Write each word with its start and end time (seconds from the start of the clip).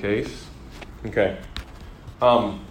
case. 0.00 0.46
Okay. 1.06 1.38
Um, 2.20 2.64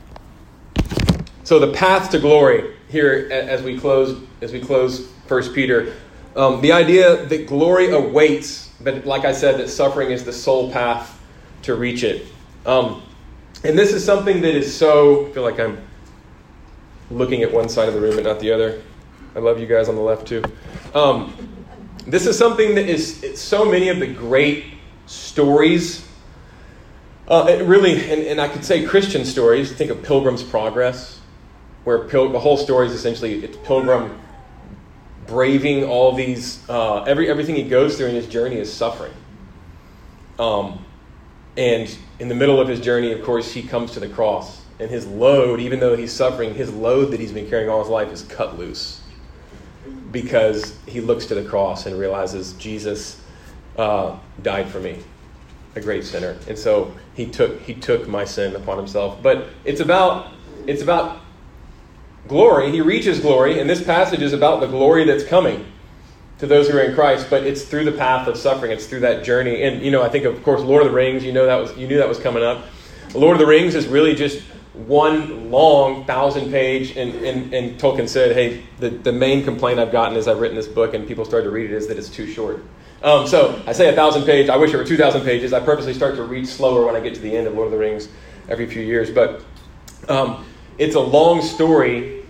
so 1.44 1.59
the 1.59 1.71
path 1.73 2.09
to 2.11 2.19
glory 2.19 2.75
here, 2.90 3.29
as 3.31 3.61
we 3.61 3.79
close, 3.79 4.21
as 4.41 4.51
we 4.51 4.59
close 4.59 5.07
First 5.27 5.53
Peter, 5.53 5.93
um, 6.35 6.61
the 6.61 6.71
idea 6.71 7.25
that 7.25 7.47
glory 7.47 7.91
awaits, 7.91 8.71
but 8.81 9.05
like 9.05 9.25
I 9.25 9.31
said, 9.31 9.59
that 9.59 9.69
suffering 9.69 10.11
is 10.11 10.23
the 10.23 10.33
sole 10.33 10.71
path 10.71 11.21
to 11.61 11.75
reach 11.75 12.03
it. 12.03 12.27
Um, 12.65 13.03
and 13.64 13.78
this 13.78 13.94
is 13.94 14.04
something 14.04 14.42
that 14.42 14.55
is 14.55 14.76
so. 14.76 15.28
I 15.28 15.32
feel 15.32 15.44
like 15.44 15.60
I'm 15.60 15.78
looking 17.10 17.44
at 17.44 17.52
one 17.52 17.70
side 17.70 17.88
of 17.88 17.94
the 17.94 18.02
room 18.02 18.16
and 18.16 18.26
not 18.26 18.39
the 18.39 18.52
other. 18.52 18.82
I 19.36 19.39
love 19.39 19.60
you 19.60 19.68
guys 19.68 19.89
on 19.89 19.96
the 19.96 20.02
left 20.02 20.28
too. 20.28 20.44
Um, 20.94 21.34
this 22.07 22.26
is 22.26 22.38
something 22.38 22.76
that 22.76 22.88
is 22.88 23.39
so 23.39 23.66
many 23.66 23.89
of 23.89 24.00
the 24.00 24.07
great 24.07 24.66
stories 25.05 26.04
uh, 27.28 27.60
really, 27.64 27.94
and, 28.12 28.21
and 28.21 28.39
I 28.39 28.48
could 28.48 28.64
say 28.64 28.86
Christian 28.86 29.25
stories. 29.25 29.71
Think 29.71 29.89
of 29.89 30.04
Pilgrim's 30.04 30.43
Progress, 30.43 31.20
where 31.83 32.00
Pil- 32.08 32.30
the 32.30 32.40
whole 32.40 32.58
story 32.58 32.88
is 32.88 32.94
essentially 32.94 33.44
it's 33.44 33.58
Pilgrim 33.66 34.20
braving 35.26 35.84
all 35.86 36.14
these, 36.14 36.68
uh, 36.70 37.02
every, 37.04 37.28
everything 37.30 37.56
he 37.56 37.64
goes 37.64 37.98
through 37.98 38.08
in 38.08 38.16
his 38.16 38.28
journey 38.28 38.58
is 38.58 38.72
suffering. 38.72 39.14
Um, 40.38 40.86
and 41.58 41.98
in 42.20 42.28
the 42.28 42.36
middle 42.36 42.60
of 42.62 42.68
his 42.68 42.80
journey, 42.80 43.12
of 43.12 43.24
course, 43.24 43.52
he 43.52 43.64
comes 43.64 43.92
to 43.92 44.00
the 44.00 44.10
cross. 44.10 44.62
And 44.80 44.92
his 44.92 45.08
load, 45.08 45.60
even 45.60 45.80
though 45.80 45.96
he's 45.96 46.12
suffering, 46.12 46.54
his 46.54 46.72
load 46.72 47.12
that 47.12 47.20
he's 47.20 47.32
been 47.32 47.50
carrying 47.50 47.70
all 47.70 47.80
his 47.80 47.90
life 47.90 48.12
is 48.12 48.24
cut 48.24 48.60
loose 48.60 49.02
because 50.12 50.78
he 50.86 51.02
looks 51.02 51.26
to 51.28 51.36
the 51.36 51.44
cross 51.44 51.86
and 51.86 51.98
realizes 51.98 52.54
Jesus 52.54 53.20
uh, 53.78 54.18
died 54.44 54.68
for 54.68 54.80
me 54.80 55.00
a 55.76 55.82
great 55.82 56.04
sinner. 56.06 56.38
And 56.48 56.58
so 56.58 56.94
he 57.14 57.26
took 57.26 57.62
he 57.62 57.74
took 57.74 58.08
my 58.08 58.26
sin 58.26 58.56
upon 58.56 58.78
himself. 58.78 59.22
But 59.22 59.48
it's 59.64 59.82
about 59.82 60.32
it's 60.68 60.82
about 60.82 61.22
glory. 62.27 62.72
He 62.72 62.82
reaches 62.82 63.20
glory, 63.20 63.60
and 63.60 63.70
this 63.70 63.84
passage 63.84 64.22
is 64.22 64.33
about 64.33 64.61
the 64.61 64.67
glory 64.67 65.05
that's 65.05 65.23
coming 65.23 65.66
to 66.38 66.47
those 66.47 66.67
who 66.67 66.77
are 66.77 66.81
in 66.81 66.94
Christ, 66.94 67.27
but 67.30 67.44
it's 67.44 67.64
through 67.64 67.86
the 67.86 67.94
path 67.94 68.27
of 68.27 68.36
suffering. 68.36 68.72
It's 68.72 68.86
through 68.86 69.02
that 69.02 69.23
journey. 69.23 69.64
And 69.64 69.81
you 69.81 69.91
know, 69.91 70.02
I 70.02 70.09
think 70.09 70.25
of 70.25 70.41
course 70.44 70.61
Lord 70.61 70.83
of 70.83 70.89
the 70.89 70.95
Rings, 70.95 71.23
you 71.23 71.31
know 71.31 71.45
that 71.45 71.55
was 71.55 71.75
you 71.77 71.88
knew 71.88 71.97
that 71.97 72.09
was 72.09 72.19
coming 72.19 72.44
up. 72.44 72.66
Lord 73.14 73.36
of 73.36 73.39
the 73.39 73.45
Rings 73.45 73.75
is 73.75 73.88
really 73.88 74.16
just 74.16 74.42
one 74.73 75.49
long 75.52 76.05
thousand 76.05 76.52
page 76.52 76.97
and, 76.97 77.16
and, 77.23 77.53
and 77.53 77.80
Tolkien 77.80 78.09
said, 78.09 78.36
hey, 78.36 78.64
the, 78.80 78.89
the 78.89 79.11
main 79.14 79.44
complaint 79.44 79.80
I've 79.80 79.92
gotten 79.92 80.17
as 80.17 80.27
I've 80.27 80.39
written 80.39 80.58
this 80.58 80.67
book 80.67 80.94
and 80.94 81.08
people 81.08 81.23
started 81.23 81.45
to 81.45 81.52
read 81.52 81.71
it 81.71 81.75
is 81.75 81.88
that 81.88 81.97
it's 81.97 82.09
too 82.09 82.27
short. 82.27 82.61
Um, 83.06 83.28
so 83.28 83.61
I 83.67 83.73
say 83.73 83.88
a 83.88 83.94
thousand 83.94 84.23
page. 84.23 84.50
I 84.50 84.58
wish 84.58 84.73
it 84.73 84.78
were 84.78 84.84
two 84.84 84.98
thousand 84.98 85.22
pages. 85.22 85.53
I 85.53 85.59
purposely 85.59 85.94
start 85.94 86.16
to 86.16 86.23
read 86.23 86.48
slower 86.48 86.88
when 86.88 86.95
I 86.95 87.00
get 87.00 87.14
to 87.14 87.22
the 87.22 87.38
end 87.38 87.45
of 87.45 87.53
Lord 87.53 87.67
of 87.67 87.72
the 87.72 87.78
Rings 87.78 88.09
every 88.50 88.66
few 88.66 88.81
years. 88.81 89.11
But 89.11 89.45
um, 90.09 90.44
it's 90.80 90.95
a 90.95 91.00
long 91.00 91.44
story 91.44 92.26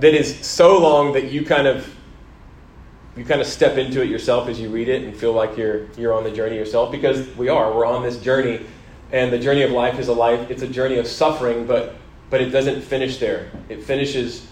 that 0.00 0.12
is 0.12 0.44
so 0.44 0.80
long 0.80 1.12
that 1.12 1.30
you 1.30 1.44
kind 1.44 1.68
of 1.68 1.88
you 3.16 3.24
kind 3.24 3.40
of 3.40 3.46
step 3.46 3.78
into 3.78 4.02
it 4.02 4.08
yourself 4.08 4.48
as 4.48 4.58
you 4.58 4.68
read 4.68 4.88
it 4.88 5.04
and 5.04 5.16
feel 5.16 5.32
like 5.32 5.56
you're 5.56 5.86
you're 5.92 6.12
on 6.12 6.24
the 6.24 6.32
journey 6.32 6.56
yourself 6.56 6.90
because 6.90 7.28
we 7.36 7.48
are. 7.48 7.72
We're 7.72 7.86
on 7.86 8.02
this 8.02 8.20
journey, 8.20 8.66
and 9.12 9.32
the 9.32 9.38
journey 9.38 9.62
of 9.62 9.70
life 9.70 10.00
is 10.00 10.08
a 10.08 10.12
life. 10.12 10.50
It's 10.50 10.62
a 10.62 10.68
journey 10.68 10.98
of 10.98 11.06
suffering, 11.06 11.68
but 11.68 11.94
but 12.30 12.40
it 12.40 12.50
doesn't 12.50 12.82
finish 12.82 13.18
there. 13.18 13.48
It 13.68 13.84
finishes 13.84 14.44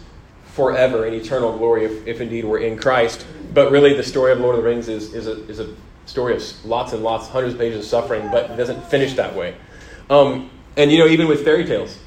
forever 0.55 1.05
in 1.07 1.15
eternal 1.15 1.59
glory 1.59 1.87
if, 1.87 2.07
if 2.07 2.21
indeed 2.21 2.45
we're 2.45 2.61
in 2.61 2.79
Christ. 2.79 3.27
But 3.53 3.71
really, 3.71 3.95
the 3.95 4.03
story 4.03 4.33
of 4.33 4.41
Lord 4.41 4.57
of 4.57 4.63
the 4.63 4.69
Rings 4.69 4.89
is, 4.89 5.15
is, 5.15 5.27
a, 5.27 5.45
is 5.49 5.61
a 5.61 5.75
story 6.07 6.35
of 6.35 6.65
lots 6.65 6.93
and 6.93 7.03
lots, 7.03 7.29
hundreds 7.29 7.55
of 7.55 7.61
pages 7.61 7.79
of 7.81 7.85
suffering, 7.85 8.29
but 8.31 8.51
it 8.51 8.57
doesn't 8.57 8.83
finish 8.85 9.15
that 9.15 9.35
way. 9.35 9.57
Um, 10.09 10.51
and, 10.77 10.91
you 10.91 10.99
know, 10.99 11.07
even 11.07 11.29
with 11.29 11.45
fairy 11.45 11.65
tales, 11.65 11.99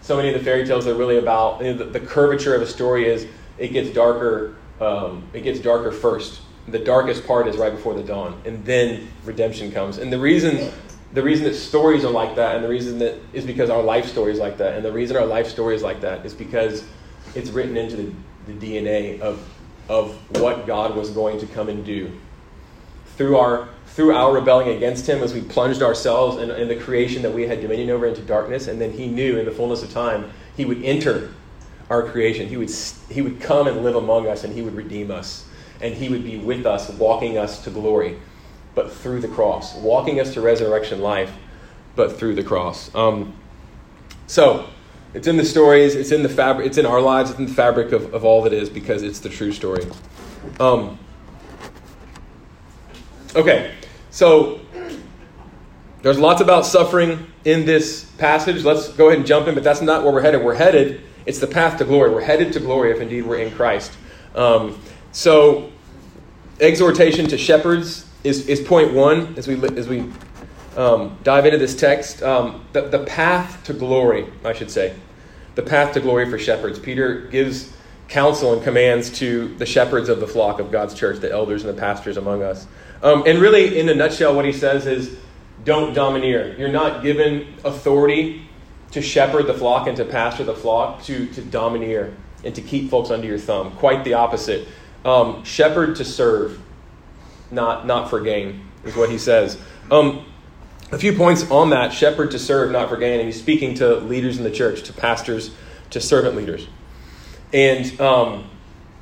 so 0.00 0.16
many 0.16 0.28
of 0.32 0.34
the 0.34 0.44
fairy 0.44 0.66
tales 0.66 0.86
are 0.86 0.94
really 0.94 1.18
about 1.18 1.60
you 1.60 1.72
know, 1.72 1.78
the, 1.78 1.84
the, 1.84 2.00
curvature 2.00 2.54
of 2.56 2.62
a 2.62 2.66
story 2.66 3.06
is 3.06 3.26
it 3.56 3.68
gets 3.68 3.90
darker. 3.90 4.56
Um, 4.80 5.24
it 5.32 5.42
gets 5.42 5.60
darker 5.60 5.92
first. 5.92 6.40
The 6.66 6.78
darkest 6.78 7.24
part 7.26 7.46
is 7.46 7.56
right 7.56 7.72
before 7.72 7.94
the 7.94 8.02
dawn, 8.02 8.40
and 8.44 8.64
then 8.64 9.08
redemption 9.24 9.70
comes. 9.70 9.98
And 9.98 10.12
the 10.12 10.18
reason 10.18 10.72
the 11.12 11.22
reason 11.22 11.44
that 11.44 11.54
stories 11.54 12.04
are 12.04 12.10
like 12.10 12.34
that, 12.36 12.56
and 12.56 12.64
the 12.64 12.68
reason 12.68 12.98
that 12.98 13.18
is 13.32 13.44
because 13.44 13.68
our 13.70 13.82
life 13.82 14.06
story 14.06 14.32
is 14.32 14.38
like 14.38 14.58
that, 14.58 14.74
and 14.74 14.84
the 14.84 14.92
reason 14.92 15.16
our 15.16 15.26
life 15.26 15.46
story 15.46 15.76
is 15.76 15.82
like 15.82 16.00
that 16.00 16.24
is 16.24 16.34
because 16.34 16.84
it's 17.34 17.50
written 17.50 17.76
into 17.76 17.96
the, 17.96 18.52
the 18.52 18.80
DNA 18.80 19.20
of 19.20 19.46
of 19.92 20.40
what 20.40 20.66
God 20.66 20.96
was 20.96 21.10
going 21.10 21.38
to 21.40 21.46
come 21.46 21.68
and 21.68 21.84
do. 21.84 22.10
Through 23.18 23.36
our, 23.36 23.68
through 23.88 24.14
our 24.14 24.32
rebelling 24.32 24.68
against 24.68 25.06
Him, 25.06 25.22
as 25.22 25.34
we 25.34 25.42
plunged 25.42 25.82
ourselves 25.82 26.38
in, 26.38 26.50
in 26.50 26.66
the 26.66 26.76
creation 26.76 27.20
that 27.22 27.32
we 27.32 27.46
had 27.46 27.60
dominion 27.60 27.90
over 27.90 28.06
into 28.06 28.22
darkness, 28.22 28.68
and 28.68 28.80
then 28.80 28.92
He 28.92 29.06
knew 29.06 29.38
in 29.38 29.44
the 29.44 29.52
fullness 29.52 29.82
of 29.82 29.92
time 29.92 30.32
He 30.56 30.64
would 30.64 30.82
enter 30.82 31.34
our 31.90 32.02
creation. 32.08 32.48
He 32.48 32.56
would, 32.56 32.70
he 33.10 33.20
would 33.20 33.38
come 33.38 33.66
and 33.66 33.84
live 33.84 33.94
among 33.94 34.28
us, 34.28 34.44
and 34.44 34.54
He 34.54 34.62
would 34.62 34.74
redeem 34.74 35.10
us. 35.10 35.46
And 35.82 35.92
He 35.92 36.08
would 36.08 36.24
be 36.24 36.38
with 36.38 36.64
us, 36.64 36.88
walking 36.88 37.36
us 37.36 37.62
to 37.64 37.70
glory, 37.70 38.18
but 38.74 38.90
through 38.90 39.20
the 39.20 39.28
cross, 39.28 39.74
walking 39.74 40.20
us 40.20 40.32
to 40.32 40.40
resurrection 40.40 41.02
life, 41.02 41.32
but 41.96 42.18
through 42.18 42.34
the 42.34 42.44
cross. 42.44 42.92
Um, 42.94 43.36
so, 44.26 44.70
it's 45.14 45.26
in 45.26 45.36
the 45.36 45.44
stories, 45.44 45.94
it's 45.94 46.10
in 46.10 46.22
the 46.22 46.28
fabric, 46.28 46.66
it's 46.66 46.78
in 46.78 46.86
our 46.86 47.00
lives, 47.00 47.30
it's 47.30 47.38
in 47.38 47.46
the 47.46 47.54
fabric 47.54 47.92
of, 47.92 48.14
of 48.14 48.24
all 48.24 48.42
that 48.42 48.52
is 48.52 48.70
because 48.70 49.02
it's 49.02 49.20
the 49.20 49.28
true 49.28 49.52
story. 49.52 49.86
Um, 50.58 50.98
okay, 53.36 53.74
so 54.10 54.60
there's 56.02 56.18
lots 56.18 56.40
about 56.40 56.64
suffering 56.64 57.26
in 57.44 57.66
this 57.66 58.04
passage. 58.18 58.64
Let's 58.64 58.88
go 58.88 59.08
ahead 59.08 59.18
and 59.18 59.26
jump 59.26 59.48
in, 59.48 59.54
but 59.54 59.64
that's 59.64 59.82
not 59.82 60.02
where 60.02 60.12
we're 60.12 60.22
headed. 60.22 60.42
We're 60.42 60.54
headed, 60.54 61.02
it's 61.26 61.38
the 61.38 61.46
path 61.46 61.78
to 61.78 61.84
glory. 61.84 62.10
We're 62.10 62.22
headed 62.22 62.52
to 62.54 62.60
glory 62.60 62.90
if 62.90 63.00
indeed 63.00 63.26
we're 63.26 63.38
in 63.38 63.52
Christ. 63.52 63.92
Um, 64.34 64.80
so, 65.12 65.70
exhortation 66.58 67.26
to 67.28 67.38
shepherds 67.38 68.06
is, 68.24 68.48
is 68.48 68.60
point 68.60 68.94
one 68.94 69.34
as 69.36 69.46
we, 69.46 69.62
as 69.76 69.88
we 69.88 70.10
um, 70.76 71.18
dive 71.22 71.46
into 71.46 71.58
this 71.58 71.74
text. 71.74 72.22
Um, 72.22 72.64
the, 72.72 72.82
the 72.82 73.04
path 73.04 73.64
to 73.64 73.72
glory, 73.72 74.26
I 74.44 74.52
should 74.52 74.70
say. 74.70 74.94
The 75.54 75.62
path 75.62 75.94
to 75.94 76.00
glory 76.00 76.30
for 76.30 76.38
shepherds. 76.38 76.78
Peter 76.78 77.22
gives 77.22 77.72
counsel 78.08 78.52
and 78.52 78.62
commands 78.62 79.10
to 79.18 79.54
the 79.56 79.66
shepherds 79.66 80.08
of 80.08 80.20
the 80.20 80.26
flock 80.26 80.60
of 80.60 80.70
God's 80.70 80.94
church, 80.94 81.20
the 81.20 81.30
elders 81.30 81.64
and 81.64 81.76
the 81.76 81.80
pastors 81.80 82.16
among 82.16 82.42
us. 82.42 82.66
Um, 83.02 83.24
and 83.26 83.40
really, 83.40 83.78
in 83.78 83.88
a 83.88 83.94
nutshell, 83.94 84.34
what 84.34 84.44
he 84.44 84.52
says 84.52 84.86
is 84.86 85.16
don't 85.64 85.94
domineer. 85.94 86.54
You're 86.58 86.68
not 86.68 87.02
given 87.02 87.54
authority 87.64 88.42
to 88.92 89.00
shepherd 89.00 89.46
the 89.46 89.54
flock 89.54 89.86
and 89.86 89.96
to 89.96 90.04
pastor 90.04 90.44
the 90.44 90.54
flock, 90.54 91.02
to, 91.04 91.26
to 91.28 91.42
domineer 91.42 92.14
and 92.44 92.54
to 92.54 92.60
keep 92.60 92.90
folks 92.90 93.10
under 93.10 93.26
your 93.26 93.38
thumb. 93.38 93.72
Quite 93.72 94.04
the 94.04 94.14
opposite. 94.14 94.68
Um, 95.04 95.42
shepherd 95.44 95.96
to 95.96 96.04
serve, 96.04 96.60
not, 97.50 97.86
not 97.86 98.10
for 98.10 98.20
gain, 98.20 98.66
is 98.84 98.94
what 98.96 99.10
he 99.10 99.18
says. 99.18 99.58
Um, 99.90 100.26
a 100.92 100.98
few 100.98 101.14
points 101.14 101.50
on 101.50 101.70
that 101.70 101.92
shepherd 101.92 102.30
to 102.32 102.38
serve, 102.38 102.70
not 102.70 102.90
for 102.90 102.98
gain. 102.98 103.18
And 103.18 103.26
he's 103.26 103.40
speaking 103.40 103.74
to 103.76 103.96
leaders 103.96 104.36
in 104.36 104.44
the 104.44 104.50
church, 104.50 104.82
to 104.84 104.92
pastors, 104.92 105.50
to 105.90 106.00
servant 106.00 106.36
leaders. 106.36 106.68
And 107.52 107.98
um, 108.00 108.50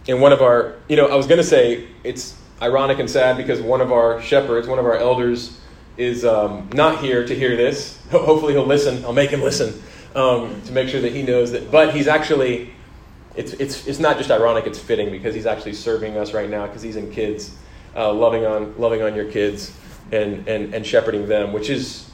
in 0.07 0.21
one 0.21 0.33
of 0.33 0.41
our, 0.41 0.77
you 0.89 0.97
know, 0.97 1.07
I 1.07 1.17
was 1.17 1.27
going 1.27 1.39
to 1.39 1.45
say 1.45 1.89
it's 2.05 2.39
ironic 2.63 3.01
and 3.01 3.11
sad 3.11 3.37
because 3.37 3.61
one 3.61 3.81
of 3.81 3.93
our 3.93 4.23
shepherds, 4.23 4.69
one 4.69 4.79
of 4.79 4.87
our 4.87 4.97
elders, 4.97 5.59
is 5.97 6.25
um, 6.25 6.71
not 6.73 7.01
here 7.01 7.27
to 7.27 7.35
hear 7.35 7.57
this. 7.57 8.01
Hopefully 8.11 8.53
he'll 8.53 8.65
listen. 8.65 9.05
I'll 9.05 9.13
make 9.13 9.31
him 9.31 9.43
listen 9.43 9.83
um, 10.15 10.63
to 10.63 10.73
make 10.73 10.89
sure 10.89 11.01
that 11.01 11.13
he 11.13 11.23
knows 11.23 11.51
that. 11.53 11.73
But 11.73 11.93
he's 11.93 12.07
actually, 12.07 12.73
it's, 13.35 13.53
it's, 13.55 13.89
it's 13.89 13.99
not 13.99 14.17
just 14.17 14.31
ironic, 14.31 14.67
it's 14.67 14.79
fitting 14.79 15.11
because 15.11 15.35
he's 15.35 15.47
actually 15.47 15.75
serving 15.75 16.17
us 16.17 16.33
right 16.35 16.49
now 16.49 16.69
because 16.69 16.83
he's 16.83 16.97
in 16.97 17.11
kids, 17.11 17.57
uh, 17.97 18.13
loving, 18.13 18.47
on, 18.47 18.79
loving 18.79 19.03
on 19.03 19.17
your 19.17 19.31
kids 19.31 19.77
and, 20.13 20.47
and, 20.49 20.75
and 20.75 20.87
shepherding 20.87 21.29
them, 21.29 21.53
which 21.53 21.71
is 21.71 22.11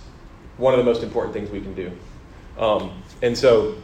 one 0.57 0.73
of 0.73 0.79
the 0.79 0.85
most 0.85 1.03
important 1.03 1.35
things 1.35 1.51
we 1.51 1.61
can 1.61 1.75
do. 1.75 1.93
Um, 2.59 3.03
and 3.23 3.37
so, 3.37 3.77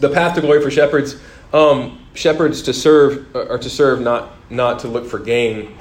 the 0.00 0.10
path 0.10 0.34
to 0.34 0.40
glory 0.40 0.62
for 0.62 0.70
shepherds, 0.70 1.16
um, 1.52 2.04
shepherds 2.14 2.62
to 2.62 2.72
serve 2.72 3.34
uh, 3.34 3.58
to 3.58 3.70
serve, 3.70 4.00
not 4.00 4.32
not 4.50 4.80
to 4.80 4.88
look 4.88 5.06
for 5.06 5.18
gain. 5.18 5.76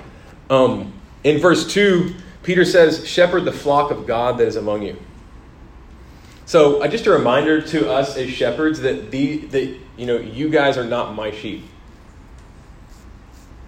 Um, 0.49 0.93
in 1.23 1.39
verse 1.39 1.71
two, 1.71 2.15
Peter 2.43 2.65
says, 2.65 3.07
"Shepherd 3.07 3.45
the 3.45 3.51
flock 3.51 3.91
of 3.91 4.07
God 4.07 4.37
that 4.37 4.47
is 4.47 4.55
among 4.55 4.83
you." 4.83 4.97
So, 6.45 6.81
uh, 6.81 6.87
just 6.87 7.05
a 7.07 7.11
reminder 7.11 7.61
to 7.61 7.91
us 7.91 8.17
as 8.17 8.29
shepherds 8.29 8.79
that 8.81 9.11
the 9.11 9.37
that 9.47 9.77
you 9.97 10.05
know 10.05 10.17
you 10.17 10.49
guys 10.49 10.77
are 10.77 10.85
not 10.85 11.15
my 11.15 11.31
sheep. 11.31 11.65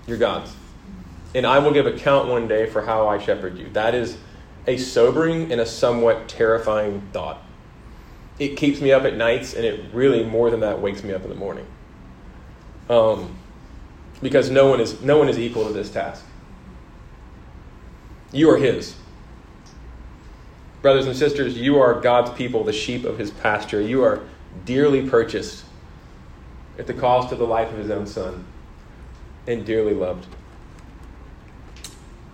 You're 0.07 0.17
God's 0.17 0.55
and 1.37 1.45
I 1.45 1.59
will 1.59 1.71
give 1.71 1.85
account 1.85 2.27
one 2.27 2.47
day 2.47 2.65
for 2.65 2.81
how 2.81 3.07
I 3.07 3.19
shepherd 3.19 3.59
you. 3.59 3.69
That 3.73 3.93
is 3.93 4.17
a 4.65 4.75
sobering 4.77 5.51
and 5.51 5.61
a 5.61 5.67
somewhat 5.67 6.27
terrifying 6.27 7.07
thought. 7.13 7.43
It 8.39 8.57
keeps 8.57 8.81
me 8.81 8.91
up 8.91 9.03
at 9.03 9.15
nights, 9.15 9.53
and 9.53 9.63
it 9.63 9.93
really, 9.93 10.23
more 10.23 10.49
than 10.49 10.61
that, 10.61 10.81
wakes 10.81 11.03
me 11.03 11.13
up 11.13 11.21
in 11.23 11.29
the 11.29 11.35
morning. 11.35 11.67
Um, 12.89 13.37
because 14.19 14.49
no 14.49 14.67
one 14.67 14.81
is 14.81 14.99
no 15.01 15.19
one 15.19 15.29
is 15.29 15.37
equal 15.37 15.67
to 15.67 15.73
this 15.73 15.91
task. 15.91 16.25
You 18.31 18.49
are 18.49 18.57
His. 18.57 18.95
brothers 20.81 21.05
and 21.05 21.15
sisters, 21.15 21.57
you 21.57 21.79
are 21.79 21.99
God's 22.01 22.31
people, 22.31 22.63
the 22.63 22.73
sheep 22.73 23.05
of 23.05 23.17
his 23.19 23.29
pasture. 23.29 23.81
You 23.81 24.03
are 24.03 24.21
dearly 24.65 25.07
purchased 25.07 25.65
at 26.79 26.87
the 26.87 26.93
cost 26.93 27.31
of 27.31 27.39
the 27.39 27.45
life 27.45 27.71
of 27.71 27.77
his 27.77 27.91
own 27.91 28.07
son 28.07 28.45
and 29.47 29.65
dearly 29.65 29.93
loved. 29.93 30.27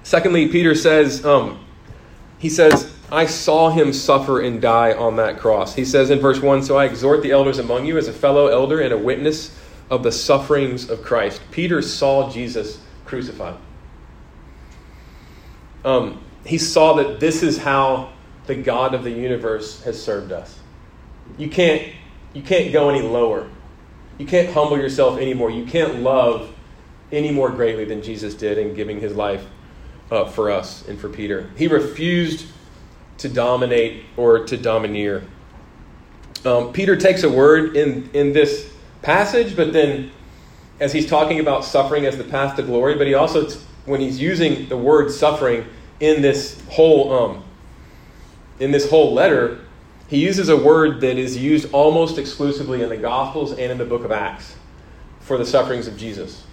Secondly, 0.04 0.50
Peter 0.50 0.76
says, 0.76 1.26
um, 1.26 1.66
he 2.38 2.50
says, 2.50 2.94
I 3.12 3.26
saw 3.26 3.70
him 3.70 3.94
suffer 3.94 4.42
and 4.42 4.62
die 4.62 4.94
on 4.94 5.16
that 5.16 5.40
cross. 5.40 5.76
He 5.76 5.86
says 5.86 6.10
in 6.10 6.20
verse 6.20 6.42
1 6.42 6.64
So 6.64 6.78
I 6.78 6.86
exhort 6.86 7.22
the 7.22 7.32
elders 7.32 7.60
among 7.60 7.86
you 7.86 7.98
as 7.98 8.08
a 8.08 8.14
fellow 8.14 8.48
elder 8.48 8.82
and 8.82 8.92
a 8.92 8.98
witness 8.98 9.58
of 9.90 10.04
the 10.04 10.12
sufferings 10.12 10.90
of 10.90 11.04
Christ. 11.04 11.42
Peter 11.52 11.82
saw 11.82 12.30
Jesus 12.30 12.82
crucified. 13.06 13.56
Um, 15.86 16.24
he 16.46 16.58
saw 16.58 16.94
that 16.96 17.20
this 17.20 17.44
is 17.44 17.58
how 17.58 18.12
the 18.48 18.56
God 18.56 18.94
of 18.94 19.04
the 19.04 19.12
universe 19.12 19.84
has 19.84 20.02
served 20.02 20.32
us. 20.32 20.60
You 21.38 21.50
can't, 21.50 21.94
you 22.34 22.42
can't 22.42 22.74
go 22.74 22.90
any 22.90 23.02
lower. 23.02 23.50
You 24.18 24.26
can't 24.26 24.52
humble 24.52 24.78
yourself 24.78 25.20
anymore. 25.20 25.50
You 25.50 25.66
can't 25.66 26.00
love 26.00 26.54
any 27.12 27.32
more 27.32 27.50
greatly 27.50 27.86
than 27.86 28.02
Jesus 28.02 28.34
did 28.34 28.58
in 28.58 28.74
giving 28.74 29.00
his 29.00 29.16
life 29.16 29.46
uh, 30.14 30.26
for 30.26 30.52
us 30.52 30.88
and 30.88 31.00
for 31.00 31.10
Peter. 31.10 31.50
He 31.58 31.68
refused 31.68 32.46
to 33.18 33.30
dominate 33.30 34.06
or 34.16 34.46
to 34.46 34.58
domineer. 34.58 35.24
Um, 36.46 36.72
Peter 36.72 36.96
takes 36.96 37.24
a 37.24 37.30
word 37.30 37.76
in, 37.76 38.10
in 38.14 38.32
this 38.32 38.72
passage, 39.02 39.56
but 39.56 39.74
then 39.74 40.12
as 40.80 40.94
he's 40.94 41.08
talking 41.08 41.40
about 41.40 41.66
suffering 41.66 42.06
as 42.06 42.18
the 42.18 42.24
path 42.24 42.56
to 42.58 42.64
glory, 42.64 42.96
but 42.96 43.08
he 43.08 43.14
also, 43.16 43.50
when 43.86 44.02
he's 44.02 44.20
using 44.20 44.70
the 44.70 44.78
word 44.78 45.10
suffering 45.10 45.66
in 46.00 46.22
this 46.22 46.62
whole 46.70 47.14
um, 47.14 47.44
in 48.60 48.72
this 48.72 48.90
whole 48.90 49.14
letter, 49.14 49.62
he 50.08 50.24
uses 50.24 50.48
a 50.50 50.56
word 50.56 51.02
that 51.02 51.18
is 51.18 51.36
used 51.36 51.72
almost 51.74 52.20
exclusively 52.20 52.84
in 52.84 52.90
the 52.90 52.98
Gospels 52.98 53.52
and 53.52 53.72
in 53.72 53.78
the 53.78 53.86
book 53.86 54.04
of 54.04 54.12
Acts 54.12 54.56
for 55.22 55.38
the 55.38 55.46
sufferings 55.46 55.88
of 55.88 55.98
Jesus. 55.98 56.46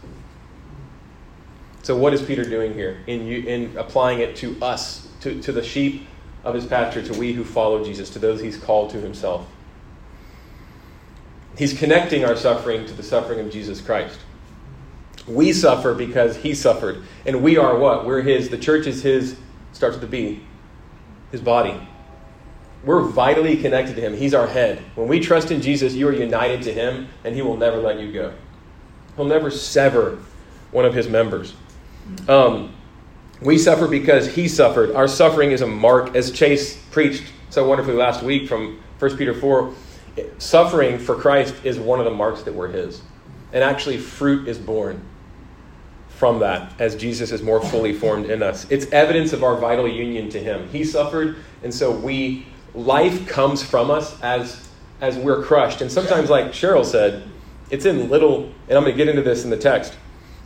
So, 1.83 1.97
what 1.97 2.13
is 2.13 2.23
Peter 2.23 2.45
doing 2.45 2.75
here 2.75 2.99
in, 3.07 3.27
in 3.27 3.77
applying 3.77 4.21
it 4.21 4.37
to 4.37 4.57
us, 4.63 5.09
to, 5.21 5.41
to 5.43 5.53
the 5.53 5.63
sheep 5.63 6.07
of 6.45 6.55
his 6.55 6.67
pasture, 6.67 7.03
to 7.03 7.19
we 7.19 7.33
who 7.33 7.45
follow 7.45 7.85
Jesus, 7.85 8.11
to 8.11 8.19
those 8.19 8.41
he's 8.41 8.59
called 8.59 8.91
to 8.91 9.01
himself? 9.01 9.47
He's 11.57 11.79
connecting 11.79 12.25
our 12.25 12.37
suffering 12.37 12.87
to 12.87 12.95
the 12.95 13.03
suffering 13.03 13.41
of 13.41 13.51
Jesus 13.51 13.81
Christ. 13.81 14.19
We 15.27 15.53
suffer 15.53 15.95
because 15.95 16.37
he 16.37 16.55
suffered. 16.55 17.03
And 17.27 17.43
we 17.43 17.57
are 17.57 17.77
what? 17.79 18.07
We're 18.07 18.23
his. 18.23 18.49
The 18.49 18.59
church 18.59 18.87
is 18.87 19.03
his, 19.03 19.37
starts 19.73 19.95
with 19.95 20.03
the 20.03 20.07
B, 20.07 20.43
his 21.31 21.41
body. 21.41 21.87
We're 22.85 23.03
vitally 23.03 23.57
connected 23.59 23.97
to 23.97 24.01
him. 24.01 24.17
He's 24.17 24.33
our 24.33 24.47
head. 24.47 24.83
When 24.95 25.07
we 25.07 25.21
trust 25.21 25.51
in 25.51 25.61
Jesus, 25.61 25.93
you 25.93 26.09
are 26.09 26.13
united 26.13 26.63
to 26.63 26.73
him, 26.73 27.09
and 27.25 27.35
he 27.35 27.43
will 27.43 27.57
never 27.57 27.77
let 27.77 28.01
you 28.01 28.11
go. 28.11 28.33
He'll 29.17 29.27
never 29.27 29.51
sever 29.51 30.19
one 30.71 30.87
of 30.87 30.95
his 30.95 31.09
members. 31.09 31.55
Um, 32.29 32.75
we 33.41 33.57
suffer 33.57 33.89
because 33.89 34.35
he 34.35 34.49
suffered. 34.49 34.93
Our 34.93 35.09
suffering 35.09 35.53
is 35.53 35.63
a 35.63 35.67
mark, 35.67 36.15
as 36.15 36.31
Chase 36.31 36.77
preached 36.91 37.25
so 37.49 37.67
wonderfully 37.67 37.97
last 37.97 38.23
week 38.23 38.49
from 38.49 38.81
1 38.99 39.17
Peter 39.17 39.35
4. 39.35 39.73
Suffering 40.39 40.99
for 40.99 41.15
Christ 41.15 41.55
is 41.65 41.79
one 41.79 41.99
of 41.99 42.05
the 42.05 42.11
marks 42.11 42.43
that 42.43 42.55
we're 42.55 42.69
his. 42.69 43.03
And 43.53 43.65
actually, 43.65 43.97
fruit 43.97 44.47
is 44.47 44.59
born 44.59 45.01
from 46.09 46.41
that 46.41 46.79
as 46.79 46.95
Jesus 46.97 47.33
is 47.33 47.43
more 47.43 47.63
fully 47.63 47.95
formed 47.95 48.27
in 48.27 48.43
us. 48.43 48.67
It's 48.71 48.87
evidence 48.93 49.33
of 49.33 49.43
our 49.43 49.57
vital 49.57 49.89
union 49.89 50.29
to 50.31 50.39
him. 50.39 50.69
He 50.69 50.85
suffered, 50.85 51.37
and 51.63 51.73
so 51.73 51.91
we, 51.91 52.47
life 52.75 53.27
comes 53.27 53.63
from 53.63 53.91
us 53.91 54.21
as, 54.21 54.69
as 55.01 55.17
we're 55.17 55.43
crushed. 55.43 55.81
And 55.81 55.91
sometimes, 55.91 56.29
like 56.29 56.49
Cheryl 56.49 56.85
said, 56.85 57.23
it's 57.71 57.87
in 57.87 58.11
little, 58.11 58.53
and 58.69 58.77
I'm 58.77 58.85
going 58.85 58.93
to 58.93 58.97
get 58.97 59.09
into 59.09 59.23
this 59.23 59.45
in 59.45 59.51
the 59.51 59.57
text 59.57 59.97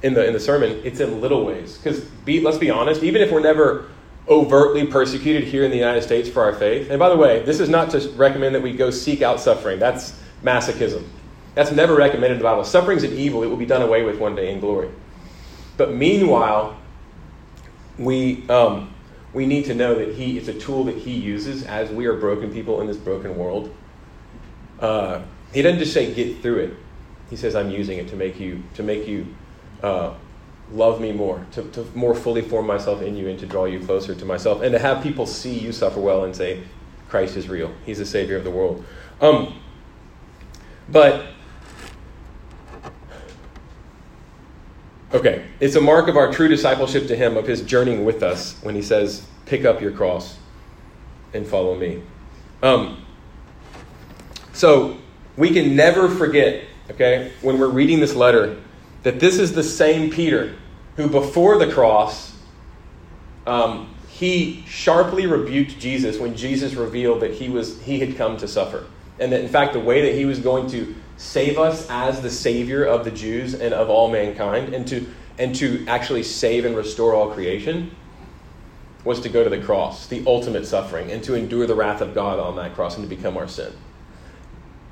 in 0.04 0.12
the 0.12 0.24
in 0.24 0.34
the 0.34 0.40
sermon, 0.40 0.80
it's 0.84 1.00
in 1.00 1.20
little 1.20 1.46
ways. 1.46 1.78
Because 1.78 2.00
be, 2.26 2.40
let's 2.40 2.58
be 2.58 2.70
honest, 2.70 3.02
even 3.02 3.22
if 3.22 3.32
we're 3.32 3.40
never 3.40 3.88
overtly 4.28 4.86
persecuted 4.86 5.44
here 5.44 5.64
in 5.64 5.70
the 5.70 5.76
United 5.76 6.02
States 6.02 6.28
for 6.28 6.42
our 6.44 6.52
faith, 6.52 6.90
and 6.90 6.98
by 6.98 7.08
the 7.08 7.16
way, 7.16 7.42
this 7.42 7.58
is 7.58 7.70
not 7.70 7.90
to 7.90 8.08
recommend 8.10 8.54
that 8.54 8.62
we 8.62 8.74
go 8.74 8.90
seek 8.90 9.22
out 9.22 9.40
suffering. 9.40 9.78
That's 9.78 10.20
masochism. 10.42 11.04
That's 11.54 11.72
never 11.72 11.94
recommended 11.94 12.32
in 12.32 12.38
the 12.38 12.44
Bible. 12.44 12.64
Suffering 12.64 12.98
is 12.98 13.04
an 13.04 13.14
evil; 13.14 13.42
it 13.42 13.46
will 13.46 13.56
be 13.56 13.66
done 13.66 13.80
away 13.80 14.04
with 14.04 14.18
one 14.18 14.36
day 14.36 14.52
in 14.52 14.60
glory. 14.60 14.90
But 15.78 15.94
meanwhile, 15.94 16.76
we 17.98 18.46
um, 18.50 18.92
we 19.32 19.46
need 19.46 19.64
to 19.64 19.74
know 19.74 19.94
that 19.94 20.14
he 20.14 20.36
it's 20.36 20.48
a 20.48 20.54
tool 20.54 20.84
that 20.84 20.98
he 20.98 21.12
uses 21.12 21.64
as 21.64 21.90
we 21.90 22.04
are 22.04 22.14
broken 22.14 22.52
people 22.52 22.82
in 22.82 22.86
this 22.86 22.98
broken 22.98 23.38
world. 23.38 23.74
Uh, 24.80 25.22
he 25.54 25.62
doesn't 25.62 25.78
just 25.78 25.94
say 25.94 26.12
get 26.12 26.42
through 26.42 26.58
it. 26.58 26.76
He 27.30 27.36
says 27.36 27.54
I'm 27.54 27.70
using 27.70 27.96
it 27.96 28.08
to 28.08 28.16
make 28.16 28.38
you 28.38 28.62
to 28.74 28.82
make 28.82 29.08
you 29.08 29.34
uh, 29.84 30.14
love 30.72 30.98
me 30.98 31.12
more, 31.12 31.46
to, 31.52 31.62
to 31.62 31.86
more 31.94 32.14
fully 32.14 32.40
form 32.40 32.66
myself 32.66 33.02
in 33.02 33.14
you 33.16 33.28
and 33.28 33.38
to 33.38 33.46
draw 33.46 33.66
you 33.66 33.78
closer 33.84 34.14
to 34.14 34.24
myself, 34.24 34.62
and 34.62 34.72
to 34.72 34.78
have 34.78 35.02
people 35.02 35.26
see 35.26 35.58
you 35.58 35.72
suffer 35.72 36.00
well 36.00 36.24
and 36.24 36.34
say, 36.34 36.62
Christ 37.10 37.36
is 37.36 37.48
real. 37.48 37.70
He's 37.84 37.98
the 37.98 38.06
Savior 38.06 38.36
of 38.36 38.44
the 38.44 38.50
world. 38.50 38.82
Um, 39.20 39.60
but, 40.88 41.26
okay, 45.12 45.44
it's 45.60 45.76
a 45.76 45.80
mark 45.82 46.08
of 46.08 46.16
our 46.16 46.32
true 46.32 46.48
discipleship 46.48 47.06
to 47.08 47.16
Him, 47.16 47.36
of 47.36 47.46
His 47.46 47.60
journeying 47.60 48.06
with 48.06 48.22
us, 48.22 48.56
when 48.62 48.74
He 48.74 48.82
says, 48.82 49.26
Pick 49.44 49.66
up 49.66 49.82
your 49.82 49.92
cross 49.92 50.38
and 51.34 51.46
follow 51.46 51.74
me. 51.74 52.02
Um, 52.62 53.04
so, 54.54 54.96
we 55.36 55.50
can 55.50 55.76
never 55.76 56.08
forget, 56.08 56.64
okay, 56.90 57.32
when 57.42 57.58
we're 57.58 57.68
reading 57.68 58.00
this 58.00 58.14
letter, 58.14 58.56
that 59.04 59.20
this 59.20 59.38
is 59.38 59.52
the 59.52 59.62
same 59.62 60.10
Peter 60.10 60.56
who, 60.96 61.08
before 61.08 61.58
the 61.58 61.70
cross, 61.70 62.36
um, 63.46 63.94
he 64.08 64.64
sharply 64.66 65.26
rebuked 65.26 65.78
Jesus 65.78 66.18
when 66.18 66.34
Jesus 66.34 66.74
revealed 66.74 67.20
that 67.20 67.32
he, 67.32 67.48
was, 67.48 67.80
he 67.82 68.00
had 68.00 68.16
come 68.16 68.36
to 68.38 68.48
suffer. 68.48 68.86
And 69.20 69.30
that, 69.32 69.40
in 69.40 69.48
fact, 69.48 69.74
the 69.74 69.80
way 69.80 70.02
that 70.02 70.16
he 70.16 70.24
was 70.24 70.38
going 70.40 70.68
to 70.70 70.94
save 71.16 71.58
us 71.58 71.86
as 71.90 72.22
the 72.22 72.30
Savior 72.30 72.84
of 72.84 73.04
the 73.04 73.10
Jews 73.10 73.54
and 73.54 73.74
of 73.74 73.90
all 73.90 74.10
mankind, 74.10 74.74
and 74.74 74.88
to, 74.88 75.06
and 75.38 75.54
to 75.56 75.84
actually 75.86 76.22
save 76.22 76.64
and 76.64 76.74
restore 76.74 77.14
all 77.14 77.30
creation, 77.30 77.94
was 79.04 79.20
to 79.20 79.28
go 79.28 79.44
to 79.44 79.50
the 79.50 79.60
cross, 79.60 80.06
the 80.06 80.24
ultimate 80.26 80.66
suffering, 80.66 81.10
and 81.10 81.22
to 81.24 81.34
endure 81.34 81.66
the 81.66 81.74
wrath 81.74 82.00
of 82.00 82.14
God 82.14 82.38
on 82.40 82.56
that 82.56 82.74
cross 82.74 82.96
and 82.96 83.08
to 83.08 83.14
become 83.14 83.36
our 83.36 83.48
sin. 83.48 83.72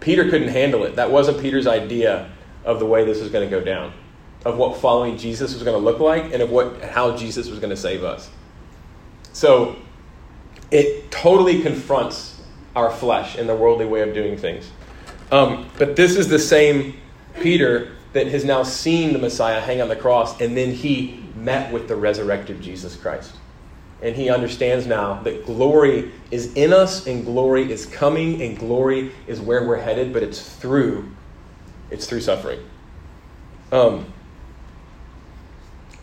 Peter 0.00 0.28
couldn't 0.28 0.48
handle 0.48 0.84
it. 0.84 0.96
That 0.96 1.10
wasn't 1.10 1.40
Peter's 1.40 1.66
idea 1.66 2.30
of 2.64 2.78
the 2.78 2.86
way 2.86 3.04
this 3.04 3.20
was 3.20 3.30
going 3.30 3.48
to 3.48 3.50
go 3.50 3.64
down 3.64 3.94
of 4.44 4.56
what 4.56 4.80
following 4.80 5.16
Jesus 5.16 5.54
was 5.54 5.62
going 5.62 5.76
to 5.76 5.84
look 5.84 6.00
like 6.00 6.32
and 6.32 6.42
of 6.42 6.50
what 6.50 6.82
how 6.82 7.16
Jesus 7.16 7.48
was 7.48 7.58
going 7.58 7.70
to 7.70 7.76
save 7.76 8.04
us. 8.04 8.30
So 9.32 9.76
it 10.70 11.10
totally 11.10 11.62
confronts 11.62 12.40
our 12.74 12.90
flesh 12.90 13.36
and 13.36 13.48
the 13.48 13.54
worldly 13.54 13.86
way 13.86 14.00
of 14.00 14.14
doing 14.14 14.36
things. 14.36 14.70
Um, 15.30 15.70
but 15.78 15.96
this 15.96 16.16
is 16.16 16.28
the 16.28 16.38
same 16.38 16.94
Peter 17.40 17.92
that 18.12 18.26
has 18.26 18.44
now 18.44 18.62
seen 18.62 19.12
the 19.12 19.18
Messiah 19.18 19.60
hang 19.60 19.80
on 19.80 19.88
the 19.88 19.96
cross, 19.96 20.40
and 20.40 20.56
then 20.56 20.72
he 20.72 21.24
met 21.36 21.72
with 21.72 21.88
the 21.88 21.96
resurrected 21.96 22.60
Jesus 22.60 22.96
Christ. 22.96 23.34
And 24.02 24.16
he 24.16 24.28
understands 24.28 24.86
now 24.86 25.22
that 25.22 25.46
glory 25.46 26.10
is 26.30 26.52
in 26.54 26.72
us, 26.72 27.06
and 27.06 27.24
glory 27.24 27.70
is 27.70 27.86
coming, 27.86 28.42
and 28.42 28.58
glory 28.58 29.12
is 29.26 29.40
where 29.40 29.66
we're 29.66 29.80
headed, 29.80 30.12
but 30.12 30.22
it's 30.22 30.42
through, 30.56 31.10
it's 31.90 32.06
through 32.06 32.20
suffering. 32.20 32.60
Um, 33.70 34.12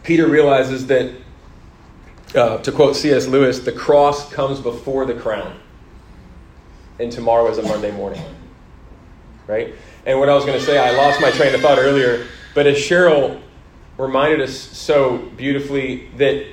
Peter 0.09 0.25
realizes 0.25 0.87
that, 0.87 1.13
uh, 2.33 2.57
to 2.57 2.71
quote 2.71 2.95
C.S. 2.95 3.27
Lewis, 3.27 3.59
the 3.59 3.71
cross 3.71 4.27
comes 4.33 4.59
before 4.59 5.05
the 5.05 5.13
crown. 5.13 5.59
And 6.99 7.11
tomorrow 7.11 7.47
is 7.51 7.59
a 7.59 7.61
Monday 7.61 7.91
morning. 7.91 8.23
Right? 9.45 9.75
And 10.07 10.17
what 10.17 10.27
I 10.27 10.33
was 10.33 10.45
going 10.45 10.57
to 10.57 10.65
say, 10.65 10.79
I 10.79 10.97
lost 10.97 11.21
my 11.21 11.29
train 11.29 11.53
of 11.53 11.61
thought 11.61 11.77
earlier, 11.77 12.25
but 12.55 12.65
as 12.65 12.77
Cheryl 12.77 13.39
reminded 13.99 14.41
us 14.41 14.57
so 14.57 15.19
beautifully 15.37 16.07
that 16.17 16.43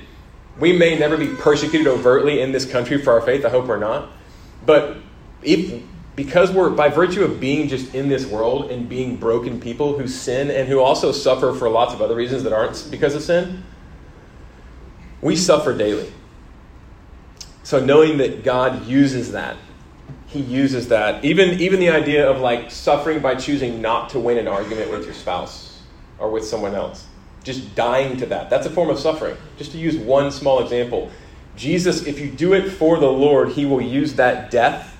we 0.59 0.71
may 0.71 0.95
never 0.95 1.17
be 1.17 1.29
persecuted 1.29 1.87
overtly 1.87 2.41
in 2.41 2.51
this 2.51 2.63
country 2.63 3.01
for 3.01 3.11
our 3.13 3.21
faith, 3.21 3.43
I 3.43 3.49
hope 3.49 3.65
we're 3.65 3.79
not. 3.79 4.11
But 4.67 4.97
if 5.41 5.81
because 6.17 6.51
we're 6.51 6.69
by 6.69 6.89
virtue 6.89 7.23
of 7.23 7.39
being 7.39 7.69
just 7.69 7.95
in 7.95 8.09
this 8.09 8.25
world 8.25 8.69
and 8.69 8.89
being 8.89 9.15
broken 9.15 9.61
people 9.61 9.97
who 9.97 10.05
sin 10.05 10.51
and 10.51 10.67
who 10.67 10.81
also 10.81 11.13
suffer 11.13 11.53
for 11.53 11.69
lots 11.69 11.93
of 11.93 12.01
other 12.01 12.15
reasons 12.15 12.43
that 12.43 12.51
aren't 12.51 12.85
because 12.91 13.15
of 13.15 13.21
sin 13.21 13.63
we 15.21 15.35
suffer 15.35 15.75
daily. 15.75 16.11
So 17.63 17.83
knowing 17.83 18.17
that 18.17 18.43
god 18.43 18.85
uses 18.85 19.31
that 19.31 19.55
he 20.27 20.41
uses 20.41 20.89
that. 20.89 21.23
Even 21.23 21.59
even 21.59 21.79
the 21.79 21.89
idea 21.89 22.29
of 22.29 22.41
like 22.41 22.69
suffering 22.69 23.19
by 23.19 23.35
choosing 23.35 23.81
not 23.81 24.09
to 24.09 24.19
win 24.19 24.37
an 24.37 24.47
argument 24.47 24.91
with 24.91 25.05
your 25.05 25.13
spouse 25.13 25.81
or 26.19 26.29
with 26.29 26.45
someone 26.45 26.75
else. 26.75 27.07
Just 27.43 27.75
dying 27.75 28.17
to 28.17 28.25
that. 28.25 28.49
That's 28.49 28.65
a 28.65 28.69
form 28.69 28.89
of 28.89 28.99
suffering. 28.99 29.37
Just 29.57 29.71
to 29.71 29.77
use 29.77 29.95
one 29.95 30.31
small 30.31 30.61
example. 30.61 31.09
Jesus, 31.55 32.05
if 32.05 32.19
you 32.19 32.29
do 32.29 32.53
it 32.53 32.69
for 32.69 32.99
the 32.99 33.07
Lord, 33.07 33.49
he 33.49 33.65
will 33.65 33.81
use 33.81 34.13
that 34.15 34.51
death, 34.51 34.96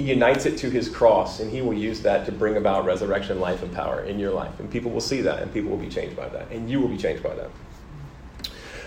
he 0.00 0.10
unites 0.10 0.46
it 0.46 0.56
to 0.58 0.70
his 0.70 0.88
cross, 0.88 1.40
and 1.40 1.50
he 1.50 1.60
will 1.60 1.74
use 1.74 2.00
that 2.00 2.24
to 2.26 2.32
bring 2.32 2.56
about 2.56 2.84
resurrection, 2.84 3.38
life, 3.38 3.62
and 3.62 3.72
power 3.72 4.02
in 4.02 4.18
your 4.18 4.30
life. 4.30 4.58
And 4.58 4.70
people 4.70 4.90
will 4.90 5.00
see 5.00 5.20
that, 5.20 5.42
and 5.42 5.52
people 5.52 5.70
will 5.70 5.78
be 5.78 5.88
changed 5.88 6.16
by 6.16 6.28
that, 6.30 6.50
and 6.50 6.70
you 6.70 6.80
will 6.80 6.88
be 6.88 6.96
changed 6.96 7.22
by 7.22 7.34
that. 7.34 7.50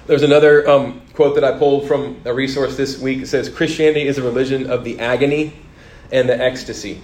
There's 0.08 0.24
another 0.24 0.68
um, 0.70 1.02
quote 1.14 1.36
that 1.36 1.44
I 1.44 1.58
pulled 1.58 1.88
from 1.88 2.20
a 2.26 2.34
resource 2.34 2.76
this 2.76 3.00
week. 3.00 3.22
It 3.22 3.28
says 3.28 3.48
Christianity 3.48 4.08
is 4.08 4.18
a 4.18 4.24
religion 4.24 4.70
of 4.70 4.84
the 4.84 5.00
agony 5.00 5.54
and 6.12 6.28
the 6.28 6.38
ecstasy, 6.38 7.02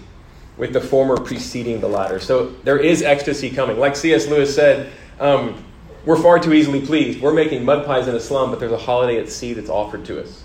with 0.57 0.73
the 0.73 0.81
former 0.81 1.15
preceding 1.15 1.79
the 1.79 1.87
latter. 1.87 2.19
So 2.19 2.47
there 2.63 2.77
is 2.77 3.01
ecstasy 3.01 3.51
coming. 3.51 3.77
Like 3.77 3.95
C.S. 3.95 4.27
Lewis 4.27 4.53
said, 4.53 4.91
um, 5.19 5.63
we're 6.05 6.21
far 6.21 6.39
too 6.39 6.53
easily 6.53 6.85
pleased. 6.85 7.21
We're 7.21 7.33
making 7.33 7.63
mud 7.63 7.85
pies 7.85 8.07
in 8.07 8.15
a 8.15 8.19
slum, 8.19 8.49
but 8.49 8.59
there's 8.59 8.71
a 8.71 8.77
holiday 8.77 9.19
at 9.19 9.29
sea 9.29 9.53
that's 9.53 9.69
offered 9.69 10.03
to 10.05 10.21
us. 10.21 10.43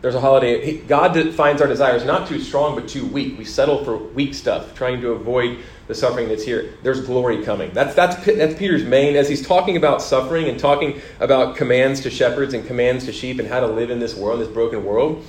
There's 0.00 0.14
a 0.14 0.20
holiday. 0.20 0.78
God 0.78 1.34
finds 1.34 1.60
our 1.60 1.66
desires 1.66 2.04
not 2.04 2.28
too 2.28 2.38
strong, 2.38 2.76
but 2.76 2.88
too 2.88 3.04
weak. 3.06 3.36
We 3.36 3.44
settle 3.44 3.84
for 3.84 3.96
weak 3.96 4.32
stuff, 4.32 4.74
trying 4.74 5.00
to 5.00 5.10
avoid 5.10 5.58
the 5.88 5.94
suffering 5.94 6.28
that's 6.28 6.44
here. 6.44 6.74
There's 6.84 7.00
glory 7.00 7.42
coming. 7.42 7.72
That's, 7.72 7.96
that's, 7.96 8.14
that's 8.24 8.56
Peter's 8.56 8.84
main, 8.84 9.16
as 9.16 9.28
he's 9.28 9.44
talking 9.44 9.76
about 9.76 10.00
suffering 10.00 10.48
and 10.48 10.58
talking 10.58 11.00
about 11.18 11.56
commands 11.56 12.00
to 12.02 12.10
shepherds 12.10 12.54
and 12.54 12.64
commands 12.64 13.06
to 13.06 13.12
sheep 13.12 13.40
and 13.40 13.48
how 13.48 13.58
to 13.58 13.66
live 13.66 13.90
in 13.90 13.98
this 13.98 14.14
world, 14.14 14.40
this 14.40 14.48
broken 14.48 14.84
world. 14.84 15.24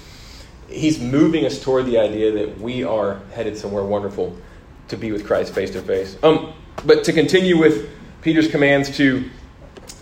He's 0.67 0.99
moving 0.99 1.45
us 1.45 1.63
toward 1.63 1.88
the 1.88 1.97
idea 1.97 2.31
that 2.31 2.61
we 2.61 2.83
are 2.83 3.21
headed 3.33 3.57
somewhere 3.57 3.83
wonderful 3.83 4.38
to 4.89 4.97
be 4.97 5.11
with 5.11 5.25
Christ 5.25 5.53
face 5.55 5.71
to 5.71 5.81
face. 5.81 6.15
Um, 6.21 6.53
but 6.85 7.03
to 7.05 7.13
continue 7.13 7.57
with 7.57 7.89
Peter's 8.21 8.47
commands 8.47 8.95
to, 8.97 9.27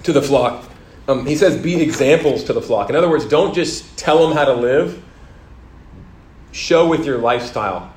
to 0.03 0.11
the 0.11 0.21
flock, 0.21 0.66
um, 1.07 1.25
he 1.25 1.35
says, 1.35 1.61
be 1.61 1.81
examples 1.81 2.43
to 2.45 2.53
the 2.53 2.61
flock. 2.61 2.89
In 2.89 2.95
other 2.95 3.09
words, 3.09 3.25
don't 3.25 3.53
just 3.53 3.97
tell 3.97 4.27
them 4.27 4.35
how 4.35 4.45
to 4.45 4.53
live, 4.53 5.03
show 6.51 6.87
with 6.87 7.05
your 7.05 7.17
lifestyle 7.17 7.93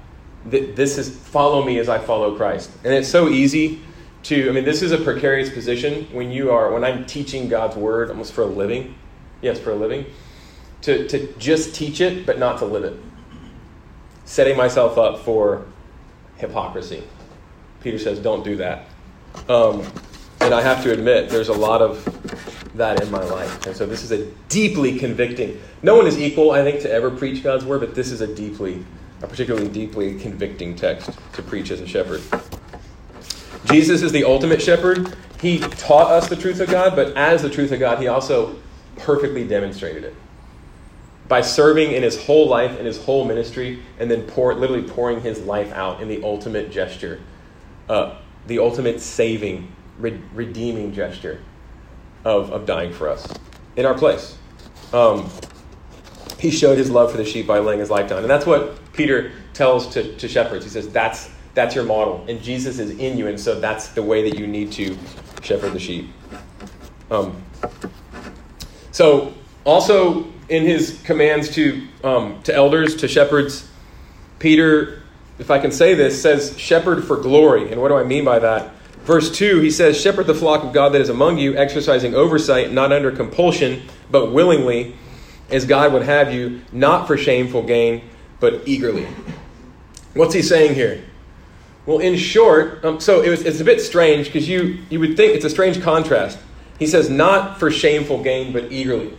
that 0.46 0.76
this 0.76 0.96
is 0.96 1.14
follow 1.14 1.64
me 1.64 1.78
as 1.78 1.88
I 1.88 1.98
follow 1.98 2.36
Christ. 2.36 2.70
And 2.84 2.94
it's 2.94 3.08
so 3.08 3.28
easy 3.28 3.80
to, 4.24 4.48
I 4.48 4.52
mean, 4.52 4.64
this 4.64 4.82
is 4.82 4.92
a 4.92 4.98
precarious 4.98 5.50
position 5.50 6.06
when 6.12 6.30
you 6.30 6.50
are, 6.50 6.72
when 6.72 6.84
I'm 6.84 7.04
teaching 7.06 7.48
God's 7.48 7.76
word 7.76 8.10
almost 8.10 8.32
for 8.32 8.42
a 8.42 8.46
living. 8.46 8.94
Yes, 9.42 9.58
for 9.58 9.72
a 9.72 9.74
living. 9.74 10.06
To, 10.82 11.06
to 11.08 11.32
just 11.34 11.74
teach 11.74 12.00
it, 12.00 12.26
but 12.26 12.38
not 12.38 12.58
to 12.58 12.64
live 12.64 12.84
it. 12.84 12.98
Setting 14.24 14.56
myself 14.56 14.96
up 14.98 15.20
for 15.20 15.66
hypocrisy. 16.36 17.02
Peter 17.80 17.98
says, 17.98 18.18
don't 18.18 18.44
do 18.44 18.56
that. 18.56 18.86
Um, 19.48 19.82
and 20.40 20.54
I 20.54 20.62
have 20.62 20.82
to 20.84 20.92
admit, 20.92 21.28
there's 21.28 21.48
a 21.48 21.54
lot 21.54 21.82
of 21.82 22.59
that 22.80 23.02
in 23.02 23.10
my 23.10 23.22
life. 23.22 23.66
And 23.66 23.76
so 23.76 23.86
this 23.86 24.02
is 24.02 24.10
a 24.10 24.26
deeply 24.48 24.98
convicting. 24.98 25.60
No 25.82 25.96
one 25.96 26.06
is 26.06 26.18
equal, 26.18 26.50
I 26.50 26.62
think, 26.62 26.80
to 26.82 26.90
ever 26.90 27.10
preach 27.10 27.42
God's 27.42 27.64
word, 27.64 27.80
but 27.80 27.94
this 27.94 28.10
is 28.10 28.20
a 28.20 28.26
deeply, 28.26 28.84
a 29.22 29.26
particularly 29.26 29.68
deeply 29.68 30.18
convicting 30.18 30.74
text 30.74 31.10
to 31.34 31.42
preach 31.42 31.70
as 31.70 31.80
a 31.80 31.86
shepherd. 31.86 32.20
Jesus 33.66 34.02
is 34.02 34.12
the 34.12 34.24
ultimate 34.24 34.60
shepherd. 34.60 35.14
He 35.40 35.58
taught 35.58 36.10
us 36.10 36.28
the 36.28 36.36
truth 36.36 36.60
of 36.60 36.68
God, 36.70 36.96
but 36.96 37.16
as 37.16 37.42
the 37.42 37.50
truth 37.50 37.72
of 37.72 37.78
God, 37.78 38.00
he 38.00 38.08
also 38.08 38.56
perfectly 38.96 39.46
demonstrated 39.46 40.04
it 40.04 40.14
by 41.30 41.40
serving 41.40 41.92
in 41.92 42.02
his 42.02 42.24
whole 42.24 42.48
life 42.48 42.78
in 42.78 42.84
his 42.84 43.02
whole 43.04 43.24
ministry 43.24 43.80
and 44.00 44.10
then 44.10 44.22
pour, 44.22 44.52
literally 44.52 44.82
pouring 44.82 45.20
his 45.20 45.40
life 45.42 45.72
out 45.72 46.02
in 46.02 46.08
the 46.08 46.22
ultimate 46.24 46.70
gesture 46.72 47.20
uh, 47.88 48.16
the 48.48 48.58
ultimate 48.58 49.00
saving 49.00 49.70
re- 49.98 50.20
redeeming 50.34 50.92
gesture 50.92 51.40
of, 52.24 52.50
of 52.52 52.66
dying 52.66 52.92
for 52.92 53.08
us 53.08 53.26
in 53.76 53.86
our 53.86 53.94
place. 53.94 54.36
Um, 54.92 55.30
he 56.38 56.50
showed 56.50 56.78
his 56.78 56.90
love 56.90 57.10
for 57.10 57.18
the 57.18 57.24
sheep 57.24 57.46
by 57.46 57.58
laying 57.58 57.80
his 57.80 57.90
life 57.90 58.08
down. 58.08 58.20
And 58.20 58.30
that's 58.30 58.46
what 58.46 58.92
Peter 58.92 59.32
tells 59.52 59.88
to, 59.94 60.16
to 60.16 60.28
shepherds. 60.28 60.64
He 60.64 60.70
says, 60.70 60.88
that's, 60.88 61.30
that's 61.54 61.74
your 61.74 61.84
model. 61.84 62.24
And 62.28 62.42
Jesus 62.42 62.78
is 62.78 62.90
in 62.98 63.18
you, 63.18 63.26
and 63.26 63.38
so 63.38 63.60
that's 63.60 63.88
the 63.88 64.02
way 64.02 64.28
that 64.28 64.38
you 64.38 64.46
need 64.46 64.72
to 64.72 64.96
shepherd 65.42 65.72
the 65.72 65.78
sheep. 65.78 66.08
Um, 67.10 67.42
so, 68.90 69.34
also 69.64 70.26
in 70.48 70.64
his 70.64 71.00
commands 71.04 71.50
to, 71.54 71.86
um, 72.02 72.42
to 72.42 72.54
elders, 72.54 72.96
to 72.96 73.08
shepherds, 73.08 73.68
Peter, 74.38 75.02
if 75.38 75.50
I 75.50 75.58
can 75.58 75.70
say 75.70 75.94
this, 75.94 76.20
says, 76.20 76.58
shepherd 76.58 77.04
for 77.04 77.16
glory. 77.16 77.70
And 77.70 77.80
what 77.80 77.88
do 77.88 77.96
I 77.96 78.04
mean 78.04 78.24
by 78.24 78.38
that? 78.38 78.70
Verse 79.04 79.30
2, 79.30 79.60
he 79.60 79.70
says, 79.70 80.00
Shepherd 80.00 80.26
the 80.26 80.34
flock 80.34 80.62
of 80.62 80.72
God 80.72 80.90
that 80.90 81.00
is 81.00 81.08
among 81.08 81.38
you, 81.38 81.56
exercising 81.56 82.14
oversight, 82.14 82.72
not 82.72 82.92
under 82.92 83.10
compulsion, 83.10 83.82
but 84.10 84.32
willingly, 84.32 84.94
as 85.50 85.64
God 85.64 85.92
would 85.92 86.02
have 86.02 86.32
you, 86.32 86.60
not 86.70 87.06
for 87.06 87.16
shameful 87.16 87.62
gain, 87.62 88.02
but 88.40 88.62
eagerly. 88.66 89.06
What's 90.14 90.34
he 90.34 90.42
saying 90.42 90.74
here? 90.74 91.02
Well, 91.86 91.98
in 91.98 92.16
short, 92.16 92.84
um, 92.84 93.00
so 93.00 93.22
it 93.22 93.30
was, 93.30 93.42
it's 93.42 93.60
a 93.60 93.64
bit 93.64 93.80
strange 93.80 94.26
because 94.26 94.48
you, 94.48 94.78
you 94.90 95.00
would 95.00 95.16
think 95.16 95.34
it's 95.34 95.44
a 95.44 95.50
strange 95.50 95.80
contrast. 95.82 96.38
He 96.78 96.86
says, 96.86 97.08
not 97.10 97.58
for 97.58 97.70
shameful 97.70 98.22
gain, 98.22 98.52
but 98.52 98.70
eagerly. 98.70 99.16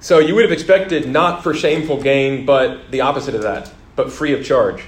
So 0.00 0.18
you 0.18 0.34
would 0.34 0.44
have 0.44 0.52
expected 0.52 1.08
not 1.08 1.42
for 1.42 1.54
shameful 1.54 2.02
gain, 2.02 2.44
but 2.44 2.90
the 2.90 3.00
opposite 3.00 3.34
of 3.34 3.42
that, 3.42 3.72
but 3.96 4.12
free 4.12 4.34
of 4.34 4.44
charge. 4.44 4.84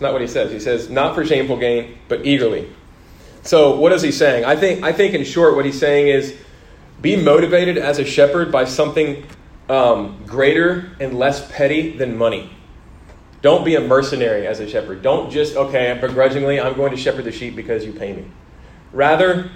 It's 0.00 0.02
not 0.02 0.14
what 0.14 0.22
he 0.22 0.28
says. 0.28 0.50
He 0.50 0.60
says, 0.60 0.88
not 0.88 1.14
for 1.14 1.26
shameful 1.26 1.58
gain, 1.58 1.98
but 2.08 2.24
eagerly. 2.24 2.72
So 3.42 3.76
what 3.76 3.92
is 3.92 4.00
he 4.00 4.10
saying? 4.10 4.46
I 4.46 4.56
think, 4.56 4.82
I 4.82 4.94
think 4.94 5.12
in 5.12 5.24
short, 5.24 5.56
what 5.56 5.66
he's 5.66 5.78
saying 5.78 6.08
is 6.08 6.34
be 7.02 7.16
motivated 7.16 7.76
as 7.76 7.98
a 7.98 8.06
shepherd 8.06 8.50
by 8.50 8.64
something 8.64 9.26
um, 9.68 10.24
greater 10.24 10.96
and 11.00 11.18
less 11.18 11.52
petty 11.52 11.98
than 11.98 12.16
money. 12.16 12.50
Don't 13.42 13.62
be 13.62 13.74
a 13.74 13.80
mercenary 13.82 14.46
as 14.46 14.60
a 14.60 14.66
shepherd. 14.66 15.02
Don't 15.02 15.30
just, 15.30 15.54
okay, 15.54 15.98
begrudgingly, 16.00 16.58
I'm 16.58 16.76
going 16.76 16.92
to 16.92 16.96
shepherd 16.96 17.26
the 17.26 17.32
sheep 17.32 17.54
because 17.54 17.84
you 17.84 17.92
pay 17.92 18.14
me. 18.14 18.24
Rather, 18.94 19.50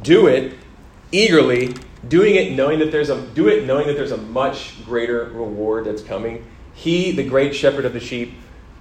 do 0.00 0.28
it 0.28 0.54
eagerly, 1.10 1.74
doing 2.06 2.36
it 2.36 2.52
knowing 2.52 2.78
that 2.78 2.92
there's 2.92 3.10
a 3.10 3.20
do 3.34 3.48
it 3.48 3.66
knowing 3.66 3.88
that 3.88 3.94
there's 3.94 4.12
a 4.12 4.16
much 4.16 4.84
greater 4.84 5.24
reward 5.24 5.86
that's 5.86 6.02
coming. 6.02 6.46
He, 6.72 7.10
the 7.10 7.24
great 7.24 7.52
shepherd 7.52 7.84
of 7.84 7.92
the 7.92 8.00
sheep, 8.00 8.34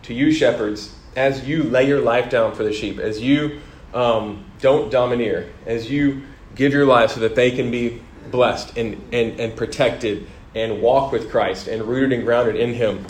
to 0.04 0.14
you, 0.14 0.32
shepherds, 0.32 0.96
as 1.16 1.48
you 1.48 1.64
lay 1.64 1.88
your 1.88 2.02
life 2.02 2.30
down 2.30 2.54
for 2.56 2.64
the 2.64 2.74
sheep, 2.74 3.00
as 3.00 3.22
you 3.22 3.60
um, 3.94 4.46
don't 4.60 4.90
domineer, 4.90 5.52
as 5.66 5.90
you 5.90 6.24
give 6.56 6.74
your 6.74 6.86
life 6.86 7.12
so 7.12 7.20
that 7.20 7.36
they 7.36 7.52
can 7.52 7.72
be 7.72 8.02
blessed 8.30 8.78
and, 8.78 9.02
and, 9.14 9.40
and 9.40 9.56
protected 9.56 10.28
and 10.56 10.82
walk 10.82 11.12
with 11.12 11.30
Christ 11.30 11.68
and 11.68 11.84
rooted 11.84 12.14
and 12.14 12.24
grounded 12.24 12.56
in 12.56 12.74
Him, 12.74 13.06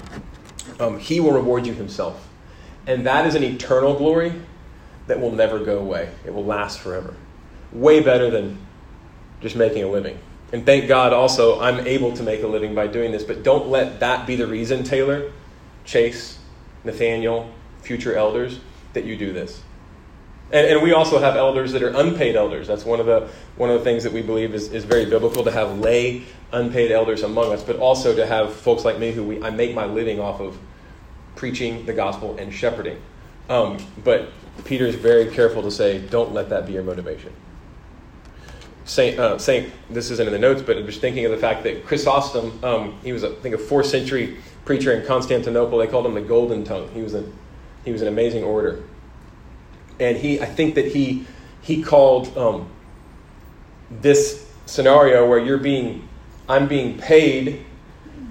um, 0.79 0.99
He 0.99 1.19
will 1.19 1.33
reward 1.33 1.65
you 1.65 1.73
Himself. 1.73 2.27
And 2.87 3.05
that 3.05 3.25
is 3.27 3.35
an 3.35 3.43
eternal 3.43 3.95
glory 3.95 4.33
that 5.07 5.19
will 5.19 5.31
never 5.31 5.59
go 5.59 5.79
away, 5.79 6.09
it 6.25 6.33
will 6.33 6.45
last 6.45 6.79
forever. 6.79 7.15
Way 7.71 8.01
better 8.01 8.29
than 8.29 8.57
just 9.41 9.55
making 9.55 9.83
a 9.83 9.87
living. 9.87 10.19
And 10.53 10.65
thank 10.65 10.87
God 10.87 11.13
also, 11.13 11.59
I'm 11.61 11.87
able 11.87 12.13
to 12.13 12.23
make 12.23 12.43
a 12.43 12.47
living 12.47 12.75
by 12.75 12.87
doing 12.87 13.11
this, 13.11 13.23
but 13.23 13.43
don't 13.43 13.69
let 13.69 13.99
that 14.01 14.27
be 14.27 14.35
the 14.35 14.47
reason, 14.47 14.83
Taylor, 14.83 15.31
Chase, 15.85 16.37
Nathaniel, 16.83 17.49
future 17.81 18.15
elders, 18.15 18.59
that 18.93 19.05
you 19.05 19.15
do 19.15 19.33
this. 19.33 19.61
And, 20.51 20.67
and, 20.67 20.83
we 20.83 20.91
also 20.91 21.19
have 21.19 21.37
elders 21.37 21.71
that 21.71 21.81
are 21.81 21.89
unpaid 21.89 22.35
elders. 22.35 22.67
That's 22.67 22.83
one 22.83 22.99
of 22.99 23.05
the, 23.05 23.29
one 23.55 23.69
of 23.69 23.79
the 23.79 23.85
things 23.85 24.03
that 24.03 24.11
we 24.11 24.21
believe 24.21 24.53
is, 24.53 24.73
is 24.73 24.83
very 24.83 25.05
biblical 25.05 25.45
to 25.45 25.51
have 25.51 25.79
lay 25.79 26.23
unpaid 26.51 26.91
elders 26.91 27.23
among 27.23 27.53
us, 27.53 27.63
but 27.63 27.77
also 27.77 28.13
to 28.13 28.25
have 28.25 28.53
folks 28.53 28.83
like 28.83 28.99
me 28.99 29.11
who 29.11 29.23
we, 29.23 29.41
I 29.41 29.49
make 29.49 29.73
my 29.73 29.85
living 29.85 30.19
off 30.19 30.41
of 30.41 30.57
preaching 31.35 31.85
the 31.85 31.93
gospel 31.93 32.37
and 32.37 32.53
shepherding. 32.53 33.01
Um, 33.49 33.77
but 34.03 34.29
Peter 34.65 34.85
is 34.85 34.95
very 34.95 35.27
careful 35.31 35.61
to 35.63 35.71
say, 35.71 35.99
don't 35.99 36.33
let 36.33 36.49
that 36.49 36.67
be 36.67 36.73
your 36.73 36.83
motivation. 36.83 37.33
Saint, 38.83 39.19
uh, 39.19 39.37
Saint, 39.37 39.71
this 39.89 40.11
isn't 40.11 40.27
in 40.27 40.33
the 40.33 40.39
notes, 40.39 40.61
but 40.61 40.77
I'm 40.77 40.85
just 40.85 40.99
thinking 40.99 41.23
of 41.25 41.31
the 41.31 41.37
fact 41.37 41.63
that 41.63 41.85
Chrysostom, 41.85 42.63
um, 42.63 42.99
he 43.03 43.13
was, 43.13 43.23
I 43.23 43.33
think, 43.35 43.55
a 43.55 43.57
fourth 43.57 43.85
century 43.85 44.37
preacher 44.65 44.93
in 44.93 45.05
Constantinople. 45.05 45.77
They 45.77 45.87
called 45.87 46.05
him 46.05 46.13
the 46.13 46.21
Golden 46.21 46.63
Tongue. 46.63 46.89
He 46.93 47.01
was 47.01 47.13
a, 47.13 47.23
he 47.83 47.91
was 47.91 48.01
an 48.01 48.07
amazing 48.07 48.43
orator, 48.43 48.83
and 49.99 50.17
he 50.17 50.41
I 50.41 50.45
think 50.45 50.75
that 50.75 50.87
he 50.87 51.25
he 51.61 51.83
called 51.83 52.35
um, 52.37 52.69
this 53.89 54.47
scenario 54.65 55.27
where 55.27 55.39
you're 55.39 55.57
being 55.57 56.07
I'm 56.47 56.67
being 56.67 56.97
paid 56.97 57.65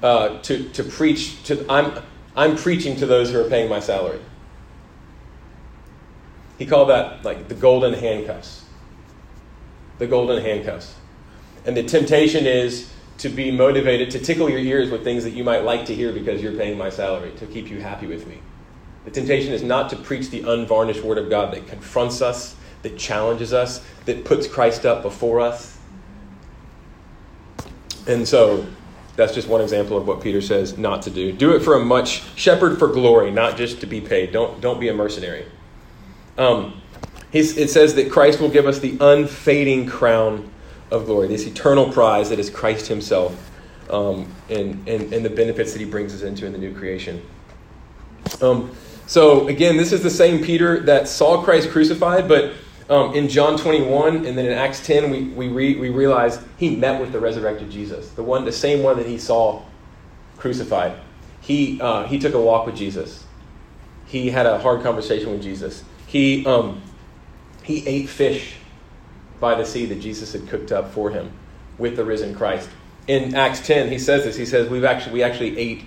uh, 0.02 0.38
to 0.42 0.68
to 0.70 0.82
preach 0.82 1.42
to 1.44 1.64
I'm 1.68 2.02
I'm 2.36 2.56
preaching 2.56 2.96
to 2.96 3.06
those 3.06 3.30
who 3.30 3.40
are 3.40 3.48
paying 3.48 3.68
my 3.68 3.80
salary. 3.80 4.20
He 6.58 6.66
called 6.66 6.90
that 6.90 7.24
like 7.24 7.48
the 7.48 7.54
golden 7.54 7.94
handcuffs. 7.94 8.64
The 9.98 10.06
golden 10.06 10.42
handcuffs. 10.42 10.94
And 11.64 11.76
the 11.76 11.82
temptation 11.82 12.46
is 12.46 12.89
to 13.20 13.28
be 13.28 13.50
motivated 13.50 14.10
to 14.10 14.18
tickle 14.18 14.48
your 14.48 14.58
ears 14.58 14.90
with 14.90 15.04
things 15.04 15.24
that 15.24 15.32
you 15.32 15.44
might 15.44 15.62
like 15.62 15.84
to 15.84 15.94
hear 15.94 16.10
because 16.10 16.42
you're 16.42 16.54
paying 16.56 16.78
my 16.78 16.88
salary, 16.88 17.30
to 17.36 17.46
keep 17.46 17.68
you 17.68 17.78
happy 17.80 18.06
with 18.06 18.26
me. 18.26 18.40
The 19.04 19.10
temptation 19.10 19.52
is 19.52 19.62
not 19.62 19.90
to 19.90 19.96
preach 19.96 20.30
the 20.30 20.40
unvarnished 20.40 21.02
word 21.02 21.18
of 21.18 21.28
God 21.28 21.52
that 21.52 21.66
confronts 21.66 22.22
us, 22.22 22.56
that 22.82 22.96
challenges 22.96 23.52
us, 23.52 23.84
that 24.06 24.24
puts 24.24 24.46
Christ 24.46 24.86
up 24.86 25.02
before 25.02 25.40
us. 25.40 25.78
And 28.06 28.26
so 28.26 28.66
that's 29.16 29.34
just 29.34 29.48
one 29.48 29.60
example 29.60 29.98
of 29.98 30.06
what 30.06 30.22
Peter 30.22 30.40
says 30.40 30.78
not 30.78 31.02
to 31.02 31.10
do. 31.10 31.30
Do 31.30 31.54
it 31.54 31.60
for 31.60 31.74
a 31.74 31.84
much 31.84 32.22
shepherd 32.36 32.78
for 32.78 32.88
glory, 32.88 33.30
not 33.30 33.58
just 33.58 33.80
to 33.80 33.86
be 33.86 34.00
paid. 34.00 34.32
Don't 34.32 34.62
don't 34.62 34.80
be 34.80 34.88
a 34.88 34.94
mercenary. 34.94 35.44
Um, 36.38 36.80
it 37.32 37.68
says 37.68 37.94
that 37.94 38.10
Christ 38.10 38.40
will 38.40 38.48
give 38.48 38.66
us 38.66 38.78
the 38.80 38.96
unfading 38.98 39.86
crown 39.86 40.50
of 40.90 41.06
glory, 41.06 41.28
this 41.28 41.46
eternal 41.46 41.92
prize 41.92 42.28
that 42.30 42.38
is 42.38 42.50
Christ 42.50 42.86
Himself, 42.86 43.50
um, 43.90 44.32
and, 44.48 44.88
and 44.88 45.12
and 45.12 45.24
the 45.24 45.30
benefits 45.30 45.72
that 45.72 45.78
He 45.78 45.84
brings 45.84 46.14
us 46.14 46.22
into 46.22 46.46
in 46.46 46.52
the 46.52 46.58
new 46.58 46.74
creation. 46.74 47.22
Um, 48.40 48.70
so 49.06 49.48
again, 49.48 49.76
this 49.76 49.92
is 49.92 50.02
the 50.02 50.10
same 50.10 50.42
Peter 50.42 50.80
that 50.80 51.08
saw 51.08 51.42
Christ 51.42 51.70
crucified, 51.70 52.28
but 52.28 52.52
um, 52.90 53.14
in 53.14 53.28
John 53.28 53.56
21 53.56 54.26
and 54.26 54.36
then 54.36 54.46
in 54.46 54.52
Acts 54.52 54.84
10, 54.84 55.10
we, 55.10 55.22
we, 55.22 55.48
re, 55.48 55.76
we 55.76 55.90
realize 55.90 56.44
he 56.58 56.74
met 56.74 57.00
with 57.00 57.12
the 57.12 57.20
resurrected 57.20 57.70
Jesus, 57.70 58.10
the 58.10 58.22
one, 58.22 58.44
the 58.44 58.52
same 58.52 58.82
one 58.82 58.96
that 58.96 59.06
he 59.06 59.16
saw 59.16 59.62
crucified. 60.36 60.98
He, 61.40 61.80
uh, 61.80 62.04
he 62.04 62.18
took 62.18 62.34
a 62.34 62.40
walk 62.40 62.66
with 62.66 62.74
Jesus. 62.74 63.24
He 64.06 64.28
had 64.28 64.44
a 64.44 64.58
hard 64.58 64.82
conversation 64.82 65.30
with 65.30 65.40
Jesus. 65.40 65.84
He, 66.08 66.44
um, 66.46 66.82
he 67.62 67.86
ate 67.86 68.08
fish 68.08 68.56
by 69.40 69.54
the 69.54 69.64
sea 69.64 69.86
that 69.86 70.00
Jesus 70.00 70.32
had 70.32 70.46
cooked 70.48 70.70
up 70.70 70.92
for 70.92 71.10
him 71.10 71.32
with 71.78 71.96
the 71.96 72.04
risen 72.04 72.34
Christ. 72.34 72.68
In 73.08 73.34
Acts 73.34 73.66
10, 73.66 73.88
he 73.88 73.98
says 73.98 74.24
this. 74.24 74.36
He 74.36 74.46
says, 74.46 74.68
We've 74.68 74.84
actually, 74.84 75.14
we 75.14 75.22
actually 75.22 75.58
ate, 75.58 75.84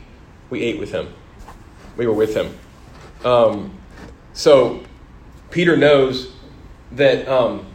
we 0.49 0.61
ate 0.61 0.79
with 0.79 0.91
him. 0.91 1.13
We 1.95 2.07
were 2.07 2.13
with 2.13 2.35
him. 2.35 2.57
Um, 3.23 3.77
so 4.33 4.83
Peter 5.51 5.77
knows 5.77 6.33
that 6.91 7.27
um, 7.27 7.65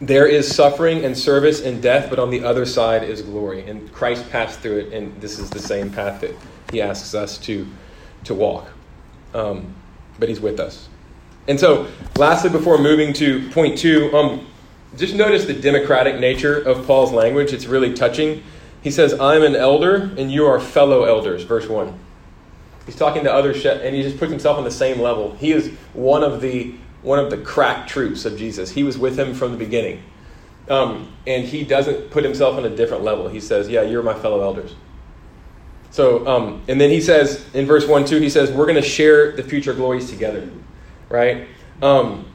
there 0.00 0.26
is 0.26 0.52
suffering 0.54 1.04
and 1.04 1.16
service 1.18 1.60
and 1.60 1.82
death, 1.82 2.08
but 2.08 2.18
on 2.18 2.30
the 2.30 2.44
other 2.44 2.64
side 2.64 3.02
is 3.02 3.22
glory. 3.22 3.68
And 3.68 3.92
Christ 3.92 4.30
passed 4.30 4.60
through 4.60 4.78
it, 4.78 4.92
and 4.92 5.20
this 5.20 5.38
is 5.38 5.50
the 5.50 5.58
same 5.58 5.90
path 5.90 6.20
that 6.20 6.34
he 6.70 6.80
asks 6.80 7.14
us 7.14 7.38
to, 7.38 7.66
to 8.24 8.34
walk. 8.34 8.68
Um, 9.34 9.74
but 10.18 10.28
he's 10.28 10.40
with 10.40 10.60
us. 10.60 10.88
And 11.48 11.58
so, 11.58 11.88
lastly, 12.16 12.50
before 12.50 12.78
moving 12.78 13.12
to 13.14 13.50
point 13.50 13.76
two, 13.76 14.14
um, 14.16 14.46
just 14.96 15.14
notice 15.14 15.46
the 15.46 15.54
democratic 15.54 16.18
nature 16.20 16.60
of 16.60 16.86
Paul's 16.86 17.12
language. 17.12 17.52
It's 17.52 17.66
really 17.66 17.94
touching. 17.94 18.42
He 18.82 18.90
says, 18.90 19.18
I'm 19.18 19.42
an 19.42 19.56
elder, 19.56 20.12
and 20.16 20.30
you 20.30 20.46
are 20.46 20.60
fellow 20.60 21.04
elders, 21.04 21.44
verse 21.44 21.68
1. 21.68 21.98
He's 22.86 22.96
talking 22.96 23.24
to 23.24 23.32
other, 23.32 23.52
and 23.52 23.94
he 23.94 24.02
just 24.02 24.18
puts 24.18 24.30
himself 24.30 24.58
on 24.58 24.64
the 24.64 24.70
same 24.70 25.00
level. 25.00 25.34
He 25.36 25.52
is 25.52 25.68
one 25.94 26.24
of 26.24 26.40
the 26.40 26.74
one 27.02 27.18
of 27.18 27.30
the 27.30 27.38
crack 27.38 27.88
troops 27.88 28.24
of 28.24 28.38
Jesus. 28.38 28.70
He 28.70 28.84
was 28.84 28.96
with 28.96 29.18
him 29.18 29.34
from 29.34 29.50
the 29.50 29.58
beginning. 29.58 30.02
Um, 30.68 31.12
and 31.26 31.44
he 31.44 31.64
doesn't 31.64 32.10
put 32.10 32.22
himself 32.22 32.56
on 32.56 32.64
a 32.64 32.70
different 32.70 33.02
level. 33.02 33.28
He 33.28 33.40
says, 33.40 33.68
Yeah, 33.68 33.82
you're 33.82 34.02
my 34.02 34.14
fellow 34.14 34.40
elders. 34.40 34.74
So, 35.90 36.26
um, 36.26 36.62
and 36.68 36.80
then 36.80 36.90
he 36.90 37.00
says 37.00 37.44
in 37.52 37.66
verse 37.66 37.86
1 37.86 38.04
2, 38.04 38.20
he 38.20 38.30
says, 38.30 38.50
We're 38.50 38.66
going 38.66 38.80
to 38.80 38.88
share 38.88 39.32
the 39.32 39.42
future 39.42 39.74
glories 39.74 40.08
together, 40.08 40.48
right? 41.08 41.48
Um, 41.82 42.31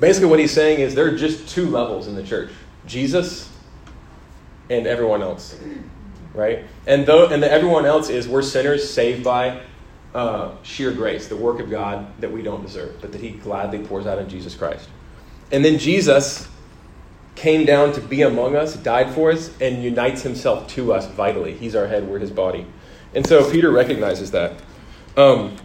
basically, 0.00 0.28
what 0.28 0.38
he's 0.38 0.52
saying 0.52 0.80
is 0.80 0.94
there 0.94 1.06
are 1.06 1.16
just 1.16 1.48
two 1.48 1.66
levels 1.66 2.08
in 2.08 2.14
the 2.14 2.22
church 2.22 2.50
Jesus 2.86 3.50
and 4.70 4.86
everyone 4.86 5.22
else, 5.22 5.56
right? 6.34 6.64
And, 6.86 7.06
though, 7.06 7.28
and 7.28 7.42
the 7.42 7.50
everyone 7.50 7.86
else 7.86 8.08
is 8.08 8.28
we're 8.28 8.42
sinners 8.42 8.88
saved 8.88 9.24
by 9.24 9.60
uh, 10.14 10.54
sheer 10.62 10.92
grace, 10.92 11.28
the 11.28 11.36
work 11.36 11.60
of 11.60 11.70
God 11.70 12.06
that 12.20 12.30
we 12.30 12.42
don't 12.42 12.62
deserve, 12.62 13.00
but 13.00 13.12
that 13.12 13.20
He 13.20 13.30
gladly 13.30 13.78
pours 13.80 14.06
out 14.06 14.18
in 14.18 14.28
Jesus 14.28 14.54
Christ. 14.54 14.88
And 15.52 15.64
then 15.64 15.78
Jesus 15.78 16.48
came 17.34 17.64
down 17.64 17.92
to 17.92 18.00
be 18.00 18.22
among 18.22 18.56
us, 18.56 18.76
died 18.76 19.10
for 19.14 19.30
us, 19.30 19.50
and 19.60 19.82
unites 19.82 20.22
Himself 20.22 20.66
to 20.68 20.92
us 20.92 21.06
vitally. 21.06 21.54
He's 21.54 21.74
our 21.74 21.86
head, 21.86 22.06
we're 22.08 22.18
His 22.18 22.30
body. 22.30 22.66
And 23.14 23.26
so 23.26 23.50
Peter 23.50 23.70
recognizes 23.70 24.32
that. 24.32 24.60
Um, 25.16 25.56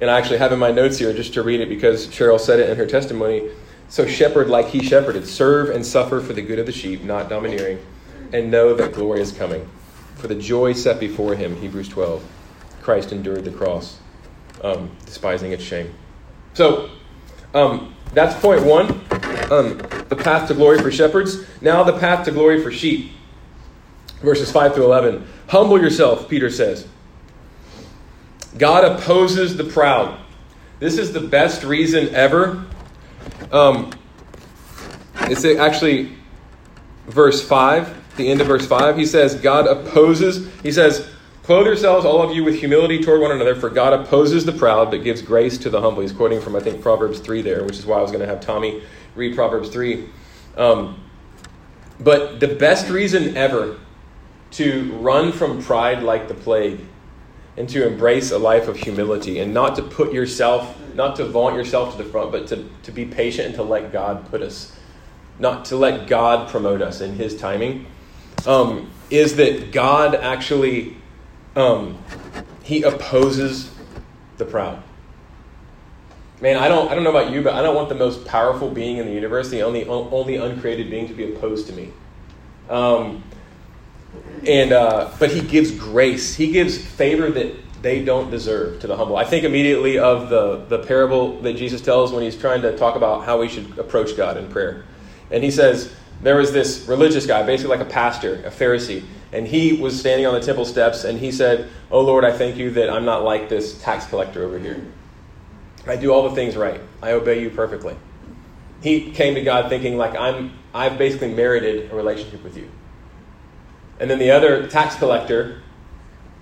and 0.00 0.10
I 0.10 0.18
actually 0.18 0.38
have 0.38 0.52
in 0.52 0.58
my 0.58 0.70
notes 0.70 0.98
here 0.98 1.12
just 1.12 1.34
to 1.34 1.42
read 1.42 1.60
it 1.60 1.68
because 1.68 2.06
Cheryl 2.08 2.40
said 2.40 2.60
it 2.60 2.70
in 2.70 2.76
her 2.76 2.86
testimony. 2.86 3.50
So 3.88 4.06
shepherd 4.06 4.48
like 4.48 4.68
he 4.68 4.82
shepherded, 4.82 5.26
serve 5.26 5.70
and 5.70 5.84
suffer 5.84 6.20
for 6.20 6.32
the 6.32 6.42
good 6.42 6.58
of 6.58 6.66
the 6.66 6.72
sheep, 6.72 7.02
not 7.02 7.28
domineering, 7.28 7.84
and 8.32 8.50
know 8.50 8.74
that 8.74 8.92
glory 8.92 9.20
is 9.20 9.32
coming. 9.32 9.68
For 10.16 10.28
the 10.28 10.34
joy 10.34 10.74
set 10.74 11.00
before 11.00 11.34
him, 11.34 11.60
Hebrews 11.60 11.88
12, 11.88 12.24
Christ 12.82 13.12
endured 13.12 13.44
the 13.44 13.50
cross, 13.50 13.98
um, 14.62 14.90
despising 15.06 15.52
its 15.52 15.64
shame. 15.64 15.92
So, 16.54 16.90
um, 17.54 17.94
that's 18.12 18.40
point 18.40 18.64
one 18.64 19.00
um, 19.50 19.78
the 20.08 20.16
path 20.16 20.48
to 20.48 20.54
glory 20.54 20.78
for 20.78 20.90
shepherds. 20.90 21.44
Now, 21.60 21.82
the 21.82 21.98
path 21.98 22.24
to 22.26 22.30
glory 22.30 22.62
for 22.62 22.70
sheep. 22.70 23.12
Verses 24.20 24.52
5 24.52 24.74
through 24.74 24.84
11. 24.84 25.26
Humble 25.48 25.80
yourself, 25.80 26.28
Peter 26.28 26.50
says. 26.50 26.86
God 28.58 28.84
opposes 28.84 29.56
the 29.56 29.64
proud. 29.64 30.18
This 30.78 30.98
is 30.98 31.12
the 31.12 31.20
best 31.20 31.62
reason 31.62 32.14
ever. 32.14 32.64
Um, 33.52 33.92
it's 35.22 35.44
actually 35.44 36.16
verse 37.06 37.46
5 37.46 38.00
the 38.20 38.30
end 38.30 38.40
of 38.40 38.46
verse 38.46 38.66
5, 38.66 38.96
he 38.96 39.06
says, 39.06 39.34
God 39.36 39.66
opposes, 39.66 40.48
he 40.62 40.72
says, 40.72 41.08
Clothe 41.42 41.66
yourselves, 41.66 42.04
all 42.04 42.22
of 42.22 42.36
you, 42.36 42.44
with 42.44 42.56
humility 42.56 43.02
toward 43.02 43.20
one 43.20 43.32
another, 43.32 43.56
for 43.56 43.70
God 43.70 43.92
opposes 43.92 44.44
the 44.44 44.52
proud, 44.52 44.90
but 44.90 45.02
gives 45.02 45.22
grace 45.22 45.58
to 45.58 45.70
the 45.70 45.80
humble. 45.80 46.02
He's 46.02 46.12
quoting 46.12 46.40
from, 46.40 46.54
I 46.54 46.60
think, 46.60 46.80
Proverbs 46.80 47.18
3 47.18 47.42
there, 47.42 47.64
which 47.64 47.78
is 47.78 47.86
why 47.86 47.98
I 47.98 48.02
was 48.02 48.10
going 48.10 48.20
to 48.20 48.26
have 48.26 48.40
Tommy 48.40 48.82
read 49.16 49.34
Proverbs 49.34 49.68
3. 49.70 50.06
Um, 50.56 51.02
but 51.98 52.38
the 52.40 52.48
best 52.48 52.88
reason 52.88 53.36
ever 53.36 53.78
to 54.52 54.92
run 55.00 55.32
from 55.32 55.62
pride 55.62 56.02
like 56.02 56.28
the 56.28 56.34
plague 56.34 56.80
and 57.56 57.68
to 57.68 57.86
embrace 57.86 58.30
a 58.30 58.38
life 58.38 58.68
of 58.68 58.76
humility 58.76 59.38
and 59.40 59.52
not 59.52 59.76
to 59.76 59.82
put 59.82 60.12
yourself, 60.12 60.76
not 60.94 61.16
to 61.16 61.24
vaunt 61.24 61.56
yourself 61.56 61.96
to 61.96 62.02
the 62.02 62.08
front, 62.08 62.32
but 62.32 62.46
to, 62.48 62.68
to 62.82 62.92
be 62.92 63.04
patient 63.04 63.46
and 63.46 63.54
to 63.56 63.62
let 63.62 63.92
God 63.92 64.28
put 64.30 64.42
us, 64.42 64.76
not 65.38 65.64
to 65.66 65.76
let 65.76 66.06
God 66.06 66.48
promote 66.48 66.80
us 66.80 67.00
in 67.00 67.14
His 67.16 67.36
timing 67.36 67.86
um, 68.46 68.90
is 69.10 69.36
that 69.36 69.72
God 69.72 70.14
actually 70.14 70.96
um, 71.56 72.02
he 72.62 72.82
opposes 72.82 73.70
the 74.38 74.44
proud. 74.44 74.82
Man, 76.40 76.56
I 76.56 76.68
don't, 76.68 76.90
I 76.90 76.94
don't 76.94 77.04
know 77.04 77.10
about 77.10 77.32
you, 77.32 77.42
but 77.42 77.54
I 77.54 77.62
don't 77.62 77.74
want 77.74 77.90
the 77.90 77.94
most 77.94 78.24
powerful 78.24 78.70
being 78.70 78.96
in 78.96 79.06
the 79.06 79.12
universe, 79.12 79.50
the 79.50 79.62
only, 79.62 79.86
only 79.86 80.36
uncreated 80.36 80.90
being, 80.90 81.06
to 81.08 81.14
be 81.14 81.34
opposed 81.34 81.66
to 81.66 81.74
me. 81.74 81.92
Um, 82.70 83.22
and 84.46 84.72
uh, 84.72 85.10
but 85.18 85.30
he 85.30 85.40
gives 85.40 85.70
grace. 85.70 86.34
He 86.34 86.50
gives 86.50 86.78
favor 86.78 87.30
that 87.30 87.54
they 87.82 88.04
don't 88.04 88.30
deserve 88.30 88.80
to 88.80 88.86
the 88.86 88.96
humble. 88.96 89.16
I 89.16 89.24
think 89.24 89.44
immediately 89.44 89.98
of 89.98 90.28
the, 90.28 90.64
the 90.68 90.84
parable 90.84 91.40
that 91.40 91.54
Jesus 91.54 91.80
tells 91.80 92.12
when 92.12 92.22
he's 92.22 92.36
trying 92.36 92.62
to 92.62 92.76
talk 92.76 92.96
about 92.96 93.24
how 93.24 93.40
we 93.40 93.48
should 93.48 93.78
approach 93.78 94.16
God 94.16 94.36
in 94.36 94.48
prayer. 94.50 94.84
And 95.30 95.42
he 95.42 95.50
says, 95.50 95.94
there 96.20 96.36
was 96.36 96.52
this 96.52 96.86
religious 96.86 97.26
guy, 97.26 97.42
basically 97.42 97.76
like 97.76 97.86
a 97.86 97.90
pastor, 97.90 98.42
a 98.44 98.50
Pharisee, 98.50 99.04
and 99.32 99.46
he 99.46 99.74
was 99.74 99.98
standing 99.98 100.26
on 100.26 100.34
the 100.34 100.40
temple 100.40 100.64
steps 100.64 101.04
and 101.04 101.18
he 101.18 101.32
said, 101.32 101.70
Oh 101.90 102.02
Lord, 102.02 102.24
I 102.24 102.36
thank 102.36 102.56
you 102.56 102.70
that 102.72 102.90
I'm 102.90 103.04
not 103.04 103.24
like 103.24 103.48
this 103.48 103.80
tax 103.80 104.06
collector 104.06 104.44
over 104.44 104.58
here. 104.58 104.84
I 105.86 105.96
do 105.96 106.12
all 106.12 106.28
the 106.28 106.34
things 106.34 106.56
right. 106.56 106.80
I 107.02 107.12
obey 107.12 107.40
you 107.40 107.48
perfectly. 107.48 107.96
He 108.82 109.12
came 109.12 109.34
to 109.34 109.42
God 109.42 109.68
thinking 109.70 109.96
like 109.96 110.18
I'm 110.18 110.52
I've 110.74 110.98
basically 110.98 111.32
merited 111.32 111.90
a 111.90 111.94
relationship 111.94 112.44
with 112.44 112.56
you. 112.56 112.70
And 114.00 114.10
then 114.10 114.18
the 114.18 114.30
other 114.30 114.66
tax 114.66 114.96
collector 114.96 115.60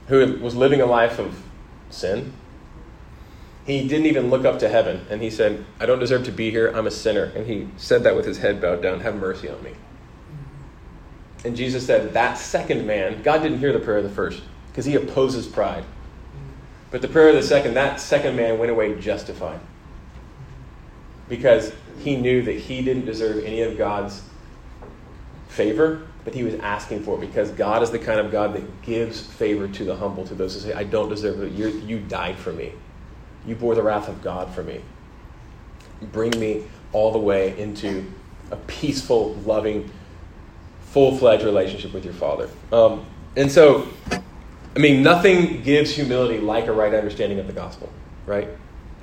who 0.07 0.39
was 0.39 0.55
living 0.55 0.81
a 0.81 0.87
life 0.87 1.19
of 1.19 1.43
sin, 1.91 2.33
he 3.67 3.87
didn't 3.87 4.07
even 4.07 4.31
look 4.31 4.47
up 4.47 4.61
to 4.61 4.69
heaven 4.69 5.05
and 5.11 5.21
he 5.21 5.29
said, 5.29 5.65
I 5.79 5.85
don't 5.85 5.99
deserve 5.99 6.25
to 6.25 6.33
be 6.33 6.51
here. 6.51 6.69
I'm 6.75 6.87
a 6.87 6.91
sinner. 6.91 7.25
And 7.35 7.47
he 7.47 7.69
said 7.77 8.05
that 8.05 8.17
with 8.17 8.25
his 8.25 8.39
head 8.39 8.63
bowed 8.63 8.81
down. 8.81 9.01
Have 9.01 9.17
mercy 9.17 9.51
on 9.51 9.63
me. 9.63 9.73
And 11.45 11.57
Jesus 11.57 11.85
said, 11.85 12.15
That 12.15 12.39
second 12.39 12.87
man, 12.87 13.23
God 13.23 13.43
didn't 13.43 13.59
hear 13.59 13.73
the 13.73 13.79
prayer 13.81 13.99
of 13.99 14.05
the 14.05 14.11
first 14.11 14.43
because 14.69 14.87
he 14.87 14.95
opposes 14.95 15.47
pride. 15.47 15.85
But 16.91 17.03
the 17.03 17.09
prayer 17.09 17.29
of 17.29 17.35
the 17.35 17.43
second, 17.43 17.75
that 17.75 18.01
second 18.01 18.37
man 18.37 18.59
went 18.59 18.71
away 18.71 18.99
justified 18.99 19.61
because 21.29 21.73
he 21.99 22.17
knew 22.17 22.41
that 22.43 22.55
he 22.55 22.83
didn't 22.83 23.05
deserve 23.05 23.45
any 23.45 23.61
of 23.61 23.77
God's 23.77 24.23
favor, 25.49 26.08
but 26.29 26.35
he 26.35 26.43
was 26.43 26.57
asking 26.57 27.03
for 27.03 27.17
it 27.17 27.23
because 27.23 27.51
God 27.53 27.83
is 27.83 27.91
the 27.91 27.99
kind 27.99 28.21
of 28.21 28.31
God 28.31 28.53
that 28.53 28.83
gives 28.83 29.19
favor 29.19 29.67
to 29.67 29.85
the 29.87 29.97
humble, 29.97 30.27
to 30.27 30.35
those 30.35 30.53
who 30.53 30.61
say, 30.61 30.75
I 30.75 30.85
don't 30.85 31.09
deserve 31.09 31.41
it. 31.41 31.53
you 31.53 31.69
you 31.87 32.01
died 32.01 32.37
for 32.37 32.53
me. 32.53 32.75
You 33.47 33.55
bore 33.55 33.75
the 33.75 33.83
wrath 33.83 34.11
of 34.11 34.23
God 34.23 34.55
for 34.55 34.63
me. 34.63 34.83
Bring 36.13 36.39
me 36.39 36.65
all 36.93 37.13
the 37.13 37.19
way 37.19 37.59
into 37.59 38.05
a 38.51 38.57
peaceful, 38.57 39.37
loving, 39.47 39.91
full 40.83 41.17
fledged 41.17 41.45
relationship 41.45 41.95
with 41.95 42.05
your 42.05 42.13
Father. 42.13 42.51
Um, 42.73 43.07
and 43.35 43.51
so, 43.51 43.89
I 44.13 44.79
mean, 44.79 45.03
nothing 45.03 45.63
gives 45.63 45.95
humility 45.95 46.41
like 46.41 46.67
a 46.67 46.73
right 46.73 46.93
understanding 46.93 47.39
of 47.39 47.47
the 47.47 47.55
gospel, 47.55 47.91
right? 48.27 48.51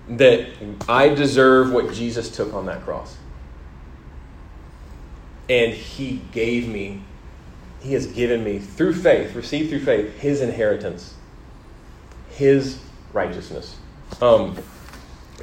That 0.10 0.48
I 0.88 1.10
deserve 1.10 1.74
what 1.74 1.92
Jesus 1.92 2.30
took 2.30 2.54
on 2.54 2.68
that 2.68 2.84
cross. 2.84 3.18
and 5.50 5.74
he 5.74 6.22
gave 6.32 6.68
me, 6.68 7.02
he 7.86 7.94
has 7.94 8.08
given 8.08 8.44
me 8.44 8.58
through 8.58 8.94
faith, 8.94 9.36
received 9.36 9.70
through 9.70 9.82
faith, 9.82 10.18
his 10.18 10.42
inheritance, 10.42 11.14
his 12.32 12.80
righteousness. 13.14 13.76
Um, 14.22 14.58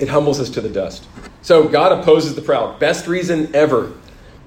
it 0.00 0.08
humbles 0.08 0.40
us 0.40 0.50
to 0.50 0.60
the 0.60 0.68
dust. 0.68 1.06
So 1.42 1.68
God 1.68 2.00
opposes 2.00 2.34
the 2.34 2.42
proud. 2.42 2.80
Best 2.80 3.06
reason 3.06 3.54
ever 3.54 3.92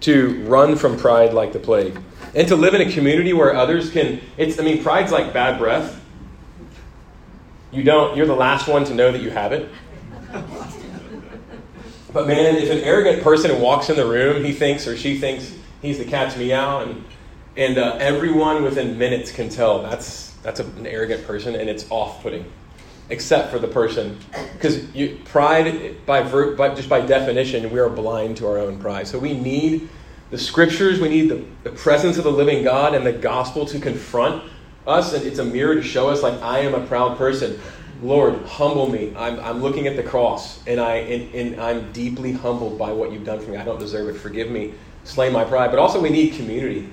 to 0.02 0.44
run 0.44 0.76
from 0.76 0.98
pride 0.98 1.34
like 1.34 1.54
the 1.54 1.60
plague. 1.60 1.98
And 2.34 2.48
to 2.50 2.58
live 2.58 2.74
in 2.74 2.82
a 2.82 2.92
community 2.92 3.32
where 3.32 3.56
others 3.56 3.90
can 3.90 4.20
it's 4.36 4.60
I 4.60 4.64
mean 4.64 4.84
pride's 4.84 5.14
like 5.14 5.32
bad 5.32 5.58
breath. 5.58 6.02
You 7.72 7.84
don't 7.84 8.18
you're 8.18 8.26
the 8.26 8.36
last 8.36 8.68
one 8.68 8.84
to 8.86 8.94
know 8.94 9.14
that 9.14 9.22
you 9.22 9.30
have 9.30 9.54
it. 9.54 9.70
But 12.12 12.28
man, 12.28 12.56
if 12.58 12.70
an 12.70 12.80
arrogant 12.80 13.24
person 13.24 13.62
walks 13.62 13.90
in 13.90 13.96
the 13.96 14.06
room, 14.06 14.44
he 14.44 14.52
thinks 14.52 14.86
or 14.86 14.98
she 14.98 15.18
thinks 15.18 15.54
he's 15.82 15.98
the 15.98 16.06
cat's 16.06 16.36
meow, 16.36 16.80
and 16.80 17.04
and 17.58 17.78
uh, 17.78 17.98
everyone 18.00 18.64
within 18.64 18.98
minutes 18.98 19.32
can 19.32 19.50
tell 19.50 19.82
that's 19.82 20.34
that's 20.44 20.60
a, 20.60 20.64
an 20.64 20.86
arrogant 20.86 21.26
person, 21.26 21.56
and 21.56 21.70
it's 21.70 21.90
off-putting, 21.90 22.46
except 23.10 23.52
for 23.52 23.58
the 23.60 23.68
person, 23.68 24.20
because 24.54 24.84
pride 25.26 26.06
by, 26.06 26.22
ver, 26.22 26.56
by 26.56 26.74
just 26.76 26.88
by 26.88 27.02
definition, 27.02 27.72
we 27.72 27.80
are 27.80 27.90
blind 27.90 28.38
to 28.38 28.48
our 28.48 28.60
own 28.60 28.80
pride. 28.80 29.08
So 29.08 29.18
we 29.18 29.34
need 29.34 29.90
the 30.30 30.38
scriptures, 30.38 31.00
we 31.00 31.10
need 31.10 31.30
the, 31.30 31.44
the 31.64 31.72
presence 31.72 32.18
of 32.18 32.24
the 32.24 32.32
living 32.32 32.64
God 32.64 32.94
and 32.94 33.06
the 33.06 33.14
gospel 33.14 33.66
to 33.68 33.80
confront 33.80 34.44
us, 34.86 35.14
and 35.14 35.26
it's 35.26 35.40
a 35.40 35.46
mirror 35.46 35.76
to 35.76 35.82
show 35.82 36.10
us 36.10 36.22
like 36.22 36.40
I 36.42 36.60
am 36.60 36.76
a 36.76 36.86
proud 36.86 37.18
person. 37.18 37.60
Lord, 38.04 38.44
humble 38.46 38.88
me. 38.88 39.16
I'm, 39.16 39.40
I'm 39.40 39.64
looking 39.64 39.88
at 39.88 39.96
the 39.96 40.04
cross, 40.04 40.60
and, 40.68 40.80
I, 40.80 40.98
and, 40.98 41.34
and 41.34 41.62
I'm 41.62 41.92
deeply 41.92 42.34
humbled 42.34 42.78
by 42.78 42.92
what 42.92 43.12
you've 43.12 43.24
done 43.24 43.40
for 43.40 43.52
me. 43.52 43.58
I 43.58 43.64
don't 43.64 43.80
deserve 43.80 44.14
it. 44.14 44.20
Forgive 44.20 44.52
me. 44.52 44.74
Slay 45.06 45.32
my 45.32 45.44
pride. 45.44 45.70
But 45.72 45.80
also, 45.80 46.02
we 46.02 46.10
need 46.10 46.34
community 46.34 46.90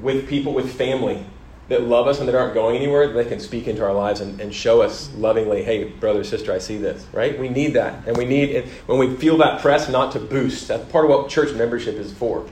with 0.00 0.28
people, 0.28 0.52
with 0.52 0.72
family 0.72 1.24
that 1.68 1.82
love 1.82 2.06
us 2.06 2.18
and 2.18 2.28
that 2.28 2.34
aren't 2.34 2.52
going 2.52 2.76
anywhere, 2.76 3.10
that 3.12 3.28
can 3.28 3.40
speak 3.40 3.66
into 3.66 3.82
our 3.82 3.94
lives 3.94 4.20
and, 4.20 4.38
and 4.40 4.54
show 4.54 4.82
us 4.82 5.10
lovingly, 5.14 5.64
hey, 5.64 5.84
brother, 5.84 6.22
sister, 6.22 6.52
I 6.52 6.58
see 6.58 6.76
this, 6.76 7.06
right? 7.12 7.38
We 7.38 7.48
need 7.48 7.72
that. 7.74 8.06
And 8.06 8.16
we 8.16 8.26
need, 8.26 8.54
and 8.54 8.70
when 8.86 8.98
we 8.98 9.16
feel 9.16 9.38
that 9.38 9.62
press, 9.62 9.88
not 9.88 10.12
to 10.12 10.20
boost. 10.20 10.68
That's 10.68 10.84
part 10.92 11.06
of 11.06 11.10
what 11.10 11.30
church 11.30 11.54
membership 11.54 11.94
is 11.94 12.12
for. 12.12 12.46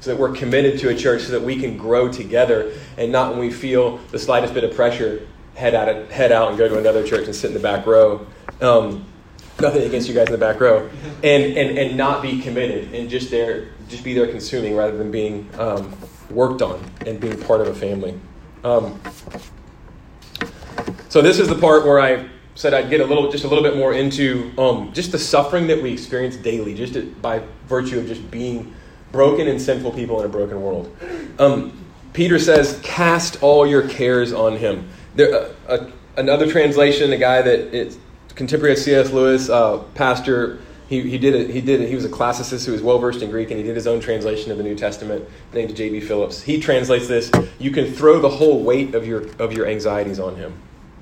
So 0.00 0.10
that 0.10 0.20
we're 0.20 0.32
committed 0.32 0.78
to 0.80 0.90
a 0.90 0.94
church 0.94 1.22
so 1.22 1.32
that 1.32 1.42
we 1.42 1.58
can 1.58 1.76
grow 1.76 2.12
together 2.12 2.72
and 2.96 3.10
not 3.10 3.30
when 3.30 3.40
we 3.40 3.50
feel 3.50 3.98
the 4.10 4.18
slightest 4.18 4.54
bit 4.54 4.62
of 4.62 4.76
pressure 4.76 5.26
head 5.54 5.74
out, 5.74 6.10
head 6.10 6.30
out 6.30 6.50
and 6.50 6.58
go 6.58 6.68
to 6.68 6.78
another 6.78 7.04
church 7.06 7.24
and 7.26 7.34
sit 7.34 7.48
in 7.48 7.54
the 7.54 7.60
back 7.60 7.86
row. 7.86 8.26
Um, 8.60 9.06
nothing 9.60 9.82
against 9.82 10.08
you 10.08 10.14
guys 10.14 10.26
in 10.26 10.32
the 10.32 10.38
back 10.38 10.60
row, 10.60 10.88
and, 11.22 11.56
and, 11.56 11.78
and 11.78 11.96
not 11.96 12.22
be 12.22 12.40
committed 12.40 12.92
and 12.92 13.08
just 13.08 13.30
there, 13.30 13.68
just 13.88 14.04
be 14.04 14.14
there 14.14 14.26
consuming 14.26 14.76
rather 14.76 14.96
than 14.96 15.10
being 15.10 15.48
um, 15.58 15.96
worked 16.30 16.62
on 16.62 16.82
and 17.06 17.20
being 17.20 17.40
part 17.42 17.60
of 17.60 17.68
a 17.68 17.74
family. 17.74 18.18
Um, 18.62 19.00
so 21.08 21.22
this 21.22 21.38
is 21.38 21.48
the 21.48 21.54
part 21.54 21.84
where 21.84 22.00
I 22.00 22.28
said 22.54 22.72
I'd 22.72 22.90
get 22.90 23.00
a 23.00 23.04
little, 23.04 23.30
just 23.30 23.44
a 23.44 23.48
little 23.48 23.64
bit 23.64 23.76
more 23.76 23.94
into 23.94 24.52
um, 24.58 24.92
just 24.92 25.12
the 25.12 25.18
suffering 25.18 25.66
that 25.68 25.82
we 25.82 25.92
experience 25.92 26.36
daily, 26.36 26.74
just 26.74 26.94
to, 26.94 27.02
by 27.20 27.42
virtue 27.66 27.98
of 27.98 28.06
just 28.06 28.30
being 28.30 28.74
broken 29.12 29.48
and 29.48 29.60
sinful 29.60 29.92
people 29.92 30.20
in 30.20 30.26
a 30.26 30.28
broken 30.28 30.60
world. 30.60 30.96
Um, 31.38 31.72
Peter 32.12 32.38
says, 32.38 32.80
"Cast 32.82 33.42
all 33.42 33.66
your 33.66 33.88
cares 33.88 34.32
on 34.32 34.56
Him." 34.56 34.88
There, 35.14 35.34
uh, 35.34 35.52
uh, 35.68 35.90
another 36.16 36.50
translation, 36.50 37.12
a 37.12 37.16
guy 37.16 37.42
that 37.42 37.74
it's 37.74 37.98
contemporary 38.34 38.76
C.S. 38.76 39.12
Lewis, 39.12 39.48
uh, 39.48 39.78
pastor. 39.94 40.60
He, 40.94 41.10
he 41.10 41.18
did 41.18 41.34
it. 41.34 41.50
He 41.50 41.60
did 41.60 41.80
it. 41.80 41.88
He 41.88 41.96
was 41.96 42.04
a 42.04 42.08
classicist 42.08 42.66
who 42.66 42.72
was 42.72 42.80
well 42.80 42.98
versed 42.98 43.20
in 43.20 43.28
Greek, 43.28 43.50
and 43.50 43.58
he 43.58 43.64
did 43.64 43.74
his 43.74 43.88
own 43.88 43.98
translation 43.98 44.52
of 44.52 44.58
the 44.58 44.62
New 44.62 44.76
Testament, 44.76 45.28
named 45.52 45.74
J.B. 45.74 46.00
Phillips. 46.00 46.40
He 46.40 46.60
translates 46.60 47.08
this: 47.08 47.32
"You 47.58 47.72
can 47.72 47.92
throw 47.92 48.20
the 48.20 48.28
whole 48.28 48.62
weight 48.62 48.94
of 48.94 49.04
your 49.04 49.26
of 49.40 49.52
your 49.52 49.66
anxieties 49.66 50.20
on 50.20 50.36
him," 50.36 50.54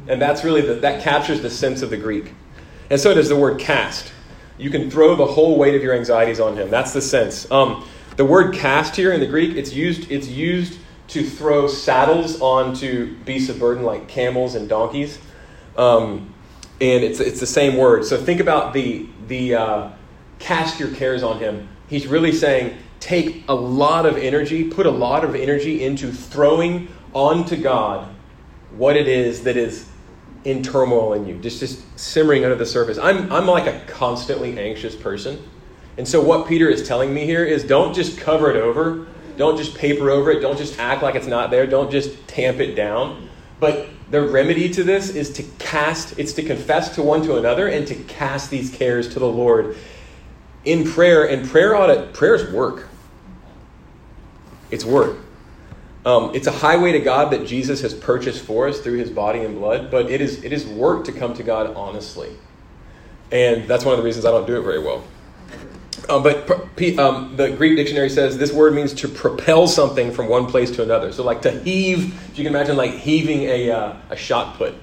and 0.08 0.20
that's 0.20 0.44
really 0.44 0.62
the, 0.62 0.76
that 0.76 1.02
captures 1.02 1.42
the 1.42 1.50
sense 1.50 1.82
of 1.82 1.90
the 1.90 1.98
Greek. 1.98 2.32
And 2.88 2.98
so 2.98 3.12
does 3.12 3.28
the 3.28 3.36
word 3.36 3.58
"cast." 3.58 4.12
You 4.56 4.70
can 4.70 4.90
throw 4.90 5.14
the 5.14 5.26
whole 5.26 5.58
weight 5.58 5.74
of 5.74 5.82
your 5.82 5.94
anxieties 5.94 6.40
on 6.40 6.56
him. 6.56 6.70
That's 6.70 6.94
the 6.94 7.02
sense. 7.02 7.50
Um, 7.50 7.86
the 8.16 8.24
word 8.24 8.54
"cast" 8.54 8.96
here 8.96 9.12
in 9.12 9.20
the 9.20 9.26
Greek, 9.26 9.56
it's 9.56 9.74
used. 9.74 10.10
It's 10.10 10.28
used 10.28 10.78
to 11.08 11.22
throw 11.22 11.66
saddles 11.66 12.40
onto 12.40 13.14
beasts 13.26 13.50
of 13.50 13.58
burden 13.58 13.84
like 13.84 14.08
camels 14.08 14.54
and 14.54 14.70
donkeys. 14.70 15.18
Um, 15.76 16.32
and 16.82 17.04
it's, 17.04 17.20
it's 17.20 17.40
the 17.40 17.46
same 17.46 17.76
word. 17.76 18.04
So 18.04 18.22
think 18.22 18.40
about 18.40 18.74
the, 18.74 19.06
the 19.28 19.54
uh, 19.54 19.90
cast 20.38 20.80
your 20.80 20.90
cares 20.90 21.22
on 21.22 21.38
him. 21.38 21.68
He's 21.88 22.06
really 22.06 22.32
saying 22.32 22.76
take 23.00 23.44
a 23.48 23.54
lot 23.54 24.04
of 24.04 24.16
energy, 24.16 24.68
put 24.68 24.86
a 24.86 24.90
lot 24.90 25.24
of 25.24 25.34
energy 25.34 25.84
into 25.84 26.12
throwing 26.12 26.88
onto 27.14 27.56
God 27.56 28.12
what 28.76 28.96
it 28.96 29.08
is 29.08 29.44
that 29.44 29.56
is 29.56 29.88
in 30.44 30.62
turmoil 30.62 31.12
in 31.12 31.26
you, 31.26 31.38
just, 31.38 31.60
just 31.60 31.82
simmering 31.98 32.42
under 32.44 32.56
the 32.56 32.66
surface. 32.66 32.98
I'm, 32.98 33.30
I'm 33.32 33.46
like 33.46 33.66
a 33.66 33.80
constantly 33.86 34.58
anxious 34.58 34.96
person. 34.96 35.40
And 35.98 36.08
so, 36.08 36.20
what 36.20 36.48
Peter 36.48 36.68
is 36.68 36.86
telling 36.88 37.12
me 37.12 37.26
here 37.26 37.44
is 37.44 37.64
don't 37.64 37.94
just 37.94 38.18
cover 38.18 38.50
it 38.50 38.56
over 38.56 39.06
don't 39.36 39.56
just 39.56 39.76
paper 39.76 40.10
over 40.10 40.30
it. 40.30 40.40
Don't 40.40 40.58
just 40.58 40.78
act 40.78 41.02
like 41.02 41.14
it's 41.14 41.26
not 41.26 41.50
there. 41.50 41.66
Don't 41.66 41.90
just 41.90 42.28
tamp 42.28 42.60
it 42.60 42.74
down. 42.74 43.28
But 43.62 43.86
the 44.10 44.20
remedy 44.20 44.68
to 44.70 44.82
this 44.82 45.10
is 45.10 45.30
to 45.34 45.44
cast, 45.60 46.18
it's 46.18 46.32
to 46.32 46.42
confess 46.42 46.96
to 46.96 47.02
one 47.04 47.22
to 47.22 47.36
another 47.36 47.68
and 47.68 47.86
to 47.86 47.94
cast 47.94 48.50
these 48.50 48.68
cares 48.74 49.10
to 49.10 49.20
the 49.20 49.28
Lord 49.28 49.76
in 50.64 50.82
prayer. 50.82 51.28
And 51.28 51.48
prayer 51.48 51.76
ought 51.76 51.86
to, 51.86 52.08
prayer's 52.12 52.52
work. 52.52 52.88
It's 54.72 54.84
work. 54.84 55.18
Um, 56.04 56.34
it's 56.34 56.48
a 56.48 56.50
highway 56.50 56.90
to 56.90 56.98
God 56.98 57.30
that 57.30 57.46
Jesus 57.46 57.82
has 57.82 57.94
purchased 57.94 58.44
for 58.44 58.66
us 58.66 58.80
through 58.80 58.98
his 58.98 59.10
body 59.10 59.44
and 59.44 59.54
blood, 59.54 59.92
but 59.92 60.10
it 60.10 60.20
is, 60.20 60.42
it 60.42 60.52
is 60.52 60.66
work 60.66 61.04
to 61.04 61.12
come 61.12 61.32
to 61.34 61.44
God 61.44 61.72
honestly. 61.76 62.32
And 63.30 63.68
that's 63.68 63.84
one 63.84 63.92
of 63.94 63.98
the 63.98 64.04
reasons 64.04 64.24
I 64.24 64.32
don't 64.32 64.44
do 64.44 64.58
it 64.58 64.62
very 64.62 64.80
well. 64.80 65.04
Um, 66.12 66.22
but 66.22 66.46
um, 66.98 67.36
the 67.36 67.52
Greek 67.52 67.74
dictionary 67.74 68.10
says 68.10 68.36
this 68.36 68.52
word 68.52 68.74
means 68.74 68.92
to 68.94 69.08
propel 69.08 69.66
something 69.66 70.12
from 70.12 70.28
one 70.28 70.44
place 70.44 70.70
to 70.72 70.82
another. 70.82 71.10
So, 71.10 71.24
like 71.24 71.40
to 71.42 71.50
heave, 71.50 72.14
if 72.30 72.38
you 72.38 72.44
can 72.44 72.54
imagine 72.54 72.76
like 72.76 72.92
heaving 72.92 73.44
a, 73.44 73.70
uh, 73.70 73.96
a 74.10 74.16
shot 74.16 74.58
put. 74.58 74.74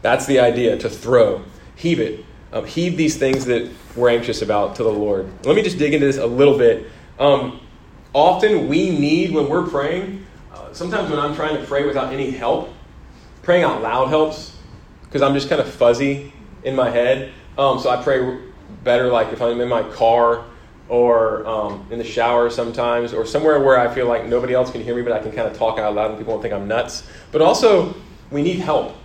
That's 0.00 0.26
the 0.26 0.40
idea, 0.40 0.76
to 0.78 0.90
throw. 0.90 1.44
Heave 1.76 2.00
it. 2.00 2.24
Um, 2.52 2.64
heave 2.66 2.96
these 2.96 3.16
things 3.16 3.44
that 3.44 3.70
we're 3.94 4.10
anxious 4.10 4.42
about 4.42 4.74
to 4.76 4.82
the 4.82 4.90
Lord. 4.90 5.30
Let 5.46 5.54
me 5.54 5.62
just 5.62 5.78
dig 5.78 5.94
into 5.94 6.06
this 6.06 6.18
a 6.18 6.26
little 6.26 6.58
bit. 6.58 6.90
Um, 7.20 7.60
often 8.12 8.66
we 8.66 8.90
need, 8.90 9.32
when 9.32 9.48
we're 9.48 9.68
praying, 9.68 10.26
uh, 10.52 10.72
sometimes 10.72 11.08
when 11.08 11.20
I'm 11.20 11.36
trying 11.36 11.56
to 11.56 11.64
pray 11.64 11.86
without 11.86 12.12
any 12.12 12.32
help, 12.32 12.74
praying 13.42 13.62
out 13.62 13.80
loud 13.80 14.08
helps 14.08 14.56
because 15.04 15.22
I'm 15.22 15.34
just 15.34 15.48
kind 15.48 15.60
of 15.60 15.72
fuzzy 15.72 16.32
in 16.64 16.74
my 16.74 16.90
head. 16.90 17.32
Um, 17.56 17.78
so 17.78 17.90
I 17.90 18.02
pray 18.02 18.51
better 18.84 19.08
like 19.08 19.32
if 19.32 19.40
I'm 19.40 19.60
in 19.60 19.68
my 19.68 19.82
car 19.82 20.44
or 20.88 21.46
um, 21.46 21.86
in 21.90 21.98
the 21.98 22.04
shower 22.04 22.50
sometimes, 22.50 23.14
or 23.14 23.24
somewhere 23.24 23.60
where 23.60 23.78
I 23.78 23.92
feel 23.94 24.06
like 24.06 24.26
nobody 24.26 24.52
else 24.52 24.70
can 24.70 24.82
hear 24.82 24.94
me, 24.94 25.02
but 25.02 25.12
I 25.12 25.20
can 25.20 25.32
kind 25.32 25.48
of 25.48 25.56
talk 25.56 25.78
out 25.78 25.94
loud 25.94 26.10
and 26.10 26.18
people 26.18 26.32
won't 26.32 26.42
think 26.42 26.52
I'm 26.52 26.68
nuts. 26.68 27.04
But 27.30 27.40
also, 27.40 27.94
we 28.30 28.42
need 28.42 28.58
help. 28.58 28.96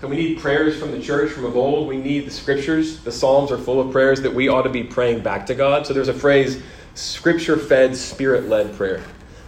So 0.00 0.08
we 0.08 0.16
need 0.16 0.38
prayers 0.38 0.78
from 0.78 0.90
the 0.90 1.00
church 1.00 1.32
from 1.32 1.44
of 1.44 1.56
old. 1.56 1.88
We 1.88 1.96
need 1.96 2.26
the 2.26 2.30
scriptures. 2.30 3.00
The 3.00 3.12
Psalms 3.12 3.50
are 3.50 3.58
full 3.58 3.80
of 3.80 3.92
prayers 3.92 4.22
that 4.22 4.32
we 4.32 4.48
ought 4.48 4.62
to 4.62 4.70
be 4.70 4.82
praying 4.82 5.20
back 5.20 5.46
to 5.46 5.54
God. 5.54 5.86
So 5.86 5.94
there's 5.94 6.08
a 6.08 6.14
phrase, 6.14 6.62
scripture 6.94 7.56
fed, 7.56 7.96
spirit 7.96 8.48
led 8.48 8.74
prayer. 8.74 9.02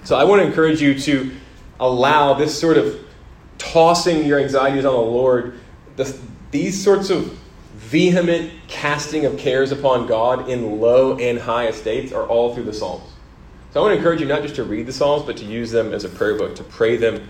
So 0.05 0.17
I 0.17 0.25
want 0.25 0.43
to 0.43 0.47
encourage 0.47 0.81
you 0.81 0.99
to 1.01 1.33
allow 1.81 2.35
this 2.35 2.59
sort 2.59 2.77
of 2.77 2.99
tossing 3.59 4.25
your 4.25 4.39
anxieties 4.41 4.85
on 4.85 4.95
the 4.95 5.01
Lord, 5.01 5.59
the, 5.97 6.17
these 6.51 6.83
sorts 6.83 7.11
of 7.11 7.39
vehement 7.75 8.53
casting 8.69 9.25
of 9.25 9.39
cares 9.39 9.73
upon 9.73 10.07
God 10.07 10.49
in 10.49 10.81
low 10.81 11.17
and 11.19 11.39
high 11.39 11.69
estates 11.69 12.13
are 12.13 12.27
all 12.27 12.55
through 12.55 12.65
the 12.65 12.73
Psalms. 12.73 13.05
So 13.73 13.81
I 13.81 13.83
want 13.83 13.93
to 13.93 13.99
encourage 13.99 14.21
you 14.21 14.27
not 14.27 14.43
just 14.43 14.57
to 14.57 14.65
read 14.65 14.87
the 14.87 14.93
Psalms, 14.93 15.25
but 15.25 15.37
to 15.39 15.45
use 15.45 15.71
them 15.71 15.93
as 15.93 16.05
a 16.05 16.09
prayer 16.09 16.37
book, 16.37 16.55
to 16.57 16.65
pray 16.65 16.97
them 16.97 17.29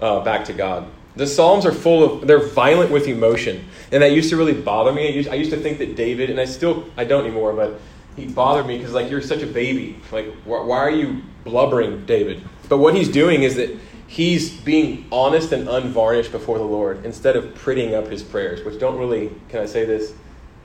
uh, 0.00 0.20
back 0.20 0.44
to 0.46 0.52
God. 0.52 0.86
The 1.16 1.26
Psalms 1.26 1.66
are 1.66 1.72
full 1.72 2.02
of, 2.02 2.26
they're 2.26 2.46
violent 2.46 2.90
with 2.90 3.06
emotion. 3.06 3.66
And 3.90 4.02
that 4.02 4.12
used 4.12 4.30
to 4.30 4.36
really 4.36 4.54
bother 4.54 4.92
me. 4.92 5.06
I 5.06 5.10
used, 5.10 5.28
I 5.28 5.34
used 5.34 5.50
to 5.50 5.58
think 5.58 5.78
that 5.78 5.94
David, 5.94 6.30
and 6.30 6.40
I 6.40 6.46
still, 6.46 6.86
I 6.96 7.04
don't 7.04 7.26
anymore, 7.26 7.52
but 7.52 7.78
he 8.16 8.26
bothered 8.26 8.66
me 8.66 8.78
because, 8.78 8.94
like, 8.94 9.10
you're 9.10 9.20
such 9.20 9.42
a 9.42 9.46
baby. 9.46 9.98
Like, 10.10 10.32
wh- 10.44 10.66
why 10.66 10.78
are 10.78 10.90
you 10.90 11.22
blubbering, 11.44 12.06
David? 12.06 12.42
But 12.68 12.78
what 12.78 12.94
he's 12.94 13.08
doing 13.08 13.42
is 13.42 13.56
that 13.56 13.78
he's 14.06 14.50
being 14.50 15.06
honest 15.12 15.52
and 15.52 15.68
unvarnished 15.68 16.32
before 16.32 16.58
the 16.58 16.64
Lord 16.64 17.04
instead 17.04 17.36
of 17.36 17.44
prettying 17.54 17.92
up 17.92 18.08
his 18.10 18.22
prayers, 18.22 18.64
which 18.64 18.78
don't 18.80 18.98
really, 18.98 19.30
can 19.50 19.60
I 19.60 19.66
say 19.66 19.84
this? 19.84 20.14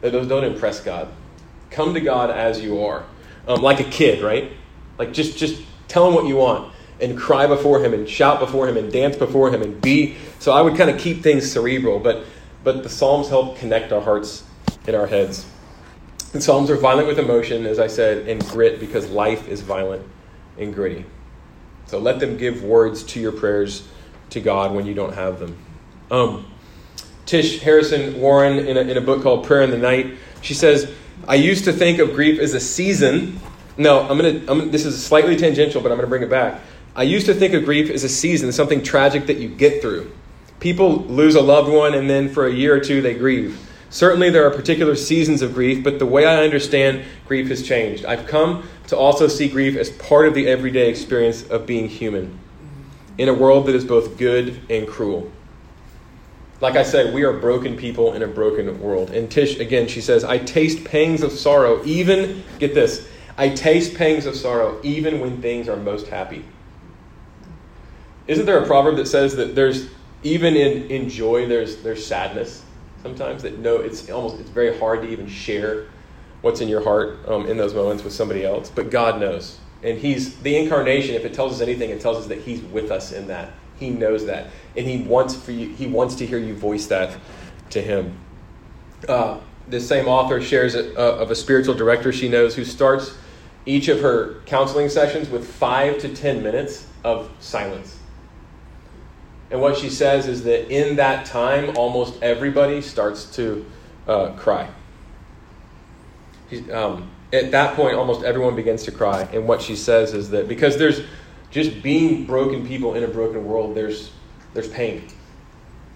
Those 0.01 0.27
don't 0.27 0.43
impress 0.43 0.79
God. 0.79 1.07
Come 1.69 1.93
to 1.93 2.01
God 2.01 2.29
as 2.29 2.61
you 2.61 2.83
are, 2.83 3.03
um, 3.47 3.61
like 3.61 3.79
a 3.79 3.89
kid, 3.89 4.23
right? 4.23 4.51
Like 4.97 5.13
just 5.13 5.37
just 5.37 5.61
tell 5.87 6.07
him 6.07 6.13
what 6.13 6.25
you 6.25 6.35
want 6.35 6.73
and 6.99 7.17
cry 7.17 7.45
before 7.47 7.83
him 7.83 7.93
and 7.93 8.07
shout 8.09 8.39
before 8.39 8.67
him 8.67 8.77
and 8.77 8.91
dance 8.91 9.15
before 9.15 9.51
him 9.51 9.61
and 9.61 9.79
be. 9.81 10.15
So 10.39 10.51
I 10.51 10.61
would 10.61 10.75
kind 10.75 10.89
of 10.89 10.99
keep 10.99 11.23
things 11.23 11.49
cerebral, 11.51 11.99
but 11.99 12.25
but 12.63 12.83
the 12.83 12.89
Psalms 12.89 13.29
help 13.29 13.57
connect 13.57 13.91
our 13.91 14.01
hearts 14.01 14.43
and 14.85 14.95
our 14.95 15.07
heads. 15.07 15.45
The 16.31 16.41
Psalms 16.41 16.69
are 16.69 16.75
violent 16.75 17.07
with 17.07 17.19
emotion, 17.19 17.65
as 17.65 17.79
I 17.79 17.87
said, 17.87 18.27
and 18.27 18.45
grit 18.47 18.79
because 18.79 19.09
life 19.09 19.47
is 19.47 19.61
violent 19.61 20.05
and 20.57 20.73
gritty. 20.73 21.05
So 21.85 21.99
let 21.99 22.19
them 22.19 22.37
give 22.37 22.63
words 22.63 23.03
to 23.03 23.19
your 23.19 23.31
prayers 23.31 23.87
to 24.31 24.41
God 24.41 24.73
when 24.73 24.85
you 24.85 24.93
don't 24.93 25.13
have 25.13 25.39
them. 25.39 25.57
Um, 26.11 26.51
Tish 27.27 27.59
Harrison 27.59 28.19
Warren, 28.19 28.57
in 28.57 28.77
a, 28.77 28.81
in 28.81 28.97
a 28.97 29.01
book 29.01 29.21
called 29.21 29.45
Prayer 29.45 29.61
in 29.61 29.69
the 29.69 29.77
Night, 29.77 30.15
she 30.41 30.53
says, 30.53 30.91
I 31.27 31.35
used 31.35 31.65
to 31.65 31.73
think 31.73 31.99
of 31.99 32.13
grief 32.13 32.39
as 32.39 32.53
a 32.53 32.59
season. 32.59 33.39
No, 33.77 33.99
I'm 33.99 34.17
gonna, 34.17 34.41
I'm, 34.47 34.71
this 34.71 34.85
is 34.85 35.05
slightly 35.05 35.35
tangential, 35.35 35.81
but 35.81 35.91
I'm 35.91 35.97
going 35.97 36.07
to 36.07 36.09
bring 36.09 36.23
it 36.23 36.29
back. 36.29 36.61
I 36.95 37.03
used 37.03 37.25
to 37.25 37.33
think 37.33 37.53
of 37.53 37.65
grief 37.65 37.89
as 37.89 38.05
a 38.05 38.09
season, 38.09 38.51
something 38.53 38.81
tragic 38.81 39.27
that 39.27 39.37
you 39.37 39.49
get 39.49 39.81
through. 39.81 40.11
People 40.61 41.03
lose 41.03 41.35
a 41.35 41.41
loved 41.41 41.69
one 41.69 41.93
and 41.93 42.09
then 42.09 42.29
for 42.29 42.47
a 42.47 42.51
year 42.51 42.73
or 42.75 42.79
two 42.79 43.01
they 43.01 43.13
grieve. 43.13 43.59
Certainly, 43.89 44.31
there 44.31 44.45
are 44.47 44.51
particular 44.51 44.95
seasons 44.95 45.41
of 45.41 45.53
grief, 45.53 45.83
but 45.83 45.99
the 45.99 46.05
way 46.05 46.25
I 46.25 46.43
understand 46.43 47.03
grief 47.27 47.49
has 47.49 47.65
changed. 47.65 48.05
I've 48.05 48.25
come 48.25 48.67
to 48.87 48.97
also 48.97 49.27
see 49.27 49.47
grief 49.49 49.77
as 49.77 49.89
part 49.89 50.27
of 50.27 50.33
the 50.33 50.47
everyday 50.47 50.89
experience 50.89 51.43
of 51.43 51.65
being 51.65 51.87
human 51.89 52.39
in 53.17 53.27
a 53.27 53.33
world 53.33 53.65
that 53.67 53.75
is 53.75 53.85
both 53.85 54.17
good 54.17 54.59
and 54.69 54.87
cruel. 54.87 55.31
Like 56.59 56.75
I 56.75 56.83
say, 56.83 57.13
we 57.13 57.23
are 57.23 57.33
broken 57.33 57.77
people 57.77 58.13
in 58.13 58.23
a 58.23 58.27
broken 58.27 58.79
world. 58.79 59.11
And 59.11 59.29
Tish, 59.29 59.59
again, 59.59 59.87
she 59.87 60.01
says, 60.01 60.23
I 60.23 60.39
taste 60.39 60.83
pangs 60.83 61.21
of 61.21 61.31
sorrow, 61.31 61.83
even, 61.85 62.43
get 62.57 62.73
this, 62.73 63.07
I 63.37 63.49
taste 63.49 63.95
pangs 63.95 64.25
of 64.25 64.35
sorrow 64.35 64.79
even 64.83 65.19
when 65.19 65.41
things 65.41 65.69
are 65.69 65.77
most 65.77 66.07
happy. 66.07 66.43
Isn't 68.25 68.45
there 68.45 68.61
a 68.61 68.65
proverb 68.65 68.97
that 68.97 69.05
says 69.05 69.35
that 69.35 69.55
there's, 69.55 69.89
even 70.23 70.55
in, 70.55 70.89
in 70.89 71.09
joy, 71.09 71.47
there's, 71.47 71.83
there's 71.83 72.05
sadness? 72.05 72.63
sometimes 73.07 73.43
that 73.43 73.59
no, 73.59 73.77
it's 73.77 74.09
almost 74.09 74.39
it's 74.39 74.49
very 74.49 74.77
hard 74.77 75.01
to 75.01 75.09
even 75.09 75.27
share 75.27 75.87
what's 76.41 76.61
in 76.61 76.67
your 76.67 76.83
heart 76.83 77.19
um, 77.27 77.45
in 77.47 77.57
those 77.57 77.73
moments 77.73 78.03
with 78.03 78.13
somebody 78.13 78.45
else. 78.45 78.69
But 78.69 78.91
God 78.91 79.19
knows, 79.19 79.59
and 79.83 79.97
He's 79.97 80.35
the 80.39 80.57
incarnation. 80.57 81.15
If 81.15 81.25
it 81.25 81.33
tells 81.33 81.53
us 81.53 81.61
anything, 81.61 81.89
it 81.89 82.01
tells 82.01 82.17
us 82.17 82.27
that 82.27 82.39
He's 82.39 82.61
with 82.61 82.91
us 82.91 83.11
in 83.11 83.27
that. 83.27 83.53
He 83.79 83.89
knows 83.89 84.25
that, 84.25 84.47
and 84.75 84.85
He 84.85 85.01
wants 85.03 85.35
for 85.35 85.51
you. 85.51 85.69
He 85.69 85.87
wants 85.87 86.15
to 86.15 86.25
hear 86.25 86.39
you 86.39 86.55
voice 86.55 86.87
that 86.87 87.17
to 87.71 87.81
Him. 87.81 88.17
Uh, 89.07 89.39
this 89.67 89.87
same 89.87 90.07
author 90.07 90.41
shares 90.41 90.75
a, 90.75 90.95
uh, 90.97 91.21
of 91.21 91.29
a 91.29 91.35
spiritual 91.35 91.75
director 91.75 92.11
she 92.11 92.29
knows 92.29 92.55
who 92.55 92.63
starts 92.63 93.15
each 93.65 93.89
of 93.89 93.99
her 94.01 94.41
counseling 94.45 94.89
sessions 94.89 95.29
with 95.29 95.45
five 95.45 95.97
to 95.99 96.13
ten 96.15 96.41
minutes 96.41 96.87
of 97.03 97.29
silence 97.39 97.97
and 99.49 99.61
what 99.61 99.77
she 99.77 99.89
says 99.89 100.27
is 100.27 100.43
that 100.43 100.69
in 100.69 100.97
that 100.97 101.25
time, 101.25 101.77
almost 101.77 102.21
everybody 102.21 102.81
starts 102.81 103.25
to 103.37 103.65
uh, 104.07 104.31
cry. 104.31 104.69
Um, 106.71 107.09
at 107.31 107.51
that 107.51 107.75
point, 107.75 107.95
almost 107.95 108.23
everyone 108.23 108.55
begins 108.55 108.83
to 108.83 108.91
cry. 108.91 109.21
And 109.33 109.47
what 109.47 109.61
she 109.61 109.75
says 109.75 110.13
is 110.13 110.29
that 110.31 110.47
because 110.47 110.77
there's 110.77 111.01
just 111.51 111.81
being 111.81 112.25
broken 112.25 112.67
people 112.67 112.95
in 112.95 113.03
a 113.03 113.07
broken 113.07 113.45
world, 113.45 113.75
there's, 113.75 114.11
there's 114.53 114.67
pain. 114.67 115.07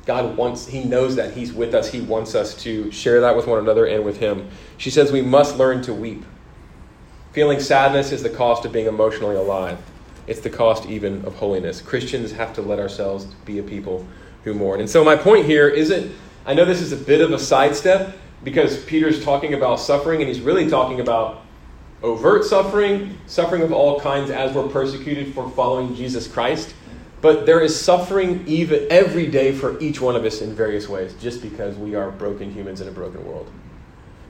God 0.05 0.35
wants, 0.35 0.67
He 0.67 0.83
knows 0.83 1.15
that 1.15 1.33
He's 1.33 1.53
with 1.53 1.73
us. 1.73 1.91
He 1.91 2.01
wants 2.01 2.35
us 2.35 2.55
to 2.63 2.91
share 2.91 3.21
that 3.21 3.35
with 3.35 3.47
one 3.47 3.59
another 3.59 3.85
and 3.85 4.03
with 4.03 4.17
Him. 4.19 4.49
She 4.77 4.89
says 4.89 5.11
we 5.11 5.21
must 5.21 5.57
learn 5.57 5.81
to 5.83 5.93
weep. 5.93 6.23
Feeling 7.33 7.59
sadness 7.59 8.11
is 8.11 8.23
the 8.23 8.29
cost 8.29 8.65
of 8.65 8.71
being 8.71 8.87
emotionally 8.87 9.35
alive. 9.35 9.79
It's 10.27 10.41
the 10.41 10.49
cost 10.49 10.85
even 10.87 11.23
of 11.25 11.35
holiness. 11.35 11.81
Christians 11.81 12.31
have 12.31 12.53
to 12.53 12.61
let 12.61 12.79
ourselves 12.79 13.25
be 13.45 13.59
a 13.59 13.63
people 13.63 14.05
who 14.43 14.53
mourn. 14.53 14.79
And 14.79 14.89
so, 14.89 15.03
my 15.03 15.15
point 15.15 15.45
here 15.45 15.67
isn't, 15.67 16.13
I 16.45 16.53
know 16.53 16.65
this 16.65 16.81
is 16.81 16.91
a 16.91 16.97
bit 16.97 17.21
of 17.21 17.31
a 17.31 17.39
sidestep 17.39 18.15
because 18.43 18.83
Peter's 18.85 19.23
talking 19.23 19.53
about 19.53 19.79
suffering 19.79 20.21
and 20.21 20.27
he's 20.27 20.41
really 20.41 20.69
talking 20.69 20.99
about 20.99 21.43
overt 22.03 22.45
suffering, 22.45 23.17
suffering 23.27 23.61
of 23.61 23.71
all 23.71 23.99
kinds 23.99 24.31
as 24.31 24.53
we're 24.53 24.67
persecuted 24.67 25.33
for 25.33 25.49
following 25.51 25.95
Jesus 25.95 26.27
Christ. 26.27 26.73
But 27.21 27.45
there 27.45 27.59
is 27.59 27.79
suffering 27.79 28.43
even 28.47 28.87
every 28.89 29.27
day 29.27 29.51
for 29.51 29.79
each 29.79 30.01
one 30.01 30.15
of 30.15 30.25
us 30.25 30.41
in 30.41 30.55
various 30.55 30.89
ways, 30.89 31.13
just 31.21 31.41
because 31.41 31.75
we 31.77 31.93
are 31.93 32.09
broken 32.09 32.51
humans 32.51 32.81
in 32.81 32.87
a 32.87 32.91
broken 32.91 33.23
world. 33.25 33.51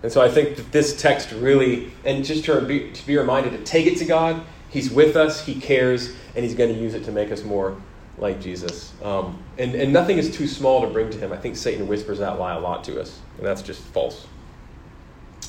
And 0.04 0.12
so 0.12 0.22
I 0.22 0.30
think 0.30 0.58
that 0.58 0.72
this 0.72 1.00
text 1.00 1.32
really, 1.32 1.94
and 2.04 2.26
just 2.26 2.44
to 2.46 2.60
be, 2.62 2.92
to 2.92 3.08
be 3.08 3.18
reminded 3.18 3.52
to 3.54 3.64
take 3.64 3.88
it 3.88 3.98
to 4.00 4.06
God 4.06 4.44
He's 4.72 4.90
with 4.90 5.18
us, 5.18 5.46
He 5.46 5.60
cares, 5.60 6.16
and 6.34 6.44
He's 6.44 6.56
going 6.56 6.74
to 6.74 6.80
use 6.80 6.94
it 6.94 7.04
to 7.04 7.12
make 7.12 7.32
us 7.32 7.44
more 7.44 7.80
like 8.18 8.42
Jesus. 8.42 8.94
Um, 9.04 9.44
and, 9.58 9.76
and 9.76 9.92
nothing 9.92 10.18
is 10.18 10.36
too 10.36 10.48
small 10.48 10.82
to 10.82 10.88
bring 10.88 11.10
to 11.12 11.18
Him. 11.18 11.34
I 11.34 11.38
think 11.38 11.58
Satan 11.58 11.88
whispers 11.88 12.20
that 12.20 12.40
lie 12.40 12.56
a 12.56 12.60
lot 12.60 12.84
to 12.86 13.00
us, 13.00 13.20
and 13.38 13.46
that's 13.46 13.62
just 13.62 13.82
false. 13.82 14.28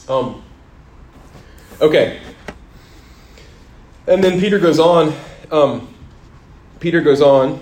Um, 0.08 0.42
okay. 1.80 2.20
And 4.06 4.22
then 4.22 4.40
Peter 4.40 4.58
goes 4.58 4.78
on. 4.78 5.14
Um, 5.50 5.92
Peter 6.80 7.00
goes 7.00 7.20
on. 7.20 7.60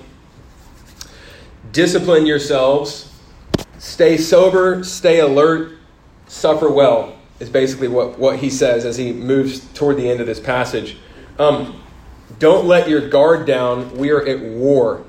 Discipline 1.73 2.27
yourselves. 2.27 3.13
Stay 3.79 4.17
sober. 4.17 4.83
Stay 4.83 5.21
alert. 5.21 5.79
Suffer 6.27 6.71
well, 6.71 7.19
is 7.41 7.51
basically 7.51 7.89
what, 7.89 8.19
what 8.19 8.39
he 8.39 8.49
says 8.51 8.85
as 8.85 8.97
he 8.97 9.13
moves 9.13 9.67
toward 9.75 9.97
the 9.97 10.09
end 10.09 10.21
of 10.21 10.27
this 10.27 10.39
passage. 10.39 10.97
Um, 11.39 11.83
don't 12.39 12.67
let 12.67 12.89
your 12.89 13.09
guard 13.09 13.47
down. 13.47 13.95
We 13.97 14.11
are 14.11 14.25
at 14.25 14.41
war, 14.41 15.05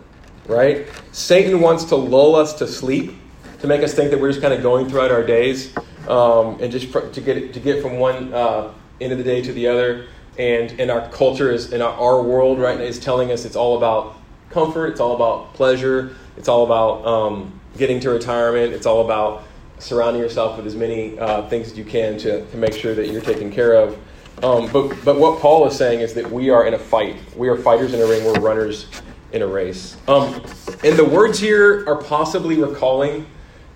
right? 0.47 0.87
Satan 1.11 1.61
wants 1.61 1.85
to 1.85 1.95
lull 1.95 2.35
us 2.35 2.53
to 2.55 2.67
sleep, 2.67 3.13
to 3.59 3.67
make 3.67 3.83
us 3.83 3.93
think 3.93 4.11
that 4.11 4.19
we're 4.19 4.29
just 4.29 4.41
kind 4.41 4.53
of 4.53 4.63
going 4.63 4.89
throughout 4.89 5.11
our 5.11 5.23
days, 5.23 5.75
um, 6.07 6.57
and 6.59 6.71
just 6.71 6.91
to 6.91 7.21
get 7.21 7.53
to 7.53 7.59
get 7.59 7.81
from 7.81 7.97
one 7.97 8.33
uh, 8.33 8.73
end 9.01 9.11
of 9.11 9.17
the 9.17 9.23
day 9.23 9.41
to 9.41 9.53
the 9.53 9.67
other. 9.67 10.07
And 10.37 10.79
and 10.79 10.89
our 10.89 11.09
culture 11.09 11.51
is 11.51 11.73
in 11.73 11.81
our, 11.81 11.93
our 11.93 12.21
world 12.21 12.59
right 12.59 12.77
now 12.77 12.83
is 12.83 12.99
telling 12.99 13.31
us 13.31 13.45
it's 13.45 13.55
all 13.55 13.77
about 13.77 14.15
comfort, 14.49 14.87
it's 14.87 14.99
all 14.99 15.15
about 15.15 15.53
pleasure, 15.53 16.15
it's 16.37 16.47
all 16.47 16.65
about 16.65 17.05
um, 17.05 17.59
getting 17.77 17.99
to 18.01 18.09
retirement, 18.09 18.73
it's 18.73 18.85
all 18.85 19.03
about 19.03 19.43
surrounding 19.79 20.21
yourself 20.21 20.57
with 20.57 20.67
as 20.67 20.75
many 20.75 21.17
uh, 21.19 21.47
things 21.49 21.71
as 21.71 21.77
you 21.77 21.83
can 21.83 22.17
to, 22.19 22.45
to 22.45 22.57
make 22.57 22.73
sure 22.73 22.93
that 22.93 23.07
you're 23.07 23.21
taken 23.21 23.51
care 23.51 23.73
of. 23.73 23.97
Um, 24.43 24.71
but, 24.71 24.95
but 25.03 25.19
what 25.19 25.39
Paul 25.39 25.67
is 25.67 25.75
saying 25.75 26.01
is 26.01 26.13
that 26.13 26.29
we 26.29 26.49
are 26.49 26.65
in 26.65 26.73
a 26.73 26.79
fight. 26.79 27.17
We 27.35 27.49
are 27.49 27.57
fighters 27.57 27.93
in 27.93 28.01
a 28.01 28.05
ring. 28.05 28.23
We're 28.25 28.39
runners 28.39 28.87
in 29.33 29.41
a 29.41 29.47
race. 29.47 29.97
Um, 30.07 30.43
and 30.83 30.97
the 30.97 31.05
words 31.05 31.39
here 31.39 31.87
are 31.87 32.01
possibly 32.01 32.57
recalling 32.57 33.27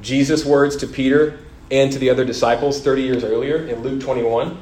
Jesus' 0.01 0.45
words 0.45 0.75
to 0.77 0.87
Peter 0.87 1.39
and 1.71 1.91
to 1.91 1.99
the 1.99 2.09
other 2.09 2.25
disciples 2.25 2.81
30 2.81 3.01
years 3.01 3.23
earlier 3.23 3.57
in 3.67 3.81
Luke 3.81 4.01
21. 4.01 4.57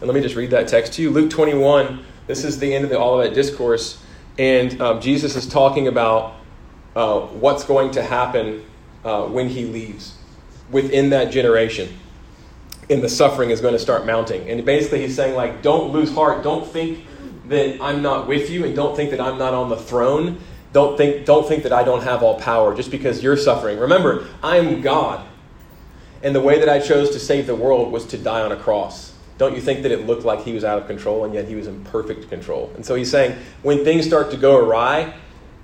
And 0.00 0.08
let 0.08 0.14
me 0.14 0.20
just 0.20 0.34
read 0.34 0.50
that 0.50 0.68
text 0.68 0.94
to 0.94 1.02
you. 1.02 1.10
Luke 1.10 1.30
21, 1.30 2.04
this 2.26 2.44
is 2.44 2.58
the 2.58 2.74
end 2.74 2.84
of 2.84 2.90
the 2.90 2.98
Olivet 2.98 3.34
Discourse. 3.34 4.02
And 4.38 4.80
um, 4.80 5.00
Jesus 5.00 5.36
is 5.36 5.46
talking 5.46 5.88
about 5.88 6.34
uh, 6.96 7.20
what's 7.20 7.64
going 7.64 7.90
to 7.92 8.02
happen 8.02 8.64
uh, 9.04 9.24
when 9.24 9.48
he 9.48 9.64
leaves 9.66 10.16
within 10.70 11.10
that 11.10 11.30
generation 11.30 11.88
and 12.90 13.02
the 13.02 13.08
suffering 13.08 13.50
is 13.50 13.60
going 13.60 13.72
to 13.72 13.78
start 13.78 14.04
mounting. 14.04 14.50
And 14.50 14.64
basically, 14.64 15.00
he's 15.00 15.14
saying, 15.14 15.36
like, 15.36 15.62
don't 15.62 15.92
lose 15.92 16.12
heart. 16.12 16.42
Don't 16.42 16.66
think 16.66 17.06
that 17.46 17.80
I'm 17.80 18.02
not 18.02 18.26
with 18.26 18.50
you, 18.50 18.64
and 18.64 18.74
don't 18.74 18.96
think 18.96 19.12
that 19.12 19.20
I'm 19.20 19.38
not 19.38 19.54
on 19.54 19.68
the 19.68 19.76
throne. 19.76 20.40
Don't 20.72 20.96
think, 20.96 21.24
don't 21.24 21.46
think 21.46 21.62
that 21.62 21.72
I 21.72 21.84
don't 21.84 22.02
have 22.02 22.22
all 22.22 22.38
power 22.40 22.74
just 22.74 22.90
because 22.90 23.22
you're 23.22 23.36
suffering. 23.36 23.78
Remember, 23.78 24.26
I'm 24.42 24.82
God. 24.82 25.24
And 26.22 26.34
the 26.34 26.40
way 26.40 26.58
that 26.58 26.68
I 26.68 26.80
chose 26.80 27.10
to 27.10 27.20
save 27.20 27.46
the 27.46 27.54
world 27.54 27.92
was 27.92 28.04
to 28.06 28.18
die 28.18 28.42
on 28.42 28.52
a 28.52 28.56
cross. 28.56 29.09
Don't 29.40 29.54
you 29.54 29.62
think 29.62 29.80
that 29.84 29.90
it 29.90 30.06
looked 30.06 30.26
like 30.26 30.44
he 30.44 30.52
was 30.52 30.64
out 30.64 30.78
of 30.78 30.86
control, 30.86 31.24
and 31.24 31.32
yet 31.32 31.48
he 31.48 31.54
was 31.54 31.66
in 31.66 31.82
perfect 31.84 32.28
control? 32.28 32.70
And 32.76 32.84
so 32.84 32.94
he's 32.94 33.10
saying, 33.10 33.38
when 33.62 33.84
things 33.84 34.04
start 34.04 34.30
to 34.32 34.36
go 34.36 34.58
awry, 34.58 35.14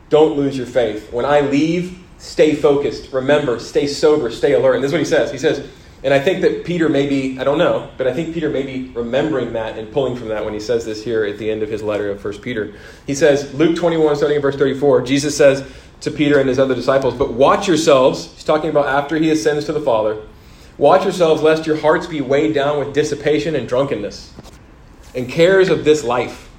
don't 0.09 0.35
lose 0.35 0.57
your 0.57 0.65
faith. 0.65 1.13
When 1.13 1.27
I 1.27 1.43
leave, 1.43 1.99
stay 2.17 2.55
focused. 2.55 3.13
Remember, 3.13 3.59
stay 3.59 3.87
sober, 3.87 4.31
stay 4.31 4.55
alert. 4.55 4.77
And 4.77 4.83
this 4.83 4.89
is 4.89 4.93
what 4.95 5.01
he 5.01 5.05
says. 5.05 5.31
He 5.31 5.37
says, 5.37 5.69
and 6.03 6.15
I 6.15 6.19
think 6.19 6.41
that 6.41 6.65
Peter 6.65 6.89
may 6.89 7.07
be, 7.07 7.39
I 7.39 7.45
don't 7.45 7.59
know, 7.59 7.91
but 7.99 8.07
I 8.07 8.15
think 8.15 8.33
Peter 8.33 8.49
may 8.49 8.63
be 8.63 8.91
remembering 8.95 9.53
that 9.53 9.77
and 9.77 9.93
pulling 9.93 10.17
from 10.17 10.29
that 10.29 10.43
when 10.43 10.55
he 10.55 10.61
says 10.61 10.87
this 10.87 11.05
here 11.05 11.27
at 11.27 11.37
the 11.37 11.51
end 11.51 11.63
of 11.63 11.69
his 11.69 11.83
letter 11.83 12.11
of 12.11 12.25
1 12.25 12.39
Peter. 12.39 12.77
He 13.07 13.15
says, 13.15 13.53
Luke 13.53 13.77
21, 13.77 14.17
starting 14.17 14.37
in 14.37 14.43
verse 14.43 14.57
34, 14.57 15.03
Jesus 15.03 15.37
says 15.37 15.71
to 16.01 16.11
Peter 16.11 16.41
and 16.41 16.49
his 16.49 16.59
other 16.59 16.75
disciples, 16.75 17.15
But 17.15 17.35
watch 17.35 17.69
yourselves, 17.69 18.33
he's 18.37 18.45
talking 18.45 18.71
about 18.71 18.87
after 18.87 19.17
he 19.17 19.31
ascends 19.31 19.67
to 19.67 19.75
the 19.75 19.83
Father, 19.83 20.23
watch 20.79 21.05
yourselves 21.05 21.43
lest 21.43 21.67
your 21.67 21.77
hearts 21.77 22.07
be 22.07 22.21
weighed 22.21 22.55
down 22.55 22.79
with 22.79 22.95
dissipation 22.95 23.55
and 23.55 23.69
drunkenness 23.69 24.33
and 25.15 25.29
cares 25.29 25.69
of 25.69 25.85
this 25.85 26.05
life, 26.05 26.51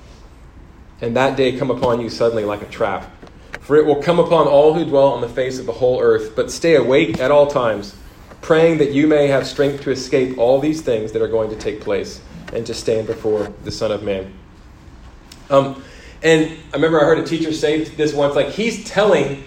and 1.01 1.15
that 1.15 1.37
day 1.37 1.57
come 1.57 1.69
upon 1.69 2.01
you 2.01 2.09
suddenly 2.09 2.43
like 2.43 2.61
a 2.61 2.67
trap. 2.67 3.11
For 3.61 3.75
it 3.75 3.85
will 3.85 4.01
come 4.01 4.19
upon 4.19 4.47
all 4.47 4.73
who 4.73 4.85
dwell 4.85 5.09
on 5.09 5.21
the 5.21 5.29
face 5.29 5.59
of 5.59 5.65
the 5.65 5.73
whole 5.73 6.01
earth, 6.01 6.35
but 6.35 6.51
stay 6.51 6.75
awake 6.75 7.19
at 7.19 7.31
all 7.31 7.47
times 7.47 7.95
praying 8.41 8.77
that 8.77 8.93
you 8.93 9.07
may 9.07 9.27
have 9.27 9.45
strength 9.45 9.83
to 9.83 9.91
escape 9.91 10.37
all 10.37 10.59
these 10.59 10.81
things 10.81 11.11
that 11.11 11.21
are 11.21 11.27
going 11.27 11.49
to 11.49 11.55
take 11.55 11.81
place 11.81 12.21
and 12.53 12.65
to 12.65 12.73
stand 12.73 13.05
before 13.05 13.53
the 13.63 13.71
Son 13.71 13.91
of 13.91 14.03
Man. 14.03 14.33
Um, 15.49 15.83
and 16.23 16.57
I 16.71 16.75
remember 16.75 17.01
I 17.01 17.03
heard 17.03 17.19
a 17.19 17.25
teacher 17.25 17.51
say 17.51 17.83
this 17.83 18.13
once 18.13 18.35
like, 18.35 18.49
he's 18.49 18.85
telling 18.85 19.43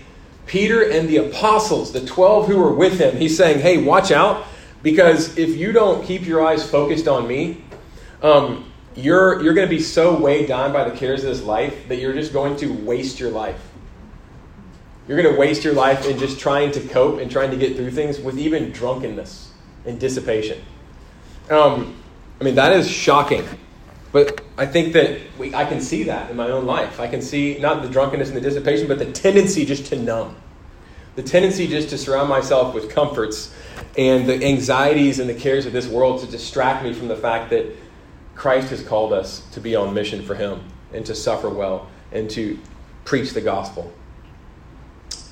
Peter 0.46 0.82
and 0.82 1.08
the 1.08 1.18
apostles, 1.18 1.92
the 1.92 2.04
12 2.04 2.48
who 2.48 2.58
were 2.58 2.74
with 2.74 3.00
him, 3.00 3.16
he's 3.16 3.36
saying, 3.36 3.60
hey, 3.60 3.82
watch 3.82 4.10
out, 4.10 4.44
because 4.82 5.36
if 5.36 5.56
you 5.56 5.72
don't 5.72 6.04
keep 6.04 6.26
your 6.26 6.46
eyes 6.46 6.68
focused 6.68 7.08
on 7.08 7.26
me, 7.26 7.62
um, 8.22 8.70
you're, 8.94 9.42
you're 9.42 9.54
going 9.54 9.68
to 9.68 9.74
be 9.74 9.82
so 9.82 10.18
weighed 10.18 10.48
down 10.48 10.72
by 10.72 10.88
the 10.88 10.96
cares 10.96 11.22
of 11.24 11.30
this 11.30 11.42
life 11.42 11.88
that 11.88 11.96
you're 11.96 12.12
just 12.12 12.32
going 12.32 12.56
to 12.56 12.72
waste 12.72 13.20
your 13.20 13.30
life. 13.30 13.60
You're 15.06 15.20
going 15.20 15.34
to 15.34 15.40
waste 15.40 15.64
your 15.64 15.74
life 15.74 16.06
in 16.06 16.18
just 16.18 16.38
trying 16.38 16.72
to 16.72 16.80
cope 16.80 17.20
and 17.20 17.30
trying 17.30 17.50
to 17.50 17.56
get 17.56 17.76
through 17.76 17.90
things 17.90 18.20
with 18.20 18.38
even 18.38 18.70
drunkenness 18.70 19.52
and 19.84 19.98
dissipation. 19.98 20.62
Um, 21.50 21.96
I 22.40 22.44
mean, 22.44 22.54
that 22.54 22.72
is 22.72 22.88
shocking. 22.88 23.46
But 24.12 24.40
I 24.56 24.66
think 24.66 24.92
that 24.94 25.20
we, 25.38 25.54
I 25.54 25.64
can 25.64 25.80
see 25.80 26.04
that 26.04 26.30
in 26.30 26.36
my 26.36 26.50
own 26.50 26.66
life. 26.66 26.98
I 26.98 27.06
can 27.06 27.22
see 27.22 27.58
not 27.58 27.82
the 27.82 27.88
drunkenness 27.88 28.28
and 28.28 28.36
the 28.36 28.40
dissipation, 28.40 28.88
but 28.88 28.98
the 28.98 29.10
tendency 29.12 29.64
just 29.64 29.86
to 29.86 29.96
numb. 29.96 30.36
The 31.16 31.22
tendency 31.22 31.66
just 31.66 31.90
to 31.90 31.98
surround 31.98 32.28
myself 32.28 32.74
with 32.74 32.90
comforts 32.90 33.52
and 33.98 34.28
the 34.28 34.44
anxieties 34.44 35.18
and 35.18 35.28
the 35.28 35.34
cares 35.34 35.66
of 35.66 35.72
this 35.72 35.86
world 35.86 36.20
to 36.20 36.26
distract 36.26 36.84
me 36.84 36.92
from 36.92 37.08
the 37.08 37.16
fact 37.16 37.50
that 37.50 37.66
Christ 38.34 38.70
has 38.70 38.82
called 38.82 39.12
us 39.12 39.40
to 39.52 39.60
be 39.60 39.76
on 39.76 39.92
mission 39.92 40.22
for 40.22 40.34
Him 40.34 40.62
and 40.92 41.04
to 41.06 41.14
suffer 41.14 41.48
well 41.48 41.88
and 42.12 42.30
to 42.30 42.58
preach 43.04 43.32
the 43.32 43.40
gospel 43.40 43.92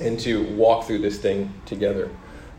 and 0.01 0.19
to 0.21 0.45
walk 0.55 0.87
through 0.87 0.99
this 0.99 1.19
thing 1.19 1.53
together 1.64 2.11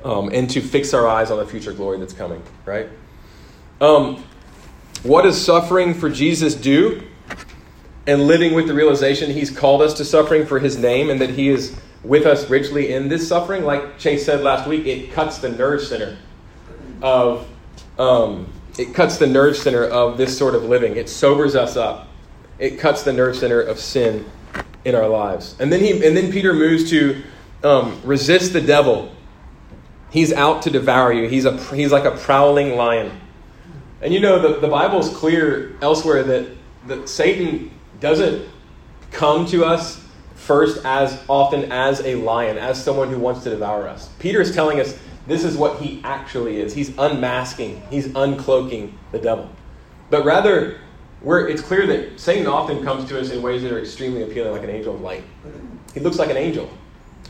um, 0.04 0.30
and 0.30 0.50
to 0.50 0.62
fix 0.62 0.94
our 0.94 1.08
eyes 1.08 1.32
on 1.32 1.38
the 1.38 1.46
future 1.46 1.74
glory 1.74 2.00
that's 2.00 2.14
coming, 2.14 2.42
right? 2.66 2.90
Um, 3.82 4.24
what 5.04 5.24
does 5.24 5.44
suffering 5.44 5.94
for 5.94 6.10
Jesus 6.10 6.56
do? 6.56 7.04
And 8.08 8.28
living 8.28 8.54
with 8.54 8.68
the 8.68 8.74
realization 8.74 9.30
He's 9.30 9.52
called 9.52 9.82
us 9.82 9.94
to 9.96 10.06
suffering 10.06 10.46
for 10.46 10.60
His 10.60 10.78
name 10.78 11.10
and 11.10 11.22
that 11.22 11.30
He 11.30 11.50
is 11.50 11.80
with 12.04 12.26
us 12.26 12.50
richly 12.50 12.94
in 12.94 13.10
this 13.10 13.28
suffering, 13.28 13.64
like 13.66 13.98
Chase 13.98 14.26
said 14.26 14.42
last 14.42 14.68
week, 14.68 14.86
it 14.86 15.12
cuts 15.12 15.40
the 15.40 15.50
nerve 15.50 15.82
center 15.82 16.18
of 17.02 17.48
um, 17.98 18.52
it 18.78 18.94
cuts 18.94 19.18
the 19.18 19.28
nerve 19.28 19.58
center 19.58 19.84
of 19.84 20.18
this 20.18 20.38
sort 20.38 20.56
of 20.56 20.64
living. 20.64 20.96
It 20.96 21.10
sobers 21.10 21.56
us 21.56 21.76
up. 21.76 22.08
It 22.60 22.80
cuts 22.80 23.04
the 23.04 23.12
nerve 23.12 23.36
center 23.36 23.62
of 23.62 23.80
sin 23.80 24.26
in 24.86 24.96
our 24.96 25.08
lives. 25.08 25.56
And 25.60 25.72
then 25.72 25.82
he 25.82 26.06
and 26.06 26.16
then 26.16 26.32
Peter 26.32 26.54
moves 26.54 26.90
to 26.92 27.22
um, 27.64 28.02
resist 28.04 28.54
the 28.54 28.62
devil. 28.62 29.14
He's 30.12 30.34
out 30.34 30.62
to 30.64 30.70
devour 30.70 31.12
you. 31.12 31.28
He's 31.28 31.46
a 31.46 31.58
he's 31.76 31.92
like 31.92 32.06
a 32.06 32.12
prowling 32.12 32.76
lion. 32.76 33.12
And 34.02 34.14
you 34.14 34.22
know 34.22 34.40
the, 34.40 34.60
the 34.60 34.68
Bible 34.68 35.00
is 35.00 35.10
clear 35.10 35.76
elsewhere 35.82 36.24
that, 36.24 36.48
that 36.88 37.10
Satan 37.10 37.70
doesn't 38.00 38.48
come 39.12 39.46
to 39.48 39.66
us 39.66 40.02
first 40.50 40.84
as 40.84 41.22
often 41.30 41.72
as 41.72 42.00
a 42.00 42.16
lion, 42.16 42.58
as 42.58 42.84
someone 42.84 43.08
who 43.08 43.20
wants 43.20 43.44
to 43.44 43.52
devour 43.52 43.88
us. 43.88 44.10
Peter 44.18 44.42
is 44.42 44.52
telling 44.52 44.80
us 44.80 44.98
this 45.28 45.44
is 45.44 45.56
what 45.56 45.80
he 45.80 46.02
actually 46.04 46.60
is. 46.60 46.74
He's 46.74 46.92
unmasking, 46.98 47.84
he's 47.92 48.08
uncloaking 48.08 48.94
the 49.12 49.20
devil. 49.20 49.48
But 50.10 50.26
rather, 50.26 50.80
it's 51.24 51.62
clear 51.62 51.86
that 51.86 52.20
Satan 52.20 52.48
often 52.48 52.84
comes 52.84 53.08
to 53.10 53.20
us 53.20 53.30
in 53.30 53.44
ways 53.44 53.62
that 53.62 53.72
are 53.72 53.78
extremely 53.78 54.24
appealing, 54.24 54.52
like 54.52 54.64
an 54.64 54.72
angel 54.72 54.96
of 54.96 55.02
light. 55.02 55.24
He 55.94 56.00
looks 56.00 56.18
like 56.18 56.32
an 56.32 56.38
angel, 56.38 56.68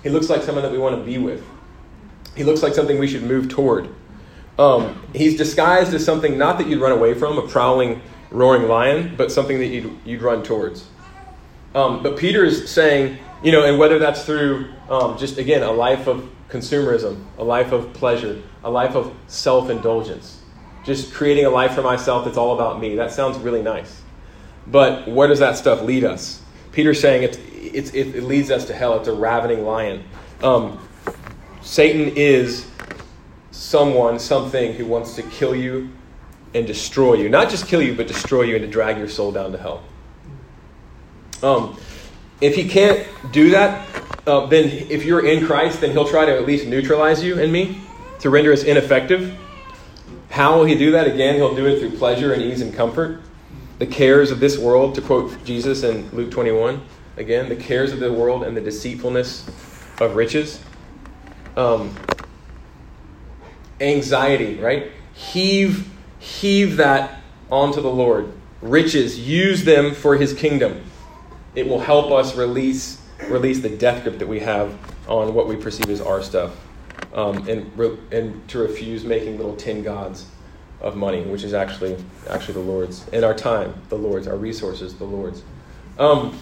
he 0.02 0.08
looks 0.08 0.30
like 0.30 0.42
someone 0.42 0.64
that 0.64 0.72
we 0.72 0.78
want 0.78 0.96
to 0.96 1.04
be 1.04 1.18
with, 1.18 1.44
he 2.38 2.46
looks 2.46 2.64
like 2.64 2.74
something 2.74 2.98
we 3.00 3.08
should 3.08 3.24
move 3.24 3.50
toward. 3.50 3.90
Um, 4.58 5.06
he's 5.14 5.36
disguised 5.36 5.94
as 5.94 6.06
something 6.06 6.38
not 6.38 6.58
that 6.58 6.68
you'd 6.68 6.80
run 6.80 6.94
away 6.94 7.16
from, 7.16 7.38
a 7.38 7.46
prowling, 7.46 8.02
roaring 8.32 8.70
lion, 8.70 9.16
but 9.18 9.30
something 9.30 9.60
that 9.60 9.68
you'd, 9.68 9.94
you'd 10.06 10.22
run 10.22 10.42
towards. 10.42 10.88
Um, 11.76 12.02
but 12.02 12.18
Peter 12.18 12.44
is 12.44 12.70
saying, 12.70 13.18
you 13.44 13.52
know, 13.52 13.64
and 13.64 13.78
whether 13.78 14.00
that's 14.00 14.26
through 14.26 14.70
um, 14.90 15.18
just, 15.18 15.38
again, 15.38 15.64
a 15.64 15.72
life 15.72 16.08
of 16.08 16.30
consumerism, 16.50 17.24
a 17.38 17.44
life 17.44 17.72
of 17.72 17.94
pleasure, 17.94 18.42
a 18.64 18.70
life 18.70 18.96
of 18.96 19.16
self 19.28 19.70
indulgence, 19.70 20.42
just 20.84 21.14
creating 21.14 21.46
a 21.46 21.50
life 21.50 21.76
for 21.76 21.82
myself 21.82 22.26
that's 22.26 22.38
all 22.38 22.54
about 22.54 22.80
me. 22.80 22.96
That 22.96 23.12
sounds 23.12 23.38
really 23.38 23.62
nice. 23.62 24.02
But 24.68 25.08
where 25.08 25.28
does 25.28 25.40
that 25.40 25.58
stuff 25.58 25.82
lead 25.82 26.04
us? 26.04 26.42
Peter's 26.72 27.00
saying 27.00 27.24
it's, 27.24 27.38
it's, 27.54 27.92
it, 27.92 28.24
leads 28.24 28.52
us 28.52 28.66
to 28.66 28.74
hell. 28.74 28.98
It's 29.00 29.08
a 29.08 29.14
ravening 29.14 29.66
lion. 29.66 30.04
Um, 30.44 30.80
Satan 31.62 32.14
is 32.16 32.68
someone, 33.52 34.20
something 34.20 34.74
who 34.74 34.86
wants 34.86 35.16
to 35.16 35.24
kill 35.24 35.56
you 35.56 35.90
and 36.54 36.66
destroy 36.66 37.16
you. 37.16 37.30
Not 37.30 37.50
just 37.50 37.68
kill 37.68 37.82
you, 37.82 37.96
but 37.96 38.08
destroy 38.08 38.44
you 38.44 38.56
and 38.56 38.64
to 38.64 38.70
drag 38.70 38.98
your 38.98 39.08
soul 39.08 39.32
down 39.32 39.52
to 39.52 39.58
hell. 39.58 39.84
Um, 41.42 41.78
if 42.42 42.56
he 42.56 42.68
can't 42.68 43.08
do 43.32 43.52
that, 43.52 43.88
uh, 44.26 44.46
then 44.46 44.66
if 44.90 45.06
you're 45.06 45.26
in 45.26 45.46
Christ, 45.46 45.82
then 45.82 45.92
he'll 45.92 46.08
try 46.08 46.26
to 46.26 46.36
at 46.36 46.46
least 46.46 46.68
neutralize 46.68 47.24
you 47.24 47.40
and 47.40 47.52
me 47.52 47.82
to 48.20 48.30
render 48.30 48.54
us 48.54 48.64
ineffective. 48.64 49.38
How 50.30 50.58
will 50.58 50.66
he 50.66 50.76
do 50.76 50.92
that? 50.92 51.08
Again, 51.08 51.36
he'll 51.36 51.56
do 51.56 51.66
it 51.66 51.80
through 51.80 51.98
pleasure 51.98 52.34
and 52.34 52.42
ease 52.42 52.62
and 52.62 52.74
comfort. 52.74 53.22
The 53.80 53.88
cares 53.88 54.32
of 54.32 54.40
this 54.40 54.58
world, 54.58 54.96
to 54.96 55.02
quote 55.02 55.44
Jesus 55.46 55.84
in 55.84 56.10
Luke 56.12 56.32
21, 56.32 56.82
again, 57.18 57.50
the 57.50 57.56
cares 57.56 57.92
of 57.92 58.00
the 58.00 58.12
world 58.12 58.44
and 58.44 58.56
the 58.56 58.62
deceitfulness 58.62 59.48
of 60.00 60.16
riches. 60.16 60.62
Um, 61.56 61.96
anxiety, 63.82 64.56
right? 64.60 64.92
Heave, 65.14 65.90
heave 66.20 66.78
that 66.78 67.22
onto 67.50 67.82
the 67.82 67.90
Lord. 67.90 68.32
Riches, 68.62 69.20
use 69.20 69.64
them 69.64 69.94
for 69.94 70.16
his 70.18 70.34
kingdom 70.34 70.84
it 71.56 71.68
will 71.68 71.80
help 71.80 72.12
us 72.12 72.36
release 72.36 73.02
release 73.28 73.60
the 73.60 73.70
death 73.70 74.04
grip 74.04 74.18
that 74.20 74.28
we 74.28 74.40
have 74.40 74.78
on 75.08 75.34
what 75.34 75.48
we 75.48 75.56
perceive 75.56 75.90
as 75.90 76.02
our 76.02 76.22
stuff, 76.22 76.56
um, 77.14 77.48
and 77.50 77.78
re- 77.78 77.98
and 78.12 78.48
to 78.50 78.60
refuse 78.60 79.04
making 79.04 79.38
little 79.38 79.56
tin 79.56 79.84
gods 79.84 80.26
of 80.82 80.96
money, 80.96 81.24
which 81.24 81.44
is 81.44 81.54
actually 81.54 81.98
actually 82.30 82.54
the 82.54 82.60
Lord's, 82.60 83.08
and 83.10 83.24
our 83.24 83.34
time, 83.34 83.74
the 83.90 83.98
Lord's, 83.98 84.28
our 84.28 84.38
resources, 84.38 84.96
the 84.96 85.06
Lord's. 85.06 85.44
Um, 85.98 86.40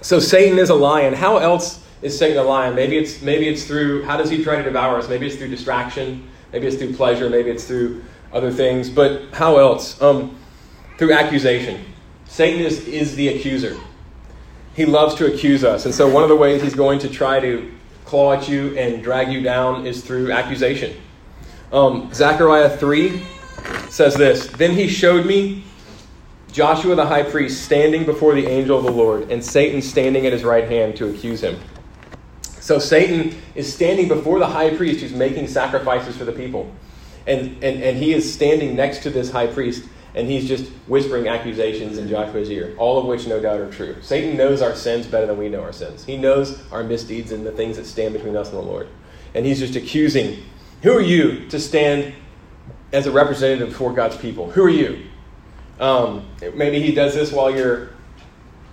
so 0.00 0.18
Satan 0.18 0.58
is 0.58 0.70
a 0.70 0.74
lion. 0.74 1.14
How 1.14 1.38
else 1.38 1.84
is 2.02 2.18
Satan 2.18 2.38
a 2.38 2.42
lion? 2.42 2.74
Maybe 2.74 2.96
it's 2.96 3.22
maybe 3.22 3.48
it's 3.48 3.64
through 3.64 4.04
how 4.04 4.16
does 4.16 4.30
he 4.30 4.42
try 4.42 4.56
to 4.56 4.62
devour 4.62 4.98
us? 4.98 5.08
Maybe 5.08 5.26
it's 5.26 5.36
through 5.36 5.48
distraction. 5.48 6.28
Maybe 6.52 6.66
it's 6.66 6.76
through 6.76 6.94
pleasure. 6.94 7.28
Maybe 7.28 7.50
it's 7.50 7.64
through 7.64 8.02
other 8.32 8.50
things. 8.50 8.88
But 8.88 9.34
how 9.34 9.58
else? 9.58 10.00
Um, 10.00 10.36
through 10.96 11.12
accusation. 11.12 11.84
Satan 12.24 12.60
is, 12.60 12.86
is 12.88 13.14
the 13.14 13.28
accuser 13.28 13.76
he 14.78 14.86
loves 14.86 15.16
to 15.16 15.26
accuse 15.26 15.64
us. 15.64 15.86
And 15.86 15.94
so, 15.94 16.08
one 16.08 16.22
of 16.22 16.28
the 16.28 16.36
ways 16.36 16.62
he's 16.62 16.76
going 16.76 17.00
to 17.00 17.08
try 17.08 17.40
to 17.40 17.68
claw 18.04 18.34
at 18.34 18.48
you 18.48 18.78
and 18.78 19.02
drag 19.02 19.32
you 19.32 19.40
down 19.40 19.84
is 19.84 20.04
through 20.04 20.30
accusation. 20.30 20.96
Um, 21.72 22.14
Zechariah 22.14 22.70
3 22.76 23.20
says 23.90 24.14
this 24.14 24.46
Then 24.46 24.70
he 24.70 24.86
showed 24.86 25.26
me 25.26 25.64
Joshua 26.52 26.94
the 26.94 27.04
high 27.04 27.24
priest 27.24 27.64
standing 27.64 28.04
before 28.04 28.36
the 28.36 28.46
angel 28.46 28.78
of 28.78 28.84
the 28.84 28.92
Lord, 28.92 29.32
and 29.32 29.44
Satan 29.44 29.82
standing 29.82 30.26
at 30.26 30.32
his 30.32 30.44
right 30.44 30.68
hand 30.68 30.94
to 30.98 31.08
accuse 31.08 31.42
him. 31.42 31.58
So, 32.42 32.78
Satan 32.78 33.36
is 33.56 33.72
standing 33.72 34.06
before 34.06 34.38
the 34.38 34.46
high 34.46 34.76
priest 34.76 35.00
who's 35.00 35.12
making 35.12 35.48
sacrifices 35.48 36.16
for 36.16 36.24
the 36.24 36.30
people. 36.30 36.72
And, 37.26 37.64
and, 37.64 37.82
and 37.82 37.98
he 37.98 38.14
is 38.14 38.32
standing 38.32 38.76
next 38.76 39.02
to 39.02 39.10
this 39.10 39.28
high 39.28 39.48
priest 39.48 39.88
and 40.14 40.28
he's 40.28 40.48
just 40.48 40.70
whispering 40.86 41.28
accusations 41.28 41.98
in 41.98 42.08
Joshua's 42.08 42.50
ear, 42.50 42.74
all 42.78 42.98
of 42.98 43.06
which 43.06 43.26
no 43.26 43.40
doubt 43.40 43.60
are 43.60 43.70
true. 43.70 43.96
Satan 44.00 44.36
knows 44.36 44.62
our 44.62 44.74
sins 44.74 45.06
better 45.06 45.26
than 45.26 45.38
we 45.38 45.48
know 45.48 45.60
our 45.60 45.72
sins. 45.72 46.04
He 46.04 46.16
knows 46.16 46.60
our 46.72 46.82
misdeeds 46.82 47.32
and 47.32 47.46
the 47.46 47.52
things 47.52 47.76
that 47.76 47.86
stand 47.86 48.14
between 48.14 48.36
us 48.36 48.48
and 48.48 48.58
the 48.58 48.62
Lord. 48.62 48.88
And 49.34 49.44
he's 49.44 49.58
just 49.58 49.76
accusing, 49.76 50.42
who 50.82 50.96
are 50.96 51.02
you 51.02 51.48
to 51.50 51.60
stand 51.60 52.14
as 52.92 53.06
a 53.06 53.12
representative 53.12 53.76
for 53.76 53.92
God's 53.92 54.16
people? 54.16 54.50
Who 54.50 54.64
are 54.64 54.70
you? 54.70 55.04
Um, 55.78 56.26
maybe 56.54 56.80
he 56.80 56.92
does 56.92 57.14
this 57.14 57.30
while 57.30 57.54
you're 57.54 57.90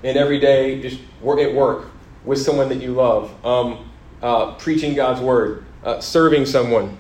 in 0.03 0.17
every 0.17 0.39
day, 0.39 0.81
just 0.81 0.99
at 0.99 1.53
work 1.53 1.87
with 2.23 2.41
someone 2.41 2.69
that 2.69 2.81
you 2.81 2.93
love, 2.93 3.45
um, 3.45 3.89
uh, 4.21 4.53
preaching 4.53 4.95
God's 4.95 5.21
word, 5.21 5.65
uh, 5.83 5.99
serving 5.99 6.45
someone 6.45 6.97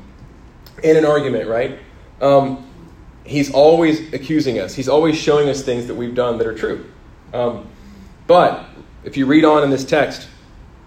in 0.83 0.97
an 0.97 1.05
argument, 1.05 1.47
right? 1.47 1.79
Um, 2.21 2.67
he's 3.25 3.51
always 3.51 4.13
accusing 4.13 4.59
us. 4.59 4.73
He's 4.75 4.87
always 4.87 5.17
showing 5.17 5.49
us 5.49 5.61
things 5.61 5.87
that 5.87 5.95
we've 5.95 6.15
done 6.15 6.37
that 6.37 6.47
are 6.47 6.55
true. 6.55 6.85
Um, 7.33 7.67
but 8.27 8.65
if 9.03 9.17
you 9.17 9.25
read 9.25 9.43
on 9.43 9.63
in 9.63 9.69
this 9.69 9.83
text, 9.83 10.27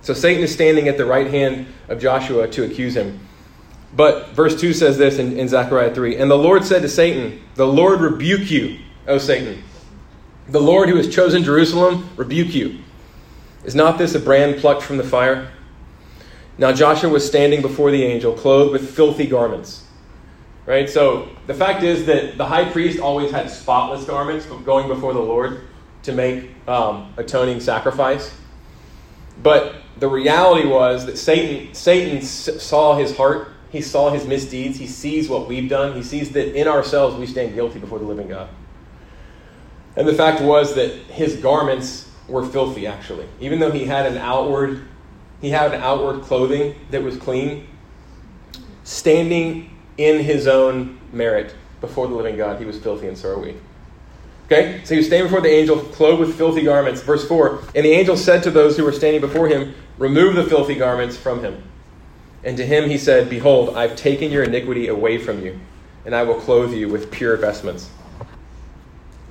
so 0.03 0.14
Satan 0.14 0.43
is 0.43 0.53
standing 0.53 0.89
at 0.89 0.97
the 0.97 1.05
right 1.05 1.26
hand 1.26 1.66
of 1.89 2.01
Joshua 2.01 2.49
to 2.49 2.64
accuse 2.64 2.97
him. 2.97 3.20
But 3.95 4.30
verse 4.30 4.59
2 4.61 4.72
says 4.72 4.99
this 4.99 5.18
in, 5.18 5.39
in 5.39 5.49
Zechariah 5.49 5.95
3 5.95 6.16
And 6.16 6.30
the 6.30 6.36
Lord 6.36 6.64
said 6.64 6.82
to 6.82 6.89
Satan, 6.89 7.41
The 7.55 7.66
Lord 7.66 8.01
rebuke 8.01 8.51
you, 8.51 8.78
O 9.07 9.18
Satan. 9.18 9.62
The 10.49 10.61
Lord 10.61 10.89
who 10.89 10.97
has 10.97 11.12
chosen 11.12 11.43
Jerusalem 11.43 12.09
rebuke 12.16 12.55
you. 12.55 12.78
Is 13.64 13.74
not 13.74 13.99
this 13.99 14.14
a 14.14 14.20
brand 14.20 14.61
plucked 14.61 14.82
from 14.82 14.97
the 14.97 15.05
fire? 15.05 15.51
Now 16.59 16.72
Joshua 16.72 17.11
was 17.11 17.26
standing 17.26 17.62
before 17.62 17.91
the 17.91 18.03
angel, 18.03 18.32
clothed 18.32 18.72
with 18.72 18.95
filthy 18.95 19.26
garments. 19.26 19.84
Right? 20.68 20.86
So 20.86 21.30
the 21.46 21.54
fact 21.54 21.82
is 21.82 22.04
that 22.04 22.36
the 22.36 22.44
high 22.44 22.70
priest 22.70 23.00
always 23.00 23.30
had 23.30 23.48
spotless 23.48 24.04
garments 24.04 24.44
going 24.44 24.86
before 24.86 25.14
the 25.14 25.18
Lord 25.18 25.62
to 26.02 26.12
make 26.12 26.50
um, 26.68 27.14
atoning 27.16 27.60
sacrifice. 27.60 28.34
But 29.42 29.76
the 29.96 30.08
reality 30.08 30.68
was 30.68 31.06
that 31.06 31.16
Satan, 31.16 31.72
Satan 31.72 32.20
saw 32.20 32.98
his 32.98 33.16
heart. 33.16 33.48
He 33.70 33.80
saw 33.80 34.10
his 34.10 34.26
misdeeds. 34.26 34.76
He 34.76 34.86
sees 34.86 35.30
what 35.30 35.48
we've 35.48 35.70
done. 35.70 35.94
He 35.94 36.02
sees 36.02 36.32
that 36.32 36.54
in 36.54 36.68
ourselves 36.68 37.16
we 37.16 37.24
stand 37.24 37.54
guilty 37.54 37.78
before 37.78 37.98
the 37.98 38.04
living 38.04 38.28
God. 38.28 38.50
And 39.96 40.06
the 40.06 40.12
fact 40.12 40.42
was 40.42 40.74
that 40.74 40.92
his 40.92 41.36
garments 41.36 42.10
were 42.28 42.44
filthy, 42.44 42.86
actually. 42.86 43.26
Even 43.40 43.58
though 43.58 43.70
he 43.70 43.86
had 43.86 44.04
an 44.04 44.18
outward, 44.18 44.86
he 45.40 45.48
had 45.48 45.72
an 45.72 45.80
outward 45.80 46.24
clothing 46.24 46.74
that 46.90 47.02
was 47.02 47.16
clean, 47.16 47.66
standing 48.84 49.70
in 49.99 50.20
his 50.20 50.46
own 50.46 50.99
merit 51.12 51.55
before 51.80 52.09
the 52.09 52.14
living 52.14 52.36
God, 52.36 52.59
he 52.59 52.64
was 52.64 52.78
filthy, 52.78 53.07
and 53.09 53.18
so 53.18 53.30
are 53.30 53.38
we. 53.38 53.57
Okay? 54.46 54.80
So 54.84 54.94
he 54.94 54.99
was 54.99 55.07
standing 55.07 55.26
before 55.26 55.42
the 55.42 55.51
angel, 55.51 55.78
clothed 55.78 56.20
with 56.20 56.36
filthy 56.36 56.62
garments. 56.62 57.03
Verse 57.03 57.26
4 57.28 57.62
And 57.74 57.84
the 57.84 57.92
angel 57.92 58.16
said 58.16 58.42
to 58.44 58.51
those 58.51 58.76
who 58.76 58.84
were 58.84 58.92
standing 58.92 59.20
before 59.20 59.49
him, 59.49 59.74
Remove 59.99 60.36
the 60.36 60.44
filthy 60.44 60.74
garments 60.74 61.16
from 61.16 61.42
him. 61.42 61.62
And 62.44 62.57
to 62.57 62.64
him 62.64 62.88
he 62.88 62.99
said, 62.99 63.28
Behold, 63.28 63.76
I've 63.76 63.96
taken 63.96 64.30
your 64.30 64.44
iniquity 64.44 64.88
away 64.88 65.18
from 65.18 65.44
you, 65.44 65.59
and 66.07 66.14
I 66.14 66.22
will 66.22 66.40
clothe 66.40 66.72
you 66.72 66.88
with 66.88 67.11
pure 67.11 67.36
vestments. 67.36 67.90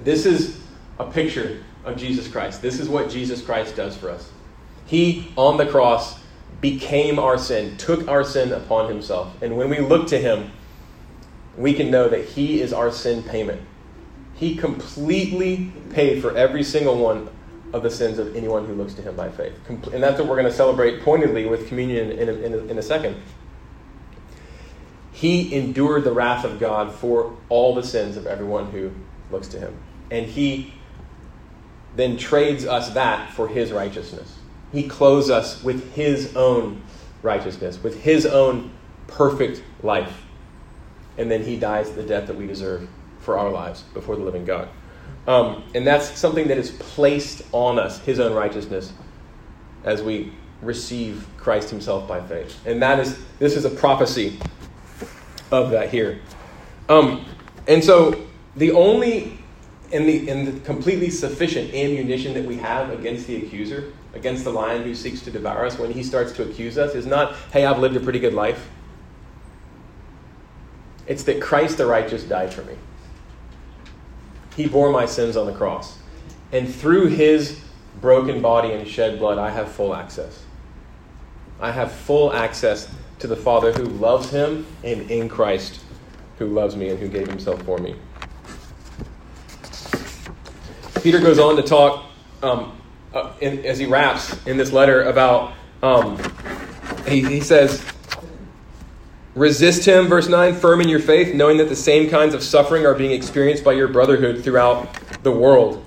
This 0.03 0.25
is 0.25 0.61
a 0.99 1.05
picture 1.05 1.63
of 1.83 1.97
Jesus 1.97 2.27
Christ. 2.27 2.61
This 2.61 2.79
is 2.79 2.89
what 2.89 3.09
Jesus 3.09 3.41
Christ 3.41 3.75
does 3.75 3.95
for 3.97 4.09
us. 4.09 4.29
He, 4.85 5.31
on 5.35 5.57
the 5.57 5.65
cross, 5.65 6.19
became 6.61 7.19
our 7.19 7.37
sin, 7.37 7.77
took 7.77 8.07
our 8.07 8.23
sin 8.23 8.51
upon 8.51 8.89
himself. 8.89 9.33
And 9.41 9.57
when 9.57 9.69
we 9.69 9.79
look 9.79 10.07
to 10.07 10.17
him, 10.17 10.51
we 11.55 11.73
can 11.73 11.91
know 11.91 12.07
that 12.09 12.25
he 12.25 12.61
is 12.61 12.73
our 12.73 12.91
sin 12.91 13.23
payment. 13.23 13.61
He 14.35 14.55
completely 14.55 15.71
paid 15.91 16.21
for 16.21 16.35
every 16.35 16.63
single 16.63 16.97
one 16.97 17.29
of 17.73 17.83
the 17.83 17.91
sins 17.91 18.19
of 18.19 18.35
anyone 18.35 18.65
who 18.65 18.73
looks 18.73 18.93
to 18.93 19.01
him 19.01 19.15
by 19.15 19.29
faith. 19.29 19.53
And 19.69 20.01
that's 20.01 20.19
what 20.19 20.27
we're 20.27 20.35
going 20.35 20.47
to 20.47 20.53
celebrate 20.53 21.01
pointedly 21.01 21.45
with 21.45 21.67
communion 21.67 22.11
in 22.11 22.29
a, 22.29 22.33
in 22.33 22.53
a, 22.53 22.57
in 22.57 22.77
a 22.77 22.81
second. 22.81 23.17
He 25.11 25.53
endured 25.55 26.03
the 26.03 26.13
wrath 26.13 26.45
of 26.45 26.59
God 26.59 26.93
for 26.93 27.35
all 27.49 27.73
the 27.73 27.83
sins 27.83 28.17
of 28.17 28.27
everyone 28.27 28.71
who 28.71 28.91
looks 29.31 29.47
to 29.49 29.59
him. 29.59 29.75
And 30.11 30.27
he 30.27 30.73
then 31.95 32.17
trades 32.17 32.65
us 32.65 32.91
that 32.91 33.33
for 33.33 33.47
his 33.47 33.71
righteousness. 33.71 34.36
He 34.71 34.87
clothes 34.87 35.29
us 35.29 35.63
with 35.63 35.93
his 35.93 36.35
own 36.35 36.81
righteousness, 37.21 37.81
with 37.81 38.01
his 38.01 38.25
own 38.25 38.71
perfect 39.07 39.63
life. 39.81 40.23
And 41.17 41.31
then 41.31 41.43
he 41.43 41.57
dies 41.57 41.91
the 41.91 42.03
death 42.03 42.27
that 42.27 42.35
we 42.35 42.45
deserve 42.45 42.87
for 43.19 43.37
our 43.37 43.49
lives 43.49 43.81
before 43.93 44.15
the 44.15 44.23
living 44.23 44.45
God. 44.45 44.69
Um, 45.25 45.63
and 45.73 45.85
that's 45.85 46.17
something 46.17 46.47
that 46.47 46.57
is 46.57 46.71
placed 46.71 47.43
on 47.51 47.79
us, 47.79 47.99
his 47.99 48.19
own 48.19 48.33
righteousness, 48.33 48.93
as 49.83 50.01
we 50.01 50.31
receive 50.61 51.27
Christ 51.37 51.69
himself 51.69 52.07
by 52.07 52.21
faith. 52.21 52.65
And 52.65 52.81
that 52.81 52.99
is, 52.99 53.19
this 53.39 53.55
is 53.55 53.65
a 53.65 53.69
prophecy 53.69 54.39
of 55.51 55.71
that 55.71 55.89
here. 55.89 56.19
Um, 56.89 57.25
and 57.67 57.83
so 57.83 58.25
the 58.55 58.71
only 58.71 59.37
and 59.91 60.07
the, 60.07 60.29
and 60.29 60.47
the 60.47 60.59
completely 60.61 61.09
sufficient 61.09 61.73
ammunition 61.73 62.33
that 62.33 62.43
we 62.43 62.57
have 62.57 62.89
against 62.89 63.27
the 63.27 63.37
accuser, 63.37 63.93
against 64.17 64.43
the 64.43 64.51
lion 64.51 64.83
who 64.83 64.93
seeks 64.93 65.21
to 65.21 65.31
devour 65.31 65.65
us 65.65 65.77
when 65.77 65.91
he 65.91 66.03
starts 66.03 66.31
to 66.33 66.43
accuse 66.43 66.77
us, 66.77 66.95
is 66.95 67.05
not, 67.05 67.35
hey, 67.53 67.65
I've 67.65 67.79
lived 67.79 67.95
a 67.95 67.99
pretty 67.99 68.19
good 68.19 68.33
life. 68.33 68.67
It's 71.05 71.23
that 71.23 71.41
Christ 71.41 71.77
the 71.77 71.85
righteous 71.85 72.23
died 72.23 72.53
for 72.53 72.63
me. 72.63 72.73
He 74.55 74.67
bore 74.67 74.91
my 74.91 75.05
sins 75.05 75.37
on 75.37 75.45
the 75.45 75.53
cross. 75.53 75.99
And 76.51 76.73
through 76.73 77.07
his 77.07 77.61
broken 78.01 78.41
body 78.41 78.73
and 78.73 78.87
shed 78.87 79.19
blood, 79.19 79.37
I 79.37 79.51
have 79.51 79.71
full 79.71 79.95
access. 79.95 80.43
I 81.59 81.71
have 81.71 81.91
full 81.91 82.33
access 82.33 82.89
to 83.19 83.27
the 83.27 83.35
Father 83.35 83.71
who 83.71 83.83
loves 83.83 84.29
him 84.29 84.65
and 84.83 85.09
in 85.09 85.29
Christ 85.29 85.81
who 86.37 86.47
loves 86.47 86.75
me 86.75 86.89
and 86.89 86.99
who 86.99 87.07
gave 87.07 87.27
himself 87.27 87.61
for 87.63 87.77
me. 87.77 87.95
Peter 91.01 91.19
goes 91.19 91.39
on 91.39 91.55
to 91.55 91.63
talk 91.63 92.05
um, 92.43 92.79
uh, 93.17 93.33
in, 93.41 93.65
as 93.65 93.79
he 93.79 93.85
wraps 93.85 94.45
in 94.45 94.57
this 94.57 94.71
letter 94.71 95.03
about, 95.03 95.53
um, 95.81 96.19
he, 97.07 97.23
he 97.23 97.41
says, 97.41 97.83
Resist 99.33 99.85
him, 99.85 100.07
verse 100.07 100.27
9, 100.27 100.55
firm 100.55 100.81
in 100.81 100.89
your 100.89 100.99
faith, 100.99 101.35
knowing 101.35 101.57
that 101.57 101.69
the 101.69 101.75
same 101.75 102.09
kinds 102.09 102.33
of 102.33 102.43
suffering 102.43 102.85
are 102.85 102.95
being 102.95 103.11
experienced 103.11 103.63
by 103.63 103.73
your 103.73 103.87
brotherhood 103.87 104.43
throughout 104.43 104.87
the 105.23 105.31
world. 105.31 105.83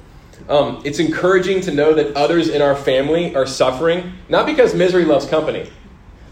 Um, 0.48 0.82
it's 0.84 0.98
encouraging 0.98 1.60
to 1.62 1.72
know 1.72 1.94
that 1.94 2.16
others 2.16 2.48
in 2.48 2.62
our 2.62 2.76
family 2.76 3.34
are 3.34 3.46
suffering, 3.46 4.12
not 4.28 4.46
because 4.46 4.74
misery 4.74 5.04
loves 5.04 5.26
company, 5.26 5.70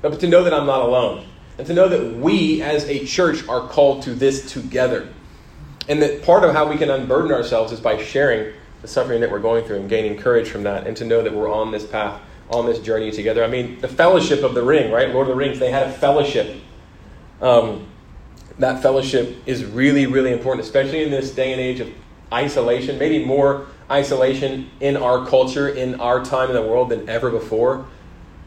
but 0.02 0.18
to 0.20 0.28
know 0.28 0.44
that 0.44 0.54
I'm 0.54 0.66
not 0.66 0.82
alone. 0.82 1.26
And 1.58 1.66
to 1.66 1.74
know 1.74 1.88
that 1.88 2.16
we 2.16 2.62
as 2.62 2.84
a 2.84 3.04
church 3.04 3.46
are 3.48 3.66
called 3.68 4.02
to 4.04 4.14
this 4.14 4.52
together. 4.52 5.08
And 5.88 6.00
that 6.02 6.22
part 6.22 6.44
of 6.44 6.54
how 6.54 6.68
we 6.68 6.76
can 6.76 6.90
unburden 6.90 7.32
ourselves 7.32 7.72
is 7.72 7.80
by 7.80 8.00
sharing 8.02 8.52
the 8.82 8.88
suffering 8.88 9.20
that 9.20 9.30
we're 9.30 9.40
going 9.40 9.64
through 9.64 9.76
and 9.76 9.88
gaining 9.88 10.16
courage 10.16 10.48
from 10.48 10.62
that, 10.64 10.86
and 10.86 10.96
to 10.96 11.04
know 11.04 11.22
that 11.22 11.34
we're 11.34 11.52
on 11.52 11.72
this 11.72 11.86
path, 11.86 12.20
on 12.50 12.66
this 12.66 12.78
journey 12.78 13.10
together. 13.10 13.44
I 13.44 13.48
mean, 13.48 13.80
the 13.80 13.88
fellowship 13.88 14.42
of 14.42 14.54
the 14.54 14.62
ring, 14.62 14.90
right? 14.92 15.12
Lord 15.12 15.28
of 15.28 15.32
the 15.32 15.36
Rings, 15.36 15.58
they 15.58 15.70
had 15.70 15.86
a 15.88 15.92
fellowship 15.92 16.60
um, 17.40 17.86
that 18.58 18.82
fellowship 18.82 19.36
is 19.46 19.64
really, 19.64 20.06
really 20.06 20.32
important, 20.32 20.64
especially 20.64 21.02
in 21.04 21.10
this 21.10 21.30
day 21.30 21.52
and 21.52 21.60
age 21.60 21.80
of 21.80 21.88
isolation, 22.32 22.98
maybe 22.98 23.24
more 23.24 23.66
isolation 23.90 24.70
in 24.80 24.96
our 24.96 25.24
culture, 25.26 25.68
in 25.68 26.00
our 26.00 26.24
time 26.24 26.48
in 26.50 26.56
the 26.56 26.62
world 26.62 26.88
than 26.88 27.08
ever 27.08 27.30
before. 27.30 27.86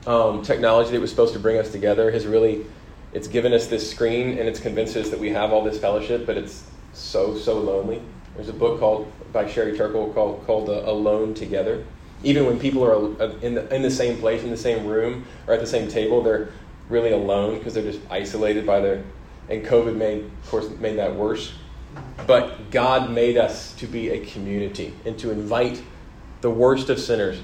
Um, 0.06 0.42
technology 0.42 0.92
that 0.92 1.00
was 1.00 1.10
supposed 1.10 1.34
to 1.34 1.40
bring 1.40 1.58
us 1.58 1.72
together 1.72 2.12
has 2.12 2.26
really, 2.26 2.66
it's 3.14 3.28
given 3.28 3.54
us 3.54 3.68
this 3.68 3.90
screen 3.90 4.38
and 4.38 4.50
it's 4.50 4.60
convinced 4.60 4.98
us 4.98 5.10
that 5.10 5.20
we 5.20 5.30
have 5.30 5.54
all 5.54 5.64
this 5.64 5.80
fellowship, 5.80 6.26
but 6.26 6.38
it's 6.38 6.64
so, 6.94 7.38
so 7.38 7.60
lonely. 7.60 8.02
There's 8.36 8.50
a 8.50 8.54
book 8.54 8.80
called 8.80 9.12
by 9.34 9.50
Sherry 9.50 9.78
Turkle 9.78 10.14
called, 10.14 10.46
called 10.46 10.70
uh, 10.70 10.84
Alone 10.86 11.34
Together. 11.34 11.86
Even 12.24 12.46
when 12.46 12.60
people 12.60 12.84
are 12.84 12.96
uh, 13.22 13.34
in 13.42 13.56
the, 13.56 13.74
in 13.74 13.82
the 13.82 13.92
same 13.92 14.18
place, 14.18 14.44
in 14.44 14.50
the 14.50 14.58
same 14.58 14.86
room, 14.86 15.26
or 15.48 15.54
at 15.54 15.60
the 15.60 15.68
same 15.68 15.88
table, 15.88 16.22
they're 16.22 16.50
really 16.90 17.12
alone 17.12 17.58
because 17.58 17.74
they're 17.74 17.84
just 17.84 18.02
isolated 18.10 18.66
by 18.66 18.80
their 18.80 19.04
and 19.50 19.66
covid 19.66 19.96
made 19.96 20.24
of 20.24 20.50
course 20.50 20.70
made 20.80 20.98
that 20.98 21.16
worse. 21.16 21.54
But 22.28 22.70
god 22.70 23.10
made 23.10 23.38
us 23.38 23.74
to 23.76 23.88
be 23.88 24.10
a 24.10 24.26
community 24.26 24.94
and 25.06 25.18
to 25.20 25.32
invite 25.32 25.82
the 26.42 26.50
worst 26.50 26.90
of 26.90 27.00
sinners 27.00 27.40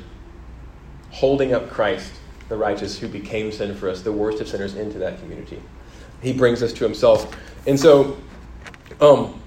holding 1.12 1.54
up 1.54 1.70
christ 1.70 2.12
the 2.50 2.58
righteous 2.58 2.98
who 2.98 3.08
became 3.08 3.52
sin 3.52 3.76
for 3.76 3.90
us 3.90 4.02
the 4.02 4.12
worst 4.12 4.42
of 4.42 4.48
sinners 4.48 4.76
into 4.76 5.00
that 5.00 5.20
community. 5.20 5.62
He 6.22 6.34
brings 6.34 6.64
us 6.64 6.74
to 6.74 6.84
himself. 6.84 7.36
And 7.68 7.80
so 7.80 8.18
um, 9.02 9.40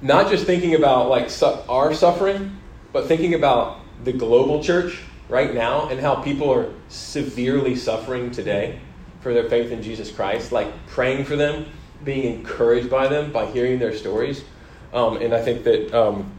not 0.00 0.30
just 0.30 0.46
thinking 0.46 0.74
about 0.74 1.08
like 1.08 1.30
su- 1.30 1.58
our 1.68 1.92
suffering 1.92 2.58
but 2.92 3.06
thinking 3.06 3.34
about 3.34 3.80
the 4.04 4.12
global 4.12 4.62
church 4.62 5.02
right 5.28 5.54
now 5.54 5.88
and 5.88 6.00
how 6.00 6.16
people 6.16 6.50
are 6.52 6.72
severely 6.88 7.76
suffering 7.76 8.30
today 8.30 8.80
for 9.20 9.34
their 9.34 9.48
faith 9.48 9.70
in 9.70 9.82
Jesus 9.82 10.10
Christ, 10.10 10.52
like 10.52 10.68
praying 10.86 11.24
for 11.24 11.36
them, 11.36 11.66
being 12.04 12.38
encouraged 12.38 12.88
by 12.88 13.08
them 13.08 13.32
by 13.32 13.46
hearing 13.46 13.78
their 13.78 13.94
stories. 13.94 14.44
Um, 14.92 15.16
and 15.18 15.34
I 15.34 15.42
think 15.42 15.64
that, 15.64 15.92
um, 15.92 16.32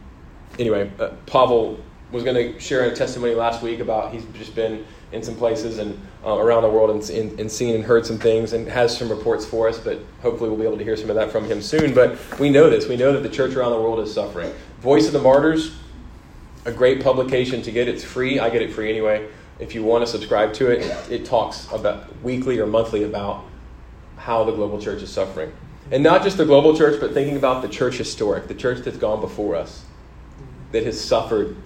anyway, 0.58 0.90
uh, 0.98 1.10
Pavel 1.26 1.78
was 2.10 2.24
going 2.24 2.34
to 2.34 2.58
share 2.58 2.82
a 2.84 2.94
testimony 2.94 3.34
last 3.34 3.62
week 3.62 3.78
about 3.78 4.12
he's 4.12 4.24
just 4.34 4.54
been 4.54 4.84
in 5.12 5.22
some 5.22 5.34
places 5.34 5.78
and 5.78 5.98
uh, 6.24 6.36
around 6.36 6.62
the 6.62 6.68
world 6.68 6.90
and, 6.90 7.10
and, 7.10 7.40
and, 7.40 7.50
seen 7.50 7.74
and 7.74 7.82
heard 7.82 8.06
some 8.06 8.18
things 8.18 8.52
and 8.52 8.68
has 8.68 8.96
some 8.96 9.08
reports 9.08 9.44
for 9.44 9.68
us, 9.68 9.78
but 9.78 9.98
hopefully 10.22 10.48
we'll 10.48 10.58
be 10.58 10.64
able 10.64 10.78
to 10.78 10.84
hear 10.84 10.96
some 10.96 11.10
of 11.10 11.16
that 11.16 11.32
from 11.32 11.44
him 11.44 11.60
soon. 11.60 11.92
But 11.92 12.18
we 12.38 12.48
know 12.48 12.70
this. 12.70 12.86
We 12.86 12.96
know 12.96 13.12
that 13.12 13.22
the 13.22 13.34
church 13.34 13.54
around 13.54 13.72
the 13.72 13.80
world 13.80 13.98
is 14.00 14.12
suffering. 14.12 14.52
Voice 14.80 15.06
of 15.06 15.12
the 15.12 15.20
Martyrs, 15.20 15.74
a 16.64 16.72
great 16.72 17.02
publication 17.02 17.62
to 17.62 17.72
get. 17.72 17.88
It's 17.88 18.04
free. 18.04 18.38
I 18.38 18.50
get 18.50 18.62
it 18.62 18.72
free 18.72 18.88
anyway 18.90 19.28
if 19.60 19.74
you 19.74 19.82
want 19.82 20.04
to 20.04 20.10
subscribe 20.10 20.54
to 20.54 20.70
it, 20.70 21.10
it 21.10 21.24
talks 21.24 21.70
about 21.70 22.20
weekly 22.22 22.58
or 22.58 22.66
monthly 22.66 23.04
about 23.04 23.44
how 24.16 24.42
the 24.44 24.52
global 24.52 24.80
church 24.80 25.02
is 25.02 25.10
suffering. 25.10 25.52
And 25.90 26.02
not 26.02 26.22
just 26.22 26.38
the 26.38 26.46
global 26.46 26.76
church, 26.76 27.00
but 27.00 27.12
thinking 27.12 27.36
about 27.36 27.62
the 27.62 27.68
church 27.68 27.96
historic, 27.96 28.48
the 28.48 28.54
church 28.54 28.84
that's 28.84 28.96
gone 28.96 29.20
before 29.20 29.56
us, 29.56 29.84
that 30.72 30.84
has 30.84 31.00
suffered 31.00 31.56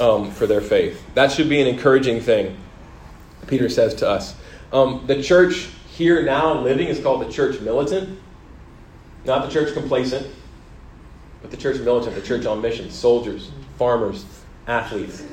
um, 0.00 0.30
for 0.30 0.46
their 0.46 0.60
faith. 0.60 1.02
That 1.14 1.32
should 1.32 1.48
be 1.48 1.60
an 1.60 1.66
encouraging 1.66 2.20
thing, 2.20 2.56
Peter 3.46 3.68
says 3.68 3.94
to 3.96 4.08
us. 4.08 4.34
Um, 4.72 5.04
the 5.06 5.22
church 5.22 5.68
here 5.88 6.22
now 6.22 6.54
living 6.54 6.88
is 6.88 7.00
called 7.00 7.22
the 7.22 7.32
church 7.32 7.60
militant, 7.60 8.18
not 9.24 9.44
the 9.44 9.50
church 9.50 9.74
complacent, 9.74 10.26
but 11.42 11.50
the 11.50 11.56
church 11.56 11.80
militant, 11.80 12.14
the 12.14 12.22
church 12.22 12.46
on 12.46 12.60
mission, 12.62 12.90
soldiers, 12.90 13.50
farmers, 13.76 14.24
athletes, 14.66 15.24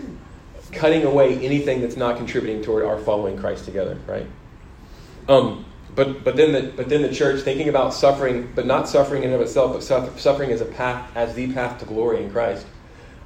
cutting 0.71 1.03
away 1.03 1.37
anything 1.45 1.81
that's 1.81 1.97
not 1.97 2.17
contributing 2.17 2.63
toward 2.63 2.83
our 2.83 2.97
following 2.99 3.37
Christ 3.37 3.65
together, 3.65 3.97
right? 4.07 4.25
Um, 5.29 5.65
but 5.95 6.23
but 6.23 6.35
then 6.35 6.51
the 6.51 6.71
but 6.75 6.89
then 6.89 7.01
the 7.01 7.13
church 7.13 7.41
thinking 7.41 7.69
about 7.69 7.93
suffering, 7.93 8.51
but 8.55 8.65
not 8.65 8.87
suffering 8.87 9.23
in 9.23 9.31
and 9.31 9.41
of 9.41 9.41
itself, 9.41 9.73
but 9.73 10.19
suffering 10.19 10.51
as 10.51 10.61
a 10.61 10.65
path 10.65 11.09
as 11.15 11.33
the 11.33 11.51
path 11.53 11.79
to 11.79 11.85
glory 11.85 12.23
in 12.23 12.31
Christ. 12.31 12.65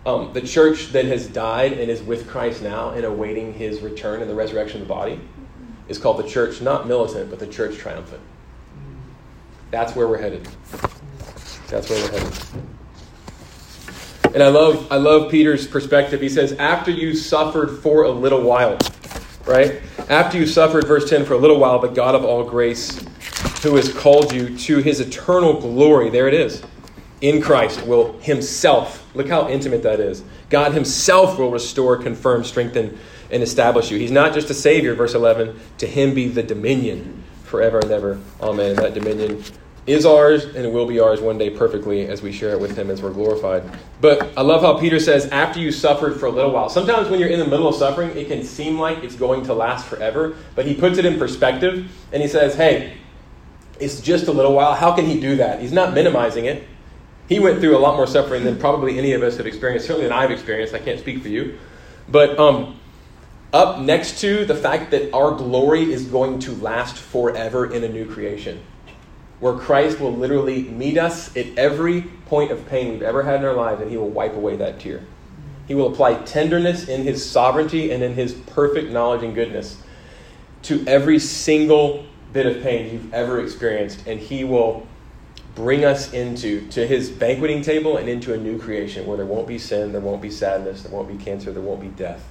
Um, 0.06 0.34
the 0.34 0.42
church 0.42 0.88
that 0.94 1.06
has 1.06 1.28
died 1.28 1.74
and 1.74 1.92
is 1.92 2.02
with 2.02 2.28
Christ 2.28 2.62
now 2.62 2.90
and 2.90 3.06
awaiting 3.06 3.54
His 3.54 3.82
return 3.82 4.22
and 4.22 4.30
the 4.30 4.36
resurrection 4.36 4.82
of 4.82 4.88
the 4.88 4.94
body 4.94 5.20
is 5.88 5.98
called 5.98 6.18
the 6.18 6.28
church 6.28 6.62
not 6.62 6.88
militant, 6.88 7.30
but 7.30 7.40
the 7.40 7.48
church 7.48 7.78
triumphant. 7.78 8.22
That's 9.70 9.96
where 9.96 10.08
we're 10.08 10.18
headed. 10.18 10.48
That's 11.68 11.90
where 11.90 12.04
we're 12.04 12.20
headed. 12.20 12.40
And 14.34 14.42
I 14.42 14.48
love, 14.48 14.88
I 14.92 14.96
love 14.96 15.30
Peter's 15.30 15.68
perspective. 15.68 16.22
He 16.22 16.30
says, 16.30 16.54
after 16.54 16.90
you 16.90 17.14
suffered 17.14 17.80
for 17.82 18.04
a 18.04 18.10
little 18.10 18.42
while, 18.42 18.78
right? 19.46 19.82
After 20.10 20.38
you 20.38 20.48
suffered, 20.48 20.88
verse 20.88 21.10
10, 21.10 21.26
for 21.26 21.34
a 21.34 21.38
little 21.38 21.60
while, 21.60 21.80
the 21.80 21.90
God 21.90 22.16
of 22.16 22.24
all 22.24 22.44
grace, 22.44 23.04
who 23.62 23.76
has 23.76 23.94
called 23.94 24.32
you 24.32 24.58
to 24.58 24.78
his 24.78 25.02
eternal 25.02 25.60
glory, 25.60 26.10
there 26.10 26.28
it 26.28 26.34
is, 26.34 26.64
in 27.20 27.42
Christ, 27.42 27.86
will 27.86 28.18
himself, 28.20 29.01
look 29.14 29.28
how 29.28 29.50
intimate 29.50 29.84
that 29.84 30.00
is. 30.00 30.24
God 30.50 30.74
himself 30.74 31.38
will 31.38 31.52
restore, 31.52 31.98
confirm, 31.98 32.44
strengthen, 32.44 32.98
and 33.30 33.42
establish 33.44 33.92
you. 33.92 33.98
He's 33.98 34.12
not 34.12 34.34
just 34.34 34.50
a 34.50 34.54
Savior, 34.54 34.94
verse 34.94 35.14
11, 35.14 35.60
to 35.80 35.88
him 35.88 36.14
be 36.14 36.28
the 36.28 36.44
dominion 36.44 37.24
forever 37.44 37.80
and 37.80 37.92
ever. 37.92 38.20
Amen. 38.42 38.76
That 38.76 38.94
dominion 38.94 39.44
is 39.88 40.06
ours 40.06 40.46
and 40.46 40.58
it 40.58 40.72
will 40.72 40.86
be 40.86 41.00
ours 41.00 41.20
one 41.22 41.38
day 41.38 41.50
perfectly 41.50 42.08
as 42.08 42.22
we 42.22 42.32
share 42.32 42.52
it 42.52 42.60
with 42.60 42.78
him 42.78 42.90
as 42.90 43.02
we're 43.02 43.12
glorified. 43.12 43.64
But 44.00 44.32
I 44.38 44.42
love 44.42 44.62
how 44.62 44.80
Peter 44.80 45.00
says, 45.00 45.26
after 45.28 45.60
you 45.60 45.72
suffered 45.72 46.20
for 46.20 46.28
a 46.28 46.30
little 46.30 46.52
while. 46.52 46.70
Sometimes 46.70 47.10
when 47.10 47.20
you're 47.20 47.30
in 47.30 47.40
the 47.40 47.48
middle 47.48 47.68
of 47.68 47.76
suffering, 47.76 48.16
it 48.16 48.28
can 48.28 48.44
seem 48.44 48.80
like 48.80 49.04
it's 49.04 49.16
going 49.16 49.44
to 49.46 49.54
last 49.54 49.88
forever, 49.88 50.36
but 50.56 50.66
he 50.66 50.76
puts 50.76 50.98
it 50.98 51.06
in 51.06 51.18
perspective 51.18 51.92
and 52.12 52.22
he 52.22 52.28
says, 52.28 52.56
hey, 52.56 52.98
it's 53.80 54.00
just 54.02 54.28
a 54.28 54.32
little 54.32 54.54
while. 54.54 54.76
How 54.76 54.96
can 54.96 55.06
he 55.06 55.20
do 55.20 55.38
that? 55.38 55.60
He's 55.60 55.74
not 55.74 55.94
minimizing 55.94 56.46
it. 56.46 56.68
He 57.28 57.40
went 57.40 57.62
through 57.62 57.78
a 57.78 57.80
lot 57.80 57.96
more 57.96 58.08
suffering 58.08 58.44
than 58.44 58.58
probably 58.58 58.98
any 58.98 59.14
of 59.14 59.24
us 59.24 59.38
have 59.38 59.46
experienced, 59.46 59.88
certainly 59.88 60.08
than 60.08 60.18
I've 60.18 60.32
experienced. 60.32 60.74
I 60.74 60.80
can't 60.80 61.00
speak 61.00 61.22
for 61.22 61.30
you. 61.30 61.58
But 62.10 62.38
um, 62.38 62.80
up 63.54 63.80
next 63.80 64.20
to 64.22 64.46
the 64.46 64.56
fact 64.56 64.92
that 64.92 65.14
our 65.14 65.32
glory 65.32 65.92
is 65.92 66.06
going 66.06 66.40
to 66.40 66.52
last 66.56 66.98
forever 66.98 67.72
in 67.72 67.84
a 67.84 67.90
new 67.90 68.06
creation 68.06 68.62
where 69.42 69.54
Christ 69.56 70.00
will 70.00 70.16
literally 70.16 70.64
meet 70.64 70.98
us 70.98 71.36
at 71.36 71.48
every 71.58 72.04
point 72.28 72.52
of 72.52 72.66
pain 72.68 72.92
we've 72.92 73.02
ever 73.02 73.24
had 73.24 73.38
in 73.38 73.46
our 73.46 73.56
lives, 73.56 73.82
and 73.82 73.90
He 73.90 73.98
will 73.98 74.10
wipe 74.10 74.36
away 74.36 74.56
that 74.58 74.80
tear. 74.80 75.04
He 75.68 75.74
will 75.74 75.92
apply 75.92 76.14
tenderness 76.24 76.88
in 76.88 77.04
His 77.04 77.28
sovereignty 77.28 77.92
and 77.92 78.04
in 78.04 78.14
His 78.14 78.34
perfect 78.34 78.92
knowledge 78.92 79.24
and 79.24 79.34
goodness 79.34 79.82
to 80.64 80.86
every 80.88 81.18
single 81.18 82.06
bit 82.34 82.46
of 82.46 82.62
pain 82.62 82.94
you've 82.94 83.14
ever 83.14 83.42
experienced, 83.42 84.06
and 84.06 84.20
He 84.20 84.44
will 84.44 84.86
bring 85.56 85.84
us 85.86 86.14
into 86.14 86.68
to 86.70 86.86
His 86.86 87.10
banqueting 87.10 87.62
table 87.62 87.98
and 87.98 88.08
into 88.08 88.34
a 88.34 88.38
new 88.38 88.60
creation 88.60 89.06
where 89.06 89.18
there 89.18 89.26
won't 89.26 89.48
be 89.48 89.58
sin, 89.58 89.92
there 89.92 90.02
won't 90.02 90.22
be 90.22 90.32
sadness, 90.32 90.84
there 90.84 90.92
won't 90.92 91.08
be 91.08 91.24
cancer, 91.24 91.52
there 91.52 91.62
won't 91.62 91.82
be 91.82 91.90
death, 91.90 92.24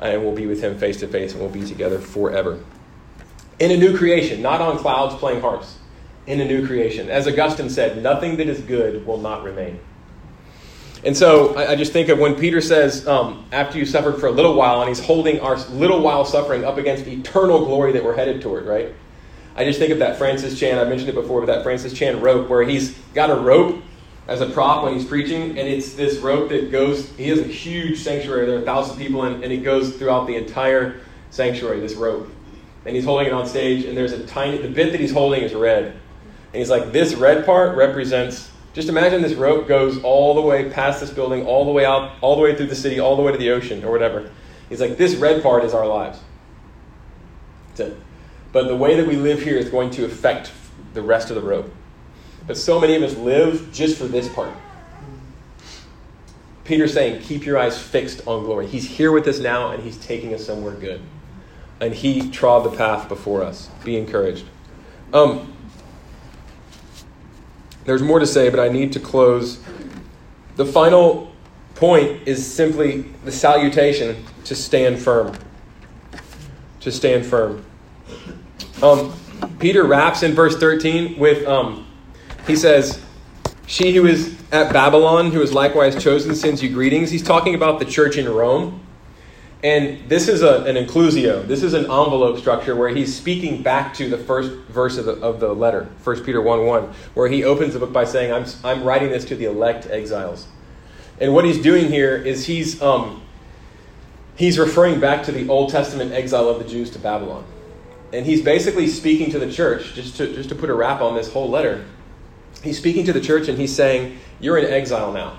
and 0.00 0.22
we'll 0.22 0.34
be 0.34 0.46
with 0.46 0.62
Him 0.62 0.78
face 0.78 0.98
to 1.00 1.08
face, 1.08 1.32
and 1.32 1.40
we'll 1.40 1.50
be 1.50 1.64
together 1.66 1.98
forever. 1.98 2.62
In 3.58 3.70
a 3.70 3.76
new 3.76 3.96
creation, 3.96 4.42
not 4.42 4.60
on 4.60 4.78
clouds 4.78 5.14
playing 5.14 5.40
harps 5.40 5.78
in 6.26 6.40
a 6.40 6.44
new 6.44 6.66
creation. 6.66 7.08
As 7.08 7.26
Augustine 7.26 7.70
said, 7.70 8.02
nothing 8.02 8.36
that 8.36 8.48
is 8.48 8.60
good 8.60 9.06
will 9.06 9.18
not 9.18 9.44
remain. 9.44 9.80
And 11.04 11.16
so 11.16 11.54
I, 11.54 11.72
I 11.72 11.76
just 11.76 11.92
think 11.92 12.08
of 12.08 12.18
when 12.18 12.34
Peter 12.34 12.60
says, 12.60 13.06
um, 13.06 13.46
after 13.52 13.78
you 13.78 13.86
suffered 13.86 14.18
for 14.18 14.26
a 14.26 14.30
little 14.30 14.54
while, 14.54 14.80
and 14.80 14.88
he's 14.88 15.04
holding 15.04 15.40
our 15.40 15.56
little 15.70 16.00
while 16.00 16.24
suffering 16.24 16.64
up 16.64 16.78
against 16.78 17.06
eternal 17.06 17.64
glory 17.64 17.92
that 17.92 18.04
we're 18.04 18.16
headed 18.16 18.42
toward, 18.42 18.66
right? 18.66 18.92
I 19.56 19.64
just 19.64 19.78
think 19.78 19.90
of 19.90 19.98
that 20.00 20.18
Francis 20.18 20.58
Chan, 20.58 20.78
I 20.78 20.84
mentioned 20.84 21.08
it 21.08 21.14
before, 21.14 21.40
but 21.40 21.46
that 21.46 21.62
Francis 21.62 21.94
Chan 21.94 22.20
rope 22.20 22.48
where 22.48 22.62
he's 22.62 22.96
got 23.14 23.30
a 23.30 23.34
rope 23.34 23.82
as 24.28 24.42
a 24.42 24.50
prop 24.50 24.84
when 24.84 24.92
he's 24.92 25.04
preaching, 25.04 25.50
and 25.50 25.58
it's 25.58 25.94
this 25.94 26.18
rope 26.18 26.50
that 26.50 26.70
goes, 26.70 27.08
he 27.12 27.28
has 27.28 27.38
a 27.38 27.44
huge 27.44 27.98
sanctuary, 27.98 28.44
there 28.44 28.56
are 28.56 28.62
a 28.62 28.64
thousand 28.64 28.98
people, 28.98 29.24
in, 29.24 29.42
and 29.42 29.52
it 29.52 29.58
goes 29.58 29.96
throughout 29.96 30.26
the 30.26 30.36
entire 30.36 31.00
sanctuary, 31.30 31.80
this 31.80 31.94
rope. 31.94 32.28
And 32.84 32.94
he's 32.94 33.04
holding 33.04 33.28
it 33.28 33.32
on 33.32 33.46
stage, 33.46 33.84
and 33.84 33.96
there's 33.96 34.12
a 34.12 34.26
tiny, 34.26 34.58
the 34.58 34.68
bit 34.68 34.92
that 34.92 35.00
he's 35.00 35.12
holding 35.12 35.42
is 35.42 35.54
red. 35.54 35.86
And 35.86 36.54
he's 36.54 36.70
like, 36.70 36.92
this 36.92 37.14
red 37.14 37.46
part 37.46 37.76
represents, 37.76 38.50
just 38.74 38.88
imagine 38.88 39.22
this 39.22 39.34
rope 39.34 39.68
goes 39.68 40.02
all 40.02 40.34
the 40.34 40.40
way 40.40 40.70
past 40.70 41.00
this 41.00 41.10
building, 41.10 41.46
all 41.46 41.64
the 41.64 41.72
way 41.72 41.84
out, 41.84 42.12
all 42.20 42.36
the 42.36 42.42
way 42.42 42.54
through 42.54 42.66
the 42.66 42.76
city, 42.76 43.00
all 43.00 43.16
the 43.16 43.22
way 43.22 43.32
to 43.32 43.38
the 43.38 43.50
ocean 43.50 43.84
or 43.84 43.90
whatever. 43.90 44.30
He's 44.68 44.80
like, 44.80 44.96
this 44.96 45.14
red 45.14 45.42
part 45.42 45.64
is 45.64 45.72
our 45.72 45.86
lives. 45.86 46.18
That's 47.68 47.92
it. 47.92 47.98
But 48.56 48.68
the 48.68 48.76
way 48.76 48.96
that 48.96 49.06
we 49.06 49.16
live 49.16 49.42
here 49.42 49.58
is 49.58 49.68
going 49.68 49.90
to 49.90 50.06
affect 50.06 50.50
the 50.94 51.02
rest 51.02 51.28
of 51.28 51.36
the 51.36 51.42
rope. 51.42 51.70
But 52.46 52.56
so 52.56 52.80
many 52.80 52.96
of 52.96 53.02
us 53.02 53.14
live 53.14 53.70
just 53.70 53.98
for 53.98 54.04
this 54.04 54.30
part. 54.30 54.56
Peter's 56.64 56.94
saying, 56.94 57.20
keep 57.20 57.44
your 57.44 57.58
eyes 57.58 57.78
fixed 57.78 58.26
on 58.26 58.44
glory. 58.44 58.66
He's 58.66 58.88
here 58.88 59.12
with 59.12 59.28
us 59.28 59.40
now, 59.40 59.72
and 59.72 59.82
he's 59.82 59.98
taking 59.98 60.32
us 60.32 60.46
somewhere 60.46 60.72
good. 60.72 61.02
And 61.82 61.92
he 61.92 62.30
trod 62.30 62.64
the 62.64 62.74
path 62.74 63.10
before 63.10 63.42
us. 63.42 63.68
Be 63.84 63.98
encouraged. 63.98 64.46
Um, 65.12 65.54
there's 67.84 68.00
more 68.00 68.20
to 68.20 68.26
say, 68.26 68.48
but 68.48 68.58
I 68.58 68.70
need 68.70 68.90
to 68.94 69.00
close. 69.00 69.62
The 70.56 70.64
final 70.64 71.30
point 71.74 72.26
is 72.26 72.50
simply 72.50 73.02
the 73.22 73.32
salutation 73.32 74.24
to 74.44 74.54
stand 74.54 74.98
firm. 74.98 75.36
To 76.80 76.90
stand 76.90 77.26
firm. 77.26 77.62
Um, 78.82 79.12
Peter 79.58 79.84
wraps 79.84 80.22
in 80.22 80.32
verse 80.32 80.56
13 80.56 81.18
with, 81.18 81.46
um, 81.46 81.86
he 82.46 82.56
says, 82.56 83.00
She 83.66 83.94
who 83.94 84.06
is 84.06 84.36
at 84.52 84.72
Babylon, 84.72 85.30
who 85.30 85.42
is 85.42 85.52
likewise 85.52 86.02
chosen, 86.02 86.34
sends 86.34 86.62
you 86.62 86.70
greetings. 86.70 87.10
He's 87.10 87.22
talking 87.22 87.54
about 87.54 87.78
the 87.78 87.84
church 87.84 88.16
in 88.16 88.28
Rome. 88.28 88.80
And 89.62 90.08
this 90.08 90.28
is 90.28 90.42
a, 90.42 90.62
an 90.64 90.76
inclusio. 90.76 91.46
This 91.46 91.62
is 91.62 91.72
an 91.72 91.84
envelope 91.84 92.38
structure 92.38 92.76
where 92.76 92.90
he's 92.90 93.14
speaking 93.14 93.62
back 93.62 93.94
to 93.94 94.08
the 94.08 94.18
first 94.18 94.52
verse 94.68 94.98
of 94.98 95.06
the, 95.06 95.12
of 95.14 95.40
the 95.40 95.52
letter, 95.52 95.88
1 96.04 96.24
Peter 96.24 96.40
1 96.40 96.66
1, 96.66 96.82
where 97.14 97.28
he 97.28 97.42
opens 97.42 97.72
the 97.72 97.80
book 97.80 97.92
by 97.92 98.04
saying, 98.04 98.32
I'm, 98.32 98.44
I'm 98.62 98.84
writing 98.84 99.10
this 99.10 99.24
to 99.26 99.34
the 99.34 99.46
elect 99.46 99.86
exiles. 99.86 100.46
And 101.20 101.32
what 101.32 101.46
he's 101.46 101.60
doing 101.60 101.88
here 101.88 102.14
is 102.16 102.44
he's, 102.44 102.80
um, 102.82 103.22
he's 104.36 104.58
referring 104.58 105.00
back 105.00 105.24
to 105.24 105.32
the 105.32 105.48
Old 105.48 105.70
Testament 105.70 106.12
exile 106.12 106.48
of 106.48 106.58
the 106.58 106.68
Jews 106.68 106.90
to 106.90 106.98
Babylon. 106.98 107.44
And 108.16 108.24
he's 108.24 108.40
basically 108.40 108.86
speaking 108.86 109.30
to 109.32 109.38
the 109.38 109.52
church, 109.52 109.92
just 109.92 110.16
to, 110.16 110.34
just 110.34 110.48
to 110.48 110.54
put 110.54 110.70
a 110.70 110.74
wrap 110.74 111.02
on 111.02 111.14
this 111.14 111.30
whole 111.30 111.50
letter. 111.50 111.84
He's 112.62 112.78
speaking 112.78 113.04
to 113.04 113.12
the 113.12 113.20
church 113.20 113.46
and 113.48 113.58
he's 113.58 113.76
saying, 113.76 114.18
You're 114.40 114.56
in 114.56 114.64
exile 114.64 115.12
now, 115.12 115.36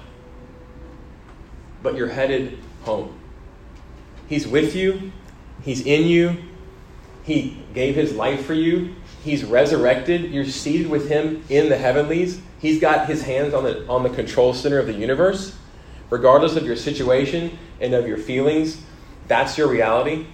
but 1.81 1.95
you're 1.95 2.09
headed 2.09 2.59
home. 2.83 3.19
He's 4.29 4.47
with 4.47 4.75
you, 4.75 5.11
He's 5.63 5.81
in 5.81 6.03
you, 6.07 6.37
He 7.23 7.57
gave 7.73 7.95
His 7.95 8.13
life 8.13 8.45
for 8.45 8.53
you, 8.53 8.93
He's 9.23 9.43
resurrected, 9.43 10.31
you're 10.31 10.45
seated 10.45 10.87
with 10.87 11.09
Him 11.09 11.43
in 11.49 11.69
the 11.69 11.77
heavenlies. 11.77 12.39
He's 12.59 12.79
got 12.79 13.07
His 13.07 13.23
hands 13.23 13.55
on 13.55 13.63
the, 13.63 13.87
on 13.87 14.03
the 14.03 14.09
control 14.09 14.53
center 14.53 14.77
of 14.77 14.85
the 14.85 14.93
universe. 14.93 15.57
Regardless 16.11 16.55
of 16.55 16.63
your 16.63 16.75
situation 16.75 17.57
and 17.81 17.95
of 17.95 18.07
your 18.07 18.19
feelings, 18.19 18.83
that's 19.27 19.57
your 19.57 19.67
reality. 19.67 20.27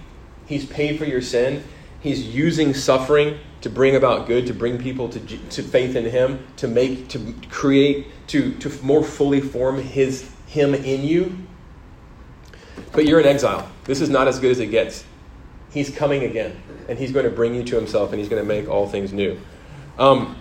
He's 0.44 0.66
paid 0.66 0.98
for 0.98 1.06
your 1.06 1.22
sin. 1.22 1.64
He's 2.04 2.22
using 2.22 2.74
suffering 2.74 3.38
to 3.62 3.70
bring 3.70 3.96
about 3.96 4.26
good, 4.26 4.46
to 4.48 4.52
bring 4.52 4.76
people 4.76 5.08
to, 5.08 5.18
to 5.18 5.62
faith 5.62 5.96
in 5.96 6.04
Him, 6.04 6.46
to 6.58 6.68
make, 6.68 7.08
to 7.08 7.34
create, 7.48 8.08
to, 8.26 8.52
to 8.56 8.68
more 8.84 9.02
fully 9.02 9.40
form 9.40 9.80
His 9.80 10.30
Him 10.46 10.74
in 10.74 11.02
you. 11.02 11.38
But 12.92 13.06
you're 13.06 13.20
in 13.20 13.26
exile. 13.26 13.66
This 13.84 14.02
is 14.02 14.10
not 14.10 14.28
as 14.28 14.38
good 14.38 14.50
as 14.50 14.60
it 14.60 14.66
gets. 14.66 15.06
He's 15.72 15.88
coming 15.88 16.24
again, 16.24 16.60
and 16.90 16.98
He's 16.98 17.10
going 17.10 17.24
to 17.24 17.30
bring 17.30 17.54
you 17.54 17.64
to 17.64 17.74
Himself, 17.74 18.10
and 18.10 18.20
He's 18.20 18.28
going 18.28 18.42
to 18.42 18.46
make 18.46 18.68
all 18.68 18.86
things 18.86 19.14
new. 19.14 19.40
Um, 19.98 20.36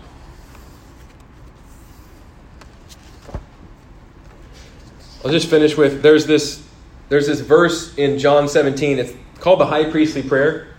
I'll 5.24 5.32
just 5.32 5.49
finish 5.49 5.78
with 5.78 6.01
there's 6.01 6.26
this 6.26 6.61
there's 7.07 7.28
this 7.28 7.39
verse 7.39 7.95
in 7.95 8.20
John 8.20 8.49
17. 8.49 8.99
It's 8.99 9.14
called 9.39 9.61
the 9.61 9.66
high 9.66 9.89
priestly 9.89 10.24
prayer, 10.24 10.72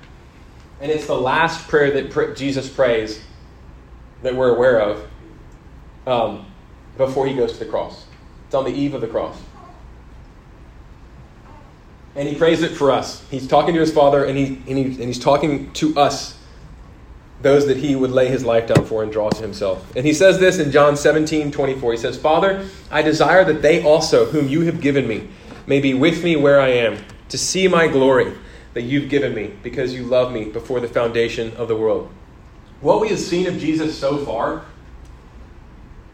and 0.80 0.90
it's 0.90 1.06
the 1.06 1.16
last 1.16 1.68
prayer 1.68 2.02
that 2.02 2.36
Jesus 2.36 2.68
prays 2.68 3.22
that 4.22 4.34
we're 4.34 4.54
aware 4.54 4.80
of 4.80 5.08
um, 6.06 6.46
before 6.96 7.26
he 7.26 7.34
goes 7.34 7.52
to 7.52 7.58
the 7.58 7.70
cross. 7.70 8.06
It's 8.46 8.54
on 8.54 8.64
the 8.64 8.72
eve 8.72 8.94
of 8.94 9.00
the 9.00 9.06
cross 9.06 9.38
and 12.16 12.28
he 12.28 12.34
prays 12.34 12.62
it 12.62 12.72
for 12.72 12.90
us. 12.90 13.24
He's 13.30 13.46
talking 13.46 13.74
to 13.74 13.80
his 13.80 13.92
Father, 13.92 14.24
and, 14.24 14.38
he, 14.38 14.46
and, 14.68 14.78
he, 14.78 14.84
and 14.84 15.02
he's 15.04 15.18
talking 15.18 15.72
to 15.74 15.98
us, 15.98 16.38
those 17.42 17.66
that 17.66 17.76
he 17.76 17.96
would 17.96 18.10
lay 18.10 18.28
his 18.28 18.44
life 18.44 18.68
down 18.68 18.86
for 18.86 19.02
and 19.02 19.12
draw 19.12 19.28
to 19.30 19.42
himself. 19.42 19.94
And 19.96 20.06
he 20.06 20.14
says 20.14 20.38
this 20.38 20.58
in 20.58 20.70
John 20.70 20.96
17 20.96 21.50
24. 21.50 21.92
He 21.92 21.98
says, 21.98 22.16
Father, 22.16 22.66
I 22.90 23.02
desire 23.02 23.44
that 23.44 23.62
they 23.62 23.82
also, 23.82 24.26
whom 24.26 24.48
you 24.48 24.62
have 24.62 24.80
given 24.80 25.06
me, 25.06 25.28
may 25.66 25.80
be 25.80 25.94
with 25.94 26.22
me 26.22 26.36
where 26.36 26.60
I 26.60 26.68
am, 26.68 26.98
to 27.30 27.38
see 27.38 27.66
my 27.68 27.88
glory 27.88 28.32
that 28.74 28.82
you've 28.82 29.08
given 29.08 29.34
me, 29.34 29.54
because 29.62 29.94
you 29.94 30.04
love 30.04 30.32
me 30.32 30.44
before 30.44 30.80
the 30.80 30.88
foundation 30.88 31.56
of 31.56 31.68
the 31.68 31.76
world. 31.76 32.10
What 32.80 33.00
we 33.00 33.08
have 33.08 33.18
seen 33.18 33.46
of 33.46 33.58
Jesus 33.58 33.96
so 33.98 34.18
far, 34.24 34.64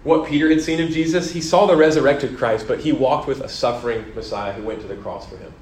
what 0.04 0.28
Peter 0.28 0.48
had 0.48 0.62
seen 0.62 0.80
of 0.80 0.90
Jesus, 0.90 1.32
he 1.32 1.40
saw 1.40 1.66
the 1.66 1.76
resurrected 1.76 2.36
Christ, 2.38 2.68
but 2.68 2.80
he 2.80 2.92
walked 2.92 3.26
with 3.26 3.40
a 3.40 3.48
suffering 3.48 4.14
Messiah 4.14 4.52
who 4.52 4.62
went 4.62 4.80
to 4.82 4.86
the 4.86 4.96
cross 4.96 5.28
for 5.28 5.36
him. 5.36 5.52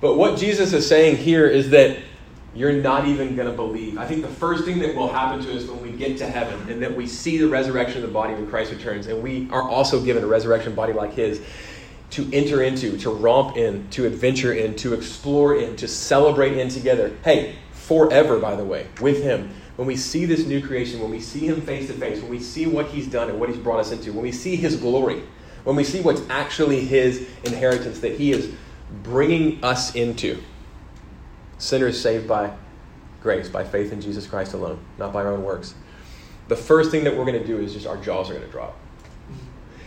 But 0.00 0.16
what 0.16 0.38
Jesus 0.38 0.72
is 0.72 0.86
saying 0.86 1.16
here 1.16 1.46
is 1.46 1.70
that 1.70 1.98
you're 2.54 2.72
not 2.72 3.06
even 3.06 3.34
going 3.34 3.48
to 3.48 3.54
believe. 3.54 3.96
I 3.96 4.06
think 4.06 4.22
the 4.22 4.28
first 4.28 4.64
thing 4.64 4.78
that 4.80 4.94
will 4.94 5.08
happen 5.08 5.42
to 5.44 5.56
us 5.56 5.66
when 5.66 5.80
we 5.80 5.92
get 5.92 6.18
to 6.18 6.26
heaven 6.26 6.70
and 6.70 6.82
that 6.82 6.94
we 6.94 7.06
see 7.06 7.38
the 7.38 7.48
resurrection 7.48 8.02
of 8.02 8.08
the 8.08 8.12
body 8.12 8.34
when 8.34 8.46
Christ 8.46 8.72
returns, 8.72 9.06
and 9.06 9.22
we 9.22 9.48
are 9.50 9.62
also 9.62 10.02
given 10.02 10.22
a 10.22 10.26
resurrection 10.26 10.74
body 10.74 10.92
like 10.92 11.14
his 11.14 11.40
to 12.12 12.28
enter 12.32 12.62
into, 12.62 12.96
to 12.98 13.10
romp 13.10 13.56
in, 13.56 13.88
to 13.90 14.06
adventure 14.06 14.52
in, 14.52 14.76
to 14.76 14.94
explore 14.94 15.56
in, 15.56 15.76
to 15.76 15.88
celebrate 15.88 16.56
in 16.58 16.68
together. 16.68 17.16
Hey, 17.24 17.56
forever, 17.72 18.38
by 18.38 18.54
the 18.54 18.64
way, 18.64 18.86
with 19.00 19.22
him. 19.22 19.54
When 19.76 19.88
we 19.88 19.96
see 19.96 20.26
this 20.26 20.46
new 20.46 20.64
creation, 20.64 21.00
when 21.00 21.10
we 21.10 21.20
see 21.20 21.48
him 21.48 21.62
face 21.62 21.86
to 21.86 21.94
face, 21.94 22.20
when 22.20 22.30
we 22.30 22.38
see 22.38 22.66
what 22.66 22.86
he's 22.86 23.06
done 23.06 23.30
and 23.30 23.40
what 23.40 23.48
he's 23.48 23.58
brought 23.58 23.80
us 23.80 23.92
into, 23.92 24.12
when 24.12 24.22
we 24.22 24.32
see 24.32 24.56
his 24.56 24.76
glory, 24.76 25.22
when 25.64 25.74
we 25.74 25.84
see 25.84 26.00
what's 26.00 26.20
actually 26.28 26.80
his 26.80 27.26
inheritance 27.44 28.00
that 28.00 28.18
he 28.18 28.32
is 28.32 28.52
bringing 29.02 29.64
us 29.64 29.94
into 29.94 30.42
sinners 31.56 31.98
saved 31.98 32.28
by 32.28 32.52
grace, 33.22 33.48
by 33.48 33.64
faith 33.64 33.92
in 33.92 34.00
Jesus 34.02 34.26
Christ 34.26 34.52
alone, 34.52 34.78
not 34.98 35.12
by 35.12 35.22
our 35.22 35.32
own 35.32 35.42
works. 35.42 35.74
The 36.48 36.56
first 36.56 36.90
thing 36.90 37.04
that 37.04 37.16
we're 37.16 37.24
going 37.24 37.40
to 37.40 37.46
do 37.46 37.58
is 37.58 37.72
just 37.72 37.86
our 37.86 37.96
jaws 37.96 38.28
are 38.28 38.34
going 38.34 38.44
to 38.44 38.50
drop. 38.50 38.76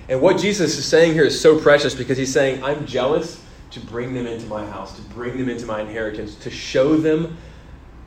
And 0.08 0.22
what 0.22 0.38
Jesus 0.38 0.78
is 0.78 0.86
saying 0.86 1.14
here 1.14 1.24
is 1.24 1.40
so 1.40 1.60
precious 1.60 1.96
because 1.96 2.18
he's 2.18 2.32
saying, 2.32 2.64
I'm 2.64 2.86
jealous 2.86 3.42
to 3.72 3.80
bring 3.80 4.14
them 4.14 4.28
into 4.28 4.46
my 4.48 4.66
house, 4.66 4.96
to 4.96 5.02
bring 5.02 5.38
them 5.38 5.50
into 5.50 5.66
my 5.66 5.82
inheritance, 5.82 6.36
to 6.36 6.52
show 6.52 6.96
them 6.96 7.38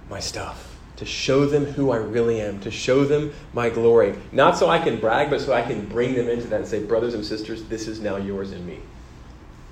my 0.08 0.20
stuff, 0.20 0.78
to 0.96 1.04
show 1.04 1.44
them 1.44 1.64
who 1.64 1.90
I 1.90 1.96
really 1.96 2.40
am, 2.40 2.60
to 2.60 2.70
show 2.70 3.04
them 3.04 3.32
my 3.52 3.68
glory. 3.68 4.16
Not 4.30 4.56
so 4.56 4.70
I 4.70 4.78
can 4.78 5.00
brag, 5.00 5.28
but 5.28 5.40
so 5.40 5.52
I 5.52 5.62
can 5.62 5.86
bring 5.86 6.14
them 6.14 6.28
into 6.28 6.46
that 6.48 6.60
and 6.60 6.66
say, 6.68 6.84
brothers 6.84 7.14
and 7.14 7.24
sisters, 7.24 7.64
this 7.64 7.88
is 7.88 8.00
now 8.00 8.16
yours 8.16 8.52
in 8.52 8.64
me. 8.64 8.78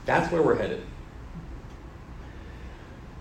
That's 0.04 0.30
where 0.32 0.42
we're 0.42 0.56
headed. 0.56 0.82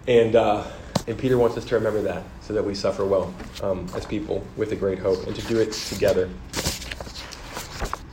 And, 0.08 0.36
uh, 0.36 0.66
and 1.08 1.18
Peter 1.18 1.38
wants 1.38 1.58
us 1.58 1.66
to 1.66 1.76
remember 1.76 2.02
that 2.02 2.24
so 2.42 2.54
that 2.54 2.64
we 2.64 2.74
suffer 2.74 3.06
well 3.06 3.34
um, 3.62 3.88
as 3.96 4.06
people 4.06 4.46
with 4.58 4.72
a 4.72 4.76
great 4.76 5.00
hope 5.00 5.26
and 5.28 5.36
to 5.36 5.42
do 5.44 5.60
it 5.60 5.72
together. 5.72 6.30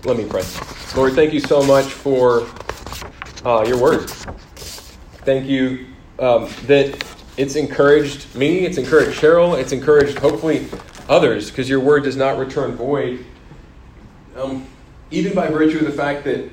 Let 0.04 0.16
me 0.16 0.24
pray. 0.24 0.42
Lord, 0.94 1.14
thank 1.14 1.32
you 1.32 1.40
so 1.40 1.62
much 1.62 1.86
for 1.86 2.46
uh, 3.46 3.64
your 3.66 3.78
word. 3.78 4.10
Thank 4.10 5.46
you 5.48 5.86
um, 6.18 6.50
that 6.66 7.02
it's 7.38 7.56
encouraged 7.56 8.34
me, 8.34 8.66
it's 8.66 8.76
encouraged 8.76 9.18
Cheryl, 9.18 9.58
it's 9.58 9.72
encouraged 9.72 10.18
hopefully 10.18 10.68
others 11.08 11.50
because 11.50 11.66
your 11.66 11.80
word 11.80 12.04
does 12.04 12.14
not 12.14 12.36
return 12.36 12.76
void. 12.76 13.24
Um, 14.36 14.66
even 15.10 15.34
by 15.34 15.48
virtue 15.48 15.78
of 15.78 15.86
the 15.86 15.92
fact 15.92 16.24
that 16.24 16.50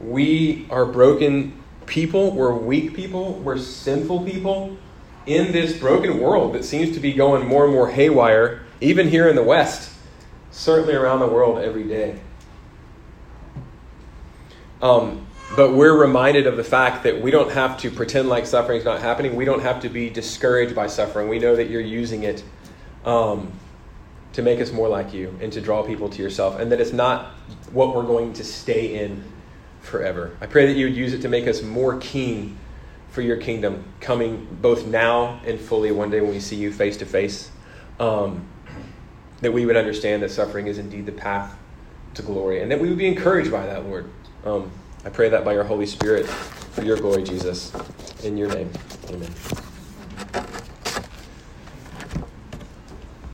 we 0.00 0.66
are 0.70 0.86
broken 0.86 1.62
people, 1.84 2.30
we're 2.30 2.54
weak 2.54 2.94
people, 2.94 3.34
we're 3.40 3.58
sinful 3.58 4.24
people 4.24 4.74
in 5.26 5.52
this 5.52 5.78
broken 5.78 6.18
world 6.18 6.54
that 6.54 6.64
seems 6.64 6.94
to 6.94 7.00
be 7.00 7.12
going 7.12 7.46
more 7.46 7.64
and 7.64 7.74
more 7.74 7.90
haywire, 7.90 8.62
even 8.80 9.06
here 9.06 9.28
in 9.28 9.36
the 9.36 9.42
West, 9.42 9.92
certainly 10.50 10.94
around 10.94 11.20
the 11.20 11.28
world 11.28 11.58
every 11.58 11.84
day. 11.84 12.18
Um, 14.82 15.26
but 15.56 15.74
we're 15.74 15.96
reminded 15.96 16.46
of 16.46 16.56
the 16.56 16.64
fact 16.64 17.04
that 17.04 17.20
we 17.20 17.30
don't 17.30 17.52
have 17.52 17.78
to 17.78 17.90
pretend 17.90 18.28
like 18.28 18.46
suffering 18.46 18.78
is 18.78 18.84
not 18.84 19.00
happening. 19.00 19.36
We 19.36 19.44
don't 19.44 19.60
have 19.60 19.80
to 19.82 19.88
be 19.88 20.10
discouraged 20.10 20.74
by 20.74 20.86
suffering. 20.86 21.28
We 21.28 21.38
know 21.38 21.54
that 21.54 21.70
you're 21.70 21.80
using 21.80 22.24
it 22.24 22.42
um, 23.04 23.52
to 24.32 24.42
make 24.42 24.60
us 24.60 24.72
more 24.72 24.88
like 24.88 25.12
you 25.12 25.38
and 25.40 25.52
to 25.52 25.60
draw 25.60 25.82
people 25.82 26.08
to 26.08 26.22
yourself, 26.22 26.58
and 26.58 26.72
that 26.72 26.80
it's 26.80 26.92
not 26.92 27.26
what 27.70 27.94
we're 27.94 28.02
going 28.02 28.32
to 28.34 28.44
stay 28.44 29.04
in 29.04 29.22
forever. 29.80 30.36
I 30.40 30.46
pray 30.46 30.66
that 30.66 30.74
you 30.74 30.86
would 30.86 30.96
use 30.96 31.12
it 31.12 31.20
to 31.22 31.28
make 31.28 31.46
us 31.46 31.62
more 31.62 31.98
keen 31.98 32.58
for 33.10 33.20
your 33.20 33.36
kingdom 33.36 33.84
coming 34.00 34.48
both 34.62 34.86
now 34.86 35.40
and 35.44 35.60
fully 35.60 35.92
one 35.92 36.10
day 36.10 36.20
when 36.20 36.30
we 36.30 36.40
see 36.40 36.56
you 36.56 36.72
face 36.72 36.96
to 36.98 37.06
face. 37.06 37.50
Um, 38.00 38.48
that 39.42 39.52
we 39.52 39.66
would 39.66 39.76
understand 39.76 40.22
that 40.22 40.30
suffering 40.30 40.66
is 40.66 40.78
indeed 40.78 41.04
the 41.04 41.12
path 41.12 41.58
to 42.14 42.22
glory, 42.22 42.62
and 42.62 42.70
that 42.70 42.80
we 42.80 42.88
would 42.88 42.98
be 42.98 43.06
encouraged 43.06 43.50
by 43.50 43.66
that, 43.66 43.84
Lord. 43.84 44.08
Um, 44.44 44.70
I 45.04 45.10
pray 45.10 45.28
that 45.28 45.44
by 45.44 45.52
your 45.52 45.64
Holy 45.64 45.86
Spirit 45.86 46.26
for 46.26 46.82
your 46.82 46.96
glory, 46.96 47.22
Jesus. 47.22 47.72
In 48.24 48.36
your 48.36 48.48
name, 48.48 48.70
amen. 49.08 49.30